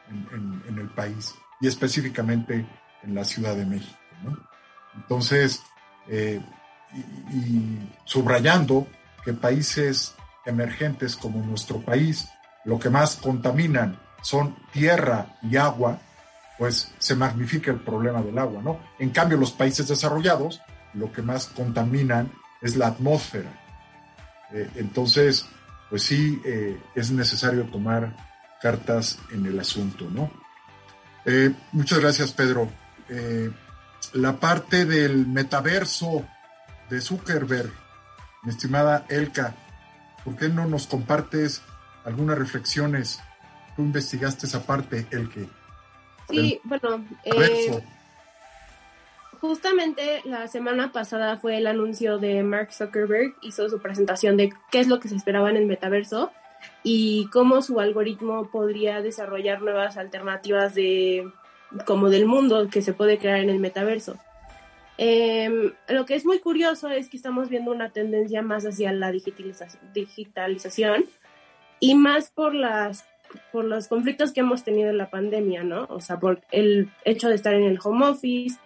en, 0.09 0.63
en 0.67 0.79
el 0.79 0.89
país 0.89 1.35
y 1.61 1.67
específicamente 1.67 2.65
en 3.03 3.15
la 3.15 3.25
Ciudad 3.25 3.55
de 3.55 3.65
México, 3.65 3.99
¿no? 4.23 4.48
Entonces, 4.95 5.61
eh, 6.07 6.41
y, 7.31 7.77
subrayando 8.05 8.87
que 9.23 9.33
países 9.33 10.15
emergentes 10.45 11.15
como 11.15 11.43
nuestro 11.45 11.79
país, 11.81 12.29
lo 12.65 12.79
que 12.79 12.89
más 12.89 13.15
contaminan 13.15 13.99
son 14.21 14.55
tierra 14.71 15.37
y 15.43 15.57
agua, 15.57 15.99
pues 16.57 16.91
se 16.97 17.15
magnifica 17.15 17.71
el 17.71 17.79
problema 17.79 18.21
del 18.21 18.37
agua, 18.37 18.61
¿no? 18.61 18.79
En 18.97 19.11
cambio, 19.11 19.37
los 19.37 19.51
países 19.51 19.87
desarrollados, 19.87 20.61
lo 20.93 21.11
que 21.11 21.21
más 21.21 21.47
contaminan 21.47 22.31
es 22.61 22.75
la 22.75 22.87
atmósfera. 22.87 23.51
Eh, 24.51 24.69
entonces, 24.75 25.45
pues 25.89 26.03
sí, 26.03 26.41
eh, 26.43 26.81
es 26.95 27.11
necesario 27.11 27.65
tomar 27.65 28.15
cartas 28.61 29.19
en 29.31 29.45
el 29.45 29.59
asunto, 29.59 30.09
¿no? 30.09 30.29
muchas 31.73 31.99
gracias, 31.99 32.31
Pedro 32.31 32.67
la 34.13 34.39
parte 34.39 34.85
del 34.85 35.27
metaverso 35.27 36.25
de 36.89 37.01
Zuckerberg, 37.01 37.71
mi 38.43 38.51
estimada 38.51 39.05
Elka. 39.09 39.55
¿Por 40.23 40.35
qué 40.35 40.49
no 40.49 40.65
nos 40.65 40.87
compartes 40.87 41.61
algunas 42.05 42.37
reflexiones? 42.37 43.19
Tú 43.75 43.83
investigaste 43.83 44.47
esa 44.47 44.63
parte, 44.63 45.07
Elke. 45.11 45.47
Sí, 46.29 46.59
bueno, 46.63 47.05
eh, 47.23 47.81
justamente 49.39 50.21
la 50.25 50.47
semana 50.47 50.91
pasada 50.91 51.37
fue 51.37 51.57
el 51.57 51.67
anuncio 51.67 52.19
de 52.19 52.43
Mark 52.43 52.71
Zuckerberg, 52.71 53.35
hizo 53.41 53.69
su 53.69 53.79
presentación 53.79 54.37
de 54.37 54.53
qué 54.71 54.79
es 54.79 54.87
lo 54.87 54.99
que 54.99 55.07
se 55.07 55.15
esperaba 55.15 55.49
en 55.49 55.57
el 55.57 55.65
metaverso 55.65 56.31
y 56.83 57.27
cómo 57.31 57.61
su 57.61 57.79
algoritmo 57.79 58.49
podría 58.51 59.01
desarrollar 59.01 59.61
nuevas 59.61 59.97
alternativas 59.97 60.75
de 60.75 61.31
como 61.85 62.09
del 62.09 62.25
mundo 62.25 62.69
que 62.69 62.81
se 62.81 62.93
puede 62.93 63.17
crear 63.17 63.39
en 63.39 63.49
el 63.49 63.59
metaverso. 63.59 64.17
Em, 64.97 65.71
lo 65.87 66.05
que 66.05 66.15
es 66.15 66.25
muy 66.25 66.39
curioso 66.39 66.89
es 66.89 67.09
que 67.09 67.17
estamos 67.17 67.49
viendo 67.49 67.71
una 67.71 67.91
tendencia 67.91 68.41
más 68.41 68.65
hacia 68.65 68.91
la 68.91 69.11
digitalización, 69.11 71.05
y 71.79 71.95
más 71.95 72.31
por 72.31 72.53
las 72.53 73.05
por 73.51 73.63
los 73.63 73.87
conflictos 73.87 74.31
que 74.33 74.39
hemos 74.39 74.63
tenido 74.63 74.89
en 74.89 74.97
la 74.97 75.11
pandemia, 75.11 75.63
¿no? 75.63 75.85
O 75.89 76.01
sea, 76.01 76.19
por 76.19 76.41
el 76.51 76.89
hecho 77.05 77.29
de 77.29 77.35
estar 77.35 77.53
en 77.53 77.63
el 77.63 77.79
home 77.81 78.07
office, 78.07 78.57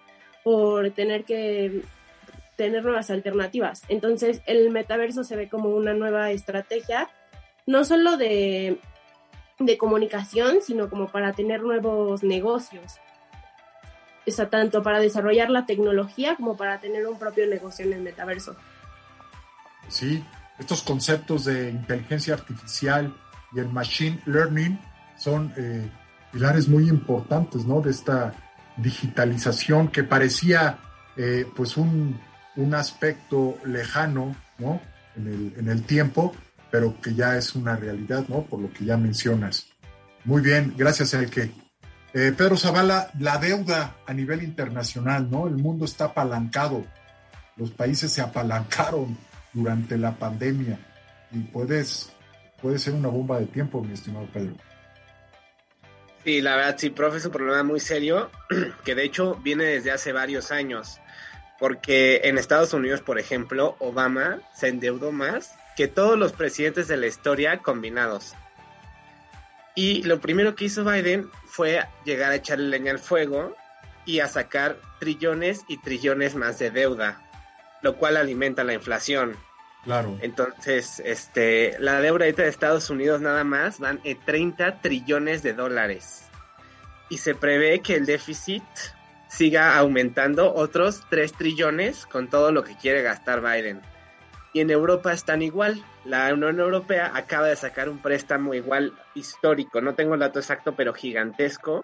por 0.41 0.91
tener 0.91 1.25
que 1.25 1.81
tener 2.55 2.83
nuevas 2.83 3.09
alternativas. 3.09 3.83
Entonces, 3.89 4.41
el 4.45 4.69
metaverso 4.69 5.25
se 5.25 5.35
ve 5.35 5.49
como 5.49 5.69
una 5.69 5.93
nueva 5.93 6.31
estrategia, 6.31 7.09
no 7.65 7.83
solo 7.83 8.15
de 8.15 8.79
de 9.59 9.77
comunicación, 9.77 10.57
sino 10.61 10.89
como 10.89 11.07
para 11.09 11.33
tener 11.33 11.61
nuevos 11.61 12.23
negocios. 12.23 12.99
O 14.25 14.31
sea, 14.31 14.49
tanto 14.49 14.83
para 14.83 14.99
desarrollar 14.99 15.49
la 15.49 15.65
tecnología 15.65 16.35
como 16.35 16.55
para 16.55 16.79
tener 16.79 17.05
un 17.07 17.19
propio 17.19 17.45
negocio 17.47 17.85
en 17.85 17.93
el 17.93 18.01
metaverso. 18.01 18.55
Sí, 19.89 20.23
estos 20.59 20.81
conceptos 20.81 21.45
de 21.45 21.69
inteligencia 21.69 22.35
artificial 22.35 23.13
y 23.53 23.59
el 23.59 23.69
machine 23.69 24.19
learning 24.25 24.79
son 25.17 25.53
eh, 25.57 25.89
pilares 26.31 26.67
muy 26.67 26.87
importantes, 26.87 27.65
¿no? 27.65 27.81
De 27.81 27.91
esta 27.91 28.33
digitalización 28.77 29.89
que 29.89 30.03
parecía 30.03 30.79
eh, 31.17 31.45
pues 31.55 31.77
un, 31.77 32.19
un, 32.55 32.73
aspecto 32.73 33.57
lejano, 33.65 34.35
¿no? 34.57 34.81
En 35.15 35.27
el, 35.27 35.53
en 35.57 35.69
el 35.69 35.83
tiempo, 35.83 36.33
pero 36.73 36.99
que 36.99 37.13
ya 37.13 37.37
es 37.37 37.53
una 37.53 37.75
realidad, 37.75 38.25
¿no? 38.29 38.45
Por 38.45 38.59
lo 38.59 38.73
que 38.73 38.83
ya 38.83 38.97
mencionas. 38.97 39.67
Muy 40.25 40.41
bien, 40.41 40.73
gracias, 40.75 41.13
Elke. 41.13 41.51
Eh, 42.15 42.33
Pedro 42.35 42.57
Zavala, 42.57 43.11
la 43.19 43.37
deuda 43.37 43.97
a 44.07 44.11
nivel 44.11 44.41
internacional, 44.41 45.29
¿no? 45.29 45.45
El 45.45 45.57
mundo 45.57 45.85
está 45.85 46.05
apalancado, 46.05 46.83
los 47.57 47.69
países 47.69 48.11
se 48.11 48.21
apalancaron 48.21 49.15
durante 49.53 49.99
la 49.99 50.15
pandemia 50.15 50.79
y 51.31 51.41
puedes, 51.41 52.11
puede 52.59 52.79
ser 52.79 52.95
una 52.95 53.09
bomba 53.09 53.39
de 53.39 53.45
tiempo, 53.45 53.83
mi 53.83 53.93
estimado 53.93 54.25
Pedro. 54.33 54.55
Sí, 56.23 56.41
la 56.41 56.55
verdad, 56.55 56.75
sí, 56.79 56.89
profe, 56.89 57.17
es 57.17 57.25
un 57.25 57.33
problema 57.33 57.61
muy 57.61 57.81
serio 57.81 58.31
que 58.83 58.95
de 58.95 59.03
hecho 59.03 59.35
viene 59.43 59.65
desde 59.65 59.91
hace 59.91 60.11
varios 60.11 60.51
años. 60.51 60.99
Porque 61.59 62.21
en 62.23 62.39
Estados 62.39 62.73
Unidos, 62.73 63.01
por 63.01 63.19
ejemplo, 63.19 63.75
Obama 63.77 64.39
se 64.55 64.69
endeudó 64.69 65.11
más 65.11 65.53
que 65.75 65.87
todos 65.87 66.17
los 66.17 66.33
presidentes 66.33 66.87
de 66.87 66.97
la 66.97 67.07
historia 67.07 67.59
combinados. 67.59 68.35
Y 69.75 70.03
lo 70.03 70.19
primero 70.19 70.55
que 70.55 70.65
hizo 70.65 70.83
Biden 70.83 71.29
fue 71.45 71.83
llegar 72.05 72.31
a 72.31 72.35
echarle 72.35 72.69
leña 72.69 72.91
al 72.91 72.99
fuego 72.99 73.55
y 74.05 74.19
a 74.19 74.27
sacar 74.27 74.77
trillones 74.99 75.63
y 75.67 75.77
trillones 75.77 76.35
más 76.35 76.59
de 76.59 76.69
deuda, 76.69 77.21
lo 77.81 77.97
cual 77.97 78.17
alimenta 78.17 78.63
la 78.63 78.73
inflación. 78.73 79.35
Claro. 79.83 80.17
Entonces, 80.21 81.01
este, 81.03 81.75
la 81.79 81.99
deuda 81.99 82.25
de 82.25 82.47
Estados 82.47 82.89
Unidos 82.89 83.19
nada 83.21 83.43
más 83.43 83.79
van 83.79 83.99
en 84.03 84.19
30 84.19 84.81
trillones 84.81 85.43
de 85.43 85.53
dólares. 85.53 86.29
Y 87.09 87.17
se 87.17 87.35
prevé 87.35 87.81
que 87.81 87.95
el 87.95 88.05
déficit 88.05 88.63
siga 89.27 89.77
aumentando 89.77 90.53
otros 90.53 91.01
3 91.09 91.33
trillones 91.33 92.05
con 92.05 92.29
todo 92.29 92.51
lo 92.51 92.63
que 92.63 92.77
quiere 92.77 93.01
gastar 93.01 93.41
Biden. 93.41 93.81
Y 94.53 94.61
en 94.61 94.69
Europa 94.69 95.11
están 95.11 95.41
igual. 95.41 95.83
La 96.05 96.31
Unión 96.33 96.59
Europea 96.59 97.11
acaba 97.13 97.47
de 97.47 97.55
sacar 97.55 97.89
un 97.89 97.99
préstamo 97.99 98.53
igual 98.53 98.93
histórico, 99.15 99.81
no 99.81 99.95
tengo 99.95 100.13
el 100.13 100.19
dato 100.19 100.39
exacto, 100.39 100.75
pero 100.75 100.93
gigantesco. 100.93 101.83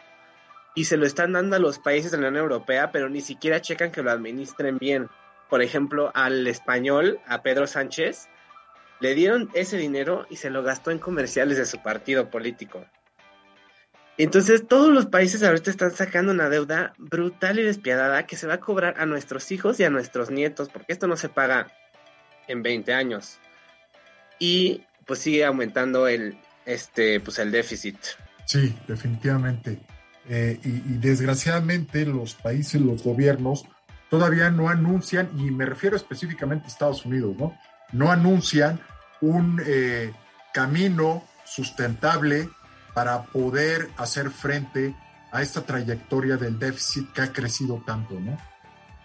Y 0.76 0.86
se 0.86 0.98
lo 0.98 1.06
están 1.06 1.34
dando 1.34 1.56
a 1.56 1.60
los 1.60 1.80
países 1.80 2.12
de 2.12 2.18
la 2.20 2.28
Unión 2.28 2.44
Europea, 2.44 2.92
pero 2.92 3.10
ni 3.10 3.22
siquiera 3.22 3.60
checan 3.60 3.92
que 3.92 4.04
lo 4.04 4.12
administren 4.12 4.78
bien 4.78 5.10
por 5.50 5.64
ejemplo, 5.64 6.12
al 6.14 6.46
español, 6.48 7.20
a 7.28 7.42
Pedro 7.42 7.66
Sánchez, 7.66 8.30
le 9.00 9.16
dieron 9.16 9.50
ese 9.54 9.78
dinero 9.78 10.28
y 10.30 10.36
se 10.36 10.52
lo 10.52 10.62
gastó 10.62 10.92
en 10.92 11.00
comerciales 11.00 11.58
de 11.58 11.66
su 11.66 11.82
partido 11.82 12.30
político. 12.30 12.86
Entonces, 14.18 14.68
todos 14.68 14.90
los 14.90 15.08
países 15.08 15.42
ahorita 15.44 15.72
están 15.72 15.92
sacando 15.92 16.34
una 16.34 16.50
deuda 16.50 16.94
brutal 16.98 17.58
y 17.58 17.64
despiadada 17.64 18.28
que 18.28 18.36
se 18.36 18.48
va 18.48 18.56
a 18.56 18.60
cobrar 18.60 18.96
a 18.98 19.06
nuestros 19.06 19.52
hijos 19.52 19.80
y 19.80 19.86
a 19.86 19.90
nuestros 19.90 20.30
nietos, 20.30 20.70
porque 20.70 20.94
esto 20.94 21.08
no 21.08 21.16
se 21.18 21.30
paga 21.30 21.68
en 22.50 22.62
20 22.62 22.94
años. 22.94 23.38
Y 24.40 24.84
pues 25.06 25.20
sigue 25.20 25.46
aumentando 25.46 26.08
el, 26.08 26.38
este, 26.66 27.20
pues 27.22 27.40
el 27.40 27.52
déficit. 27.52 27.98
Sí, 28.46 28.76
definitivamente. 28.88 29.80
Eh, 30.28 30.60
y, 30.64 30.98
desgraciadamente 30.98 32.06
los 32.06 32.36
países, 32.36 32.82
los 32.82 33.04
gobiernos, 33.04 33.66
todavía 34.10 34.50
no 34.50 34.70
anuncian, 34.70 35.30
y 35.38 35.52
me 35.52 35.66
refiero 35.66 35.96
específicamente 35.96 36.66
a 36.66 36.68
Estados 36.68 37.06
Unidos, 37.06 37.36
¿no? 37.38 37.58
No 37.92 38.12
anuncian 38.12 38.80
un 39.22 39.62
eh, 39.66 40.14
camino 40.54 41.24
sustentable 41.46 42.50
para 42.94 43.24
poder 43.24 43.90
hacer 43.98 44.30
frente 44.30 44.96
a 45.32 45.42
esta 45.42 45.62
trayectoria 45.62 46.38
del 46.38 46.60
déficit 46.60 47.12
que 47.14 47.22
ha 47.22 47.34
crecido 47.34 47.84
tanto, 47.86 48.20
¿no? 48.20 48.38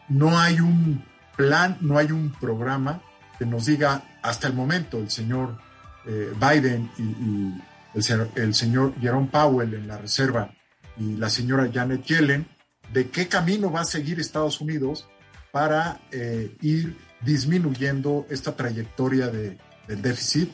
No 0.09 0.38
hay 0.38 0.61
un 0.61 1.03
plan, 1.36 1.78
no 1.80 1.99
hay 1.99 2.12
un 2.12 2.30
programa 2.32 3.01
que 3.39 3.47
nos 3.47 3.66
diga 3.66 4.03
hasta 4.22 4.47
el 4.47 4.55
momento 4.55 4.99
el 4.99 5.11
señor 5.11 5.59
eh, 6.07 6.32
Biden 6.39 6.91
y, 6.99 7.61
el, 7.95 8.55
señor 8.55 8.95
Jerome 9.01 9.28
Powell 9.28 9.72
en 9.74 9.87
la 9.87 9.99
Reserva 9.99 10.51
y 10.97 11.16
la 11.16 11.30
señora 11.30 11.70
Janet 11.72 12.03
Yellen 12.05 12.47
de 12.93 13.09
qué 13.09 13.28
camino 13.28 13.70
va 13.70 13.82
a 13.82 13.85
seguir 13.85 14.18
Estados 14.18 14.61
Unidos 14.61 15.09
para 15.53 16.01
eh, 16.11 16.57
ir 16.61 16.97
disminuyendo 17.20 18.26
esta 18.28 18.57
trayectoria 18.57 19.28
de, 19.28 19.57
del 19.87 20.03
déficit, 20.03 20.51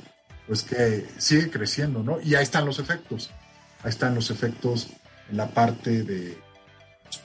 pues 0.47 0.62
que 0.62 1.07
sigue 1.18 1.51
creciendo, 1.51 2.03
¿no? 2.03 2.20
Y 2.20 2.35
ahí 2.35 2.43
están 2.43 2.66
los 2.66 2.78
efectos, 2.78 3.31
ahí 3.83 3.91
están 3.91 4.14
los 4.14 4.31
efectos 4.31 4.89
en 5.31 5.39
la 5.39 5.49
parte 5.49 6.03
de, 6.03 6.39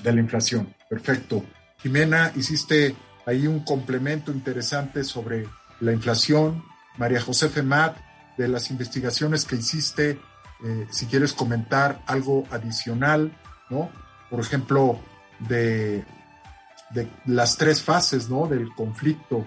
de 0.03 0.14
la 0.14 0.20
inflación. 0.20 0.74
Perfecto. 0.89 1.43
Jimena, 1.80 2.32
hiciste 2.36 2.95
ahí 3.26 3.47
un 3.47 3.61
complemento 3.61 4.32
interesante 4.32 5.03
sobre 5.03 5.47
la 5.80 5.91
inflación. 5.91 6.63
María 6.97 7.21
José 7.21 7.49
Femat, 7.49 7.97
de 8.38 8.47
las 8.47 8.69
investigaciones 8.69 9.45
que 9.45 9.55
hiciste, 9.55 10.19
eh, 10.63 10.88
si 10.89 11.05
quieres 11.05 11.34
comentar 11.34 12.01
algo 12.05 12.45
adicional, 12.51 13.32
¿no? 13.69 13.89
por 14.30 14.39
ejemplo, 14.39 14.99
de, 15.39 16.03
de 16.91 17.07
las 17.26 17.57
tres 17.57 17.82
fases, 17.82 18.30
¿no? 18.30 18.47
Del 18.47 18.73
conflicto. 18.73 19.45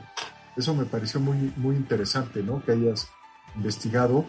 Eso 0.57 0.75
me 0.75 0.85
pareció 0.85 1.21
muy, 1.21 1.53
muy 1.57 1.77
interesante, 1.77 2.43
¿no? 2.43 2.63
Que 2.65 2.73
hayas 2.73 3.09
investigado. 3.55 4.25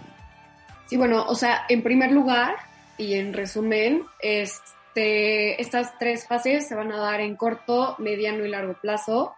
Sí, 0.87 0.97
bueno, 0.97 1.25
o 1.27 1.35
sea, 1.35 1.65
en 1.69 1.83
primer 1.83 2.11
lugar, 2.11 2.55
y 2.97 3.13
en 3.13 3.33
resumen, 3.33 4.03
este, 4.19 5.61
estas 5.61 5.97
tres 5.97 6.27
fases 6.27 6.67
se 6.67 6.75
van 6.75 6.91
a 6.91 6.97
dar 6.97 7.21
en 7.21 7.35
corto, 7.35 7.95
mediano 7.99 8.45
y 8.45 8.49
largo 8.49 8.73
plazo. 8.81 9.35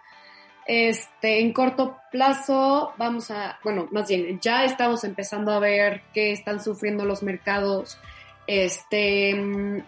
Este, 0.65 1.41
en 1.41 1.53
corto 1.53 1.97
plazo 2.11 2.93
vamos 2.97 3.31
a, 3.31 3.59
bueno, 3.63 3.87
más 3.91 4.07
bien, 4.07 4.39
ya 4.39 4.63
estamos 4.63 5.03
empezando 5.03 5.51
a 5.51 5.59
ver 5.59 6.01
que 6.13 6.31
están 6.31 6.63
sufriendo 6.63 7.05
los 7.05 7.23
mercados 7.23 7.97
este, 8.47 9.33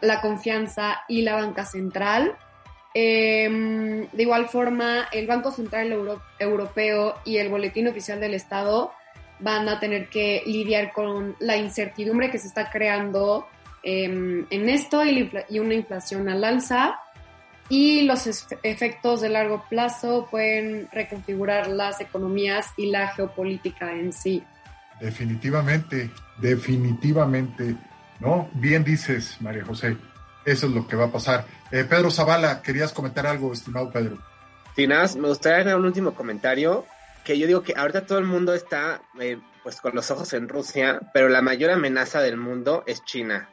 la 0.01 0.21
confianza 0.21 1.01
y 1.07 1.21
la 1.21 1.35
banca 1.35 1.65
central. 1.65 2.35
Em, 2.93 4.07
de 4.11 4.23
igual 4.23 4.47
forma, 4.47 5.07
el 5.11 5.25
Banco 5.25 5.51
Central 5.51 5.91
Europeo 6.39 7.15
y 7.25 7.37
el 7.37 7.49
Boletín 7.49 7.87
Oficial 7.87 8.19
del 8.19 8.35
Estado 8.35 8.93
van 9.39 9.67
a 9.67 9.79
tener 9.79 10.09
que 10.09 10.43
lidiar 10.45 10.93
con 10.93 11.35
la 11.39 11.57
incertidumbre 11.57 12.29
que 12.29 12.37
se 12.37 12.47
está 12.47 12.69
creando 12.69 13.47
em, 13.81 14.45
en 14.49 14.69
esto 14.69 15.03
y, 15.03 15.29
y, 15.49 15.59
una 15.59 15.73
inflación 15.73 16.29
al 16.29 16.43
alza. 16.43 16.99
Y 17.69 18.03
los 18.03 18.27
efectos 18.63 19.21
de 19.21 19.29
largo 19.29 19.63
plazo 19.69 20.27
pueden 20.29 20.89
reconfigurar 20.91 21.67
las 21.67 22.01
economías 22.01 22.67
y 22.77 22.91
la 22.91 23.07
geopolítica 23.09 23.93
en 23.93 24.13
sí. 24.13 24.43
Definitivamente, 24.99 26.09
definitivamente. 26.37 27.75
¿no? 28.19 28.49
Bien 28.53 28.83
dices, 28.83 29.37
María 29.41 29.65
José, 29.65 29.97
eso 30.45 30.67
es 30.67 30.73
lo 30.73 30.87
que 30.87 30.95
va 30.95 31.05
a 31.05 31.11
pasar. 31.11 31.45
Eh, 31.71 31.83
Pedro 31.83 32.11
Zavala, 32.11 32.61
¿querías 32.61 32.93
comentar 32.93 33.27
algo, 33.27 33.53
estimado 33.53 33.91
Pedro? 33.91 34.17
Sí, 34.75 34.87
nada, 34.87 35.07
me 35.17 35.27
gustaría 35.27 35.63
dar 35.63 35.77
un 35.77 35.85
último 35.85 36.15
comentario, 36.15 36.85
que 37.23 37.37
yo 37.37 37.47
digo 37.47 37.63
que 37.63 37.73
ahorita 37.75 38.05
todo 38.05 38.19
el 38.19 38.25
mundo 38.25 38.53
está 38.53 39.01
eh, 39.19 39.37
pues 39.61 39.79
con 39.79 39.93
los 39.93 40.09
ojos 40.11 40.33
en 40.33 40.49
Rusia, 40.49 40.99
pero 41.13 41.29
la 41.29 41.41
mayor 41.41 41.71
amenaza 41.71 42.21
del 42.21 42.37
mundo 42.37 42.83
es 42.87 43.03
China. 43.03 43.49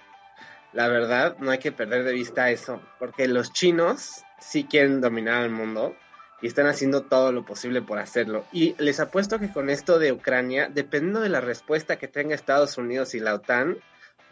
La 0.73 0.89
verdad, 0.89 1.37
no 1.39 1.51
hay 1.51 1.59
que 1.59 1.73
perder 1.73 2.05
de 2.05 2.13
vista 2.13 2.51
eso, 2.51 2.81
porque 2.99 3.27
los 3.27 3.53
chinos 3.53 4.23
sí 4.41 4.65
quieren 4.65 5.01
dominar 5.01 5.43
el 5.43 5.51
mundo 5.51 5.97
y 6.41 6.47
están 6.47 6.67
haciendo 6.67 7.03
todo 7.03 7.33
lo 7.33 7.45
posible 7.45 7.83
por 7.83 7.99
hacerlo. 7.99 8.45
Y 8.53 8.75
les 8.79 9.01
apuesto 9.01 9.39
que 9.39 9.53
con 9.53 9.69
esto 9.69 9.99
de 9.99 10.13
Ucrania, 10.13 10.69
dependiendo 10.73 11.21
de 11.21 11.29
la 11.29 11.41
respuesta 11.41 11.97
que 11.97 12.09
tenga 12.09 12.35
Estados 12.35 12.79
Unidos 12.79 13.15
y 13.15 13.21
la 13.21 13.35
OTAN, 13.35 13.79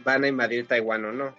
van 0.04 0.24
a 0.24 0.28
invadir 0.28 0.66
Taiwán 0.66 1.04
o 1.04 1.12
no. 1.12 1.36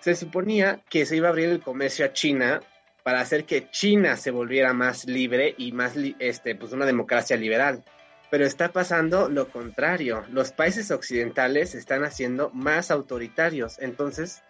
Se 0.00 0.14
suponía 0.14 0.80
que 0.88 1.04
se 1.04 1.16
iba 1.16 1.28
a 1.28 1.30
abrir 1.30 1.48
el 1.48 1.60
comercio 1.60 2.06
a 2.06 2.12
China 2.12 2.60
para 3.02 3.20
hacer 3.20 3.44
que 3.44 3.70
China 3.70 4.16
se 4.16 4.30
volviera 4.30 4.72
más 4.72 5.06
libre 5.06 5.54
y 5.58 5.72
más, 5.72 5.94
este, 6.18 6.54
pues 6.54 6.72
una 6.72 6.86
democracia 6.86 7.36
liberal. 7.36 7.82
Pero 8.30 8.44
está 8.44 8.72
pasando 8.72 9.28
lo 9.28 9.48
contrario. 9.48 10.24
Los 10.30 10.52
países 10.52 10.90
occidentales 10.90 11.74
están 11.74 12.04
haciendo 12.04 12.50
más 12.50 12.90
autoritarios. 12.90 13.78
Entonces, 13.78 14.42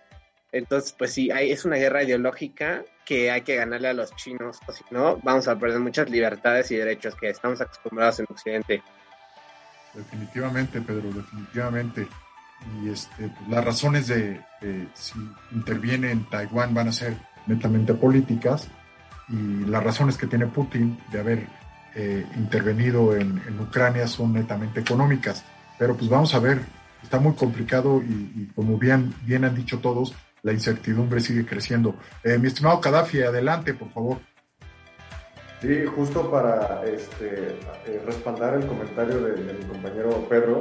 entonces 0.50 0.94
pues 0.98 1.12
sí, 1.12 1.30
hay, 1.30 1.52
es 1.52 1.64
una 1.64 1.76
guerra 1.76 2.02
ideológica 2.02 2.84
que 3.04 3.30
hay 3.30 3.42
que 3.42 3.56
ganarle 3.56 3.88
a 3.88 3.94
los 3.94 4.14
chinos. 4.16 4.58
O 4.66 4.72
si 4.72 4.84
no, 4.90 5.18
vamos 5.22 5.46
a 5.48 5.58
perder 5.58 5.80
muchas 5.80 6.10
libertades 6.10 6.70
y 6.70 6.76
derechos 6.76 7.14
que 7.14 7.28
estamos 7.28 7.60
acostumbrados 7.60 8.20
en 8.20 8.26
Occidente. 8.28 8.82
Definitivamente, 9.94 10.80
Pedro, 10.80 11.10
definitivamente 11.12 12.06
y 12.82 12.90
este, 12.90 13.30
las 13.48 13.64
razones 13.64 14.08
de, 14.08 14.40
si 14.94 15.18
interviene 15.52 16.10
en 16.10 16.24
Taiwán 16.28 16.74
van 16.74 16.88
a 16.88 16.92
ser 16.92 17.16
netamente 17.46 17.94
políticas 17.94 18.68
y 19.28 19.64
las 19.66 19.82
razones 19.82 20.16
que 20.16 20.26
tiene 20.26 20.46
Putin 20.46 20.98
de 21.10 21.20
haber 21.20 21.46
eh, 22.00 22.24
intervenido 22.36 23.16
en, 23.16 23.42
Ucrania 23.58 24.06
son 24.06 24.32
netamente 24.32 24.78
económicas. 24.78 25.44
Pero 25.80 25.96
pues 25.96 26.08
vamos 26.08 26.32
a 26.32 26.38
ver, 26.38 26.60
está 27.02 27.18
muy 27.18 27.34
complicado 27.34 28.00
y, 28.00 28.46
como 28.54 28.78
bien, 28.78 29.12
han 29.28 29.54
dicho 29.56 29.80
todos, 29.80 30.14
la 30.44 30.52
incertidumbre 30.52 31.18
sigue 31.18 31.44
creciendo. 31.44 31.96
Eh, 32.22 32.38
mi 32.38 32.46
estimado 32.46 32.80
Gaddafi, 32.80 33.22
adelante, 33.22 33.74
por 33.74 33.90
favor. 33.90 34.18
Sí, 35.60 35.86
justo 35.86 36.30
para 36.30 36.84
este, 36.84 37.58
eh, 37.86 38.00
respaldar 38.06 38.54
el 38.54 38.66
comentario 38.68 39.20
de, 39.20 39.54
mi 39.54 39.64
compañero 39.64 40.24
Pedro, 40.28 40.60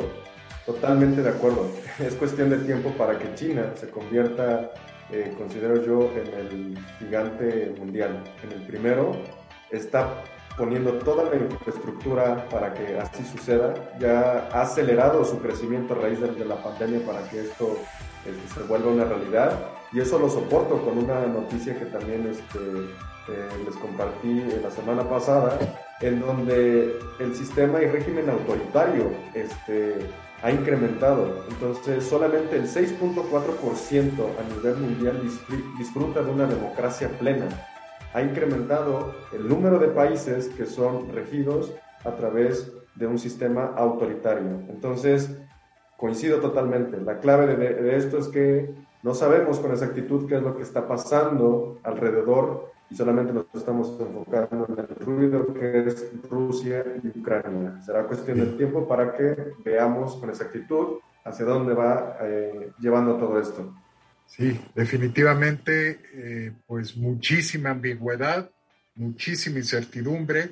totalmente 0.65 1.21
de 1.21 1.29
acuerdo. 1.29 1.69
Es 1.99 2.15
cuestión 2.15 2.49
de 2.49 2.57
tiempo 2.57 2.89
para 2.97 3.19
que 3.19 3.35
China 3.35 3.73
se 3.75 3.91
convierta, 3.91 4.71
considero 5.37 5.85
yo, 5.85 6.11
en 6.17 6.33
el 6.33 6.77
gigante 6.97 7.75
mundial. 7.77 8.23
En 8.43 8.53
el 8.53 8.65
primero 8.65 9.11
está 9.69 10.23
poniendo 10.57 10.93
toda 10.93 11.23
la 11.25 11.35
infraestructura 11.35 12.49
para 12.49 12.73
que 12.73 12.97
así 12.97 13.23
suceda. 13.23 13.73
Ya 13.99 14.49
ha 14.51 14.61
acelerado 14.61 15.23
su 15.23 15.39
crecimiento 15.39 15.93
a 15.93 15.97
raíz 15.97 16.19
de, 16.19 16.45
la 16.45 16.61
pandemia 16.61 17.05
para 17.05 17.21
que 17.29 17.41
esto 17.41 17.77
este, 18.25 18.59
se 18.59 18.67
vuelva 18.67 18.91
una 18.91 19.05
realidad. 19.05 19.57
Y 19.93 19.99
eso 19.99 20.19
lo 20.19 20.29
soporto 20.29 20.81
con 20.83 20.97
una 20.97 21.27
noticia 21.27 21.77
que 21.77 21.85
también 21.85 22.27
este, 22.27 22.59
eh, 22.59 23.49
les 23.65 23.75
compartí 23.75 24.43
la 24.61 24.71
semana 24.71 25.07
pasada, 25.07 25.57
en 26.01 26.19
donde 26.19 26.99
el 27.19 27.35
sistema 27.35 27.81
y 27.81 27.85
régimen 27.85 28.29
autoritario 28.29 29.11
este, 29.33 29.97
ha 30.41 30.51
incrementado. 30.51 31.45
Entonces, 31.49 32.03
solamente 32.03 32.57
el 32.57 32.67
6.4% 32.67 34.09
a 34.39 34.55
nivel 34.55 34.77
mundial 34.77 35.21
disfruta 35.77 36.21
de 36.21 36.31
una 36.31 36.45
democracia 36.45 37.09
plena. 37.19 37.47
Ha 38.17 38.23
incrementado 38.23 39.13
el 39.31 39.47
número 39.47 39.77
de 39.77 39.89
países 39.89 40.47
que 40.47 40.65
son 40.65 41.13
regidos 41.13 41.71
a 42.03 42.15
través 42.15 42.73
de 42.95 43.05
un 43.05 43.19
sistema 43.19 43.73
autoritario. 43.75 44.59
Entonces, 44.69 45.37
coincido 45.97 46.39
totalmente. 46.39 46.99
La 46.99 47.19
clave 47.19 47.55
de, 47.55 47.75
de 47.75 47.95
esto 47.95 48.17
es 48.17 48.27
que 48.29 48.73
no 49.03 49.13
sabemos 49.13 49.59
con 49.59 49.69
exactitud 49.69 50.27
qué 50.27 50.37
es 50.37 50.41
lo 50.41 50.57
que 50.57 50.63
está 50.63 50.87
pasando 50.87 51.77
alrededor 51.83 52.71
y 52.89 52.95
solamente 52.95 53.33
nos 53.33 53.45
estamos 53.53 53.95
enfocando 53.99 54.65
en 54.67 54.79
el 54.79 54.95
ruido 55.05 55.53
que 55.53 55.85
es 55.85 56.11
Rusia 56.27 56.83
y 57.03 57.19
Ucrania. 57.19 57.79
Será 57.85 58.07
cuestión 58.07 58.39
de 58.39 58.47
tiempo 58.57 58.87
para 58.87 59.13
que 59.13 59.53
veamos 59.63 60.15
con 60.15 60.31
exactitud 60.31 61.01
hacia 61.23 61.45
dónde 61.45 61.75
va 61.75 62.17
eh, 62.21 62.71
llevando 62.79 63.17
todo 63.17 63.39
esto. 63.39 63.75
Sí, 64.27 64.59
definitivamente, 64.75 66.01
eh, 66.13 66.53
pues 66.67 66.95
muchísima 66.95 67.71
ambigüedad, 67.71 68.49
muchísima 68.95 69.57
incertidumbre 69.59 70.51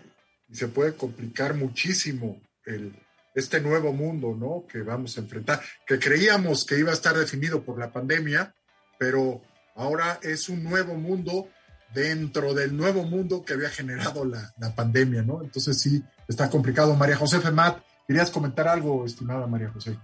y 0.50 0.56
se 0.56 0.68
puede 0.68 0.96
complicar 0.96 1.54
muchísimo 1.54 2.42
el, 2.66 2.96
este 3.36 3.60
nuevo 3.60 3.92
mundo, 3.92 4.36
¿no? 4.38 4.66
Que 4.68 4.82
vamos 4.82 5.18
a 5.18 5.22
enfrentar, 5.22 5.62
que 5.86 6.00
creíamos 6.00 6.66
que 6.66 6.80
iba 6.80 6.92
a 6.92 6.94
estar 6.94 7.16
definido 7.16 7.62
por 7.64 7.78
la 7.78 7.92
pandemia, 7.92 8.56
pero 8.98 9.42
ahora 9.76 10.20
es 10.24 10.48
un 10.50 10.64
nuevo 10.64 10.96
mundo 10.96 11.50
dentro 11.94 12.54
del 12.54 12.76
nuevo 12.76 13.04
mundo 13.04 13.44
que 13.44 13.54
había 13.54 13.70
generado 13.70 14.26
la, 14.26 14.54
pandemia, 14.76 15.22
¿no? 15.22 15.42
Entonces 15.44 15.80
sí, 15.80 16.04
está 16.28 16.50
complicado. 16.50 16.96
María 16.96 17.18
José 17.18 17.40
Femat, 17.40 17.80
¿querías 18.08 18.32
comentar 18.32 18.68
algo, 18.68 19.06
estimada 19.06 19.46
María 19.48 19.70
José? 19.70 19.98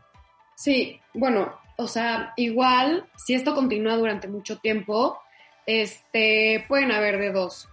Sí, 0.55 0.99
bueno, 1.13 1.60
o 1.81 1.87
sea, 1.87 2.33
igual, 2.37 3.05
si 3.17 3.33
esto 3.33 3.53
continúa 3.53 3.97
durante 3.97 4.27
mucho 4.27 4.59
tiempo, 4.59 5.19
este, 5.65 6.65
pueden 6.67 6.91
haber 6.91 7.17
de 7.17 7.31
dos. 7.31 7.67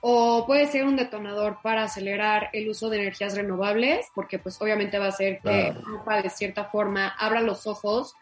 O 0.00 0.46
puede 0.46 0.66
ser 0.66 0.84
un 0.84 0.96
detonador 0.96 1.58
para 1.62 1.84
acelerar 1.84 2.50
el 2.52 2.68
uso 2.68 2.90
de 2.90 2.98
energías 2.98 3.34
renovables, 3.34 4.06
porque 4.14 4.38
pues 4.38 4.60
obviamente 4.60 4.98
va 4.98 5.06
a 5.06 5.08
hacer 5.08 5.40
que 5.40 5.68
Europa 5.68 6.22
de 6.22 6.30
cierta 6.30 6.64
forma 6.64 7.08
abra 7.08 7.40
los 7.40 7.66
ojos 7.66 8.14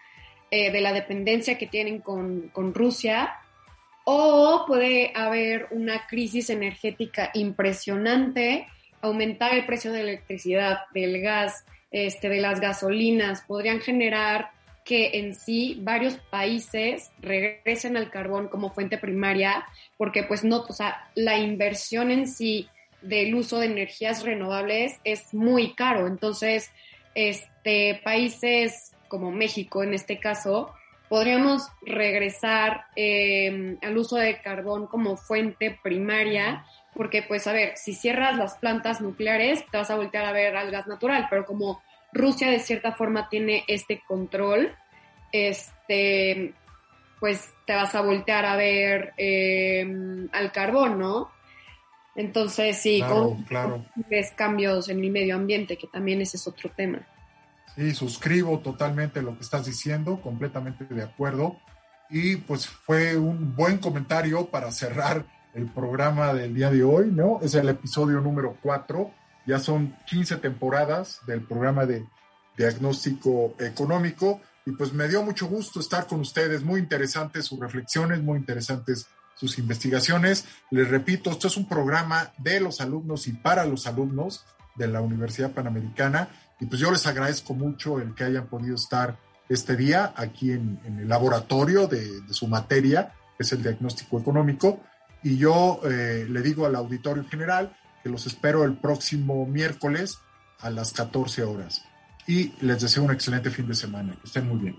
eh, 0.50 0.70
de 0.70 0.80
la 0.80 0.92
dependencia 0.92 1.58
que 1.58 1.66
tienen 1.66 2.00
con, 2.00 2.48
con 2.52 2.72
Rusia 2.72 3.34
o 4.04 4.64
puede 4.66 5.12
haber 5.14 5.66
una 5.70 6.06
crisis 6.06 6.50
energética 6.50 7.30
impresionante, 7.34 8.68
aumentar 9.00 9.54
el 9.54 9.66
precio 9.66 9.92
de 9.92 10.04
la 10.04 10.10
electricidad, 10.10 10.78
del 10.92 11.20
gas, 11.20 11.64
este, 11.90 12.28
de 12.28 12.40
las 12.40 12.60
gasolinas, 12.60 13.42
podrían 13.42 13.80
generar 13.80 14.50
que 14.84 15.18
en 15.18 15.34
sí 15.34 15.78
varios 15.80 16.16
países 16.30 17.10
regresen 17.20 17.96
al 17.96 18.10
carbón 18.10 18.48
como 18.48 18.70
fuente 18.70 18.98
primaria, 18.98 19.64
porque 19.96 20.22
pues 20.22 20.44
no, 20.44 20.64
o 20.68 20.72
sea, 20.72 21.10
la 21.14 21.38
inversión 21.38 22.10
en 22.10 22.28
sí 22.28 22.68
del 23.00 23.34
uso 23.34 23.58
de 23.58 23.66
energías 23.66 24.22
renovables 24.22 24.98
es 25.04 25.32
muy 25.32 25.74
caro. 25.74 26.06
Entonces, 26.06 26.70
este, 27.14 28.00
países 28.04 28.92
como 29.08 29.30
México 29.30 29.82
en 29.82 29.94
este 29.94 30.18
caso, 30.18 30.74
podríamos 31.08 31.68
regresar 31.82 32.86
em, 32.96 33.78
al 33.82 33.96
uso 33.96 34.16
de 34.16 34.40
carbón 34.40 34.86
como 34.86 35.16
fuente 35.16 35.78
primaria, 35.82 36.64
porque 36.94 37.22
pues 37.22 37.46
a 37.46 37.52
ver, 37.52 37.76
si 37.76 37.94
cierras 37.94 38.36
las 38.36 38.58
plantas 38.58 39.00
nucleares, 39.00 39.64
te 39.70 39.76
vas 39.76 39.90
a 39.90 39.96
voltear 39.96 40.24
a 40.24 40.32
ver 40.32 40.56
al 40.56 40.70
gas 40.70 40.86
natural, 40.86 41.26
pero 41.30 41.44
como 41.44 41.82
Rusia 42.14 42.48
de 42.48 42.60
cierta 42.60 42.92
forma 42.92 43.28
tiene 43.28 43.64
este 43.66 44.02
control, 44.06 44.72
este, 45.32 46.54
pues 47.18 47.52
te 47.66 47.74
vas 47.74 47.94
a 47.94 48.00
voltear 48.00 48.46
a 48.46 48.56
ver 48.56 49.12
em, 49.16 50.28
al 50.32 50.52
carbón, 50.52 50.98
¿no? 50.98 51.30
Entonces 52.14 52.80
sí, 52.80 53.02
con 53.02 53.42
claro. 53.42 53.84
cambios 54.36 54.88
en 54.88 55.02
el 55.02 55.10
medio 55.10 55.34
ambiente, 55.34 55.76
que 55.76 55.88
también 55.88 56.20
ese 56.22 56.36
es 56.36 56.46
otro 56.46 56.70
tema. 56.70 57.04
Sí, 57.74 57.92
suscribo 57.92 58.60
totalmente 58.60 59.20
lo 59.20 59.34
que 59.34 59.42
estás 59.42 59.66
diciendo, 59.66 60.20
completamente 60.22 60.84
de 60.84 61.02
acuerdo. 61.02 61.56
Y 62.08 62.36
pues 62.36 62.68
fue 62.68 63.16
un 63.16 63.56
buen 63.56 63.78
comentario 63.78 64.46
para 64.46 64.70
cerrar 64.70 65.26
el 65.54 65.66
programa 65.66 66.32
del 66.32 66.54
día 66.54 66.70
de 66.70 66.84
hoy, 66.84 67.10
¿no? 67.10 67.40
Es 67.42 67.54
el 67.56 67.68
episodio 67.68 68.20
número 68.20 68.56
4. 68.62 69.10
Ya 69.46 69.58
son 69.58 69.96
15 70.06 70.36
temporadas 70.36 71.20
del 71.26 71.42
programa 71.42 71.86
de 71.86 72.06
diagnóstico 72.56 73.54
económico. 73.58 74.40
Y 74.66 74.72
pues 74.72 74.92
me 74.92 75.08
dio 75.08 75.22
mucho 75.22 75.46
gusto 75.46 75.80
estar 75.80 76.06
con 76.06 76.20
ustedes. 76.20 76.62
Muy 76.62 76.80
interesantes 76.80 77.46
sus 77.46 77.60
reflexiones, 77.60 78.22
muy 78.22 78.38
interesantes 78.38 79.06
sus 79.34 79.58
investigaciones. 79.58 80.46
Les 80.70 80.88
repito, 80.88 81.30
esto 81.30 81.48
es 81.48 81.56
un 81.56 81.68
programa 81.68 82.32
de 82.38 82.60
los 82.60 82.80
alumnos 82.80 83.26
y 83.26 83.32
para 83.32 83.64
los 83.64 83.86
alumnos 83.86 84.44
de 84.76 84.88
la 84.88 85.00
Universidad 85.00 85.52
Panamericana 85.52 86.28
y 86.60 86.66
pues 86.66 86.80
yo 86.80 86.90
les 86.90 87.06
agradezco 87.06 87.54
mucho 87.54 88.00
el 88.00 88.14
que 88.14 88.24
hayan 88.24 88.46
podido 88.46 88.76
estar 88.76 89.18
este 89.48 89.76
día 89.76 90.14
aquí 90.16 90.52
en, 90.52 90.80
el 90.86 91.08
laboratorio 91.08 91.86
de, 91.86 92.22
su 92.30 92.46
materia, 92.46 93.12
que 93.36 93.42
es 93.42 93.52
el 93.52 93.62
diagnóstico 93.62 94.18
económico. 94.18 94.80
Y 95.22 95.36
yo 95.36 95.80
eh, 95.84 96.26
le 96.28 96.42
digo 96.42 96.66
al 96.66 96.76
auditorio 96.76 97.24
general 97.28 97.76
que 98.04 98.10
los 98.10 98.26
espero 98.26 98.64
el 98.64 98.74
próximo 98.76 99.46
miércoles 99.46 100.18
a 100.60 100.68
las 100.68 100.92
14 100.92 101.42
horas. 101.42 101.82
Y 102.26 102.52
les 102.60 102.80
deseo 102.80 103.02
un 103.02 103.12
excelente 103.12 103.50
fin 103.50 103.66
de 103.66 103.74
semana. 103.74 104.14
Que 104.20 104.26
estén 104.26 104.46
muy 104.46 104.58
bien. 104.58 104.76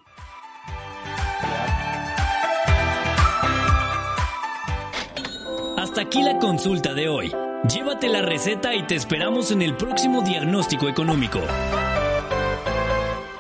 Hasta 5.78 6.02
aquí 6.02 6.22
la 6.22 6.38
consulta 6.38 6.94
de 6.94 7.10
hoy. 7.10 7.32
Llévate 7.68 8.10
la 8.10 8.22
receta 8.22 8.76
y 8.76 8.86
te 8.86 8.96
esperamos 8.96 9.50
en 9.50 9.64
el 9.64 9.76
próximo 9.76 10.22
diagnóstico 10.22 10.88
económico. 10.88 11.40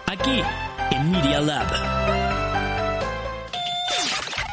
Aquí, 0.07 0.41
en 0.91 1.11
Media 1.11 1.41
Lab. 1.41 1.67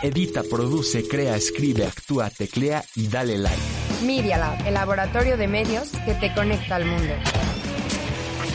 Edita, 0.03 0.43
produce, 0.43 1.09
crea, 1.09 1.37
escribe, 1.37 1.87
actúa, 1.87 2.28
teclea 2.28 2.85
y 2.97 3.07
dale 3.09 3.39
like. 3.39 3.72
Media 4.05 4.57
el 4.66 4.74
laboratorio 4.74 5.36
de 5.36 5.46
medios 5.46 5.90
que 6.05 6.14
te 6.14 6.34
conecta 6.34 6.74
al 6.76 6.84
mundo. 6.84 7.14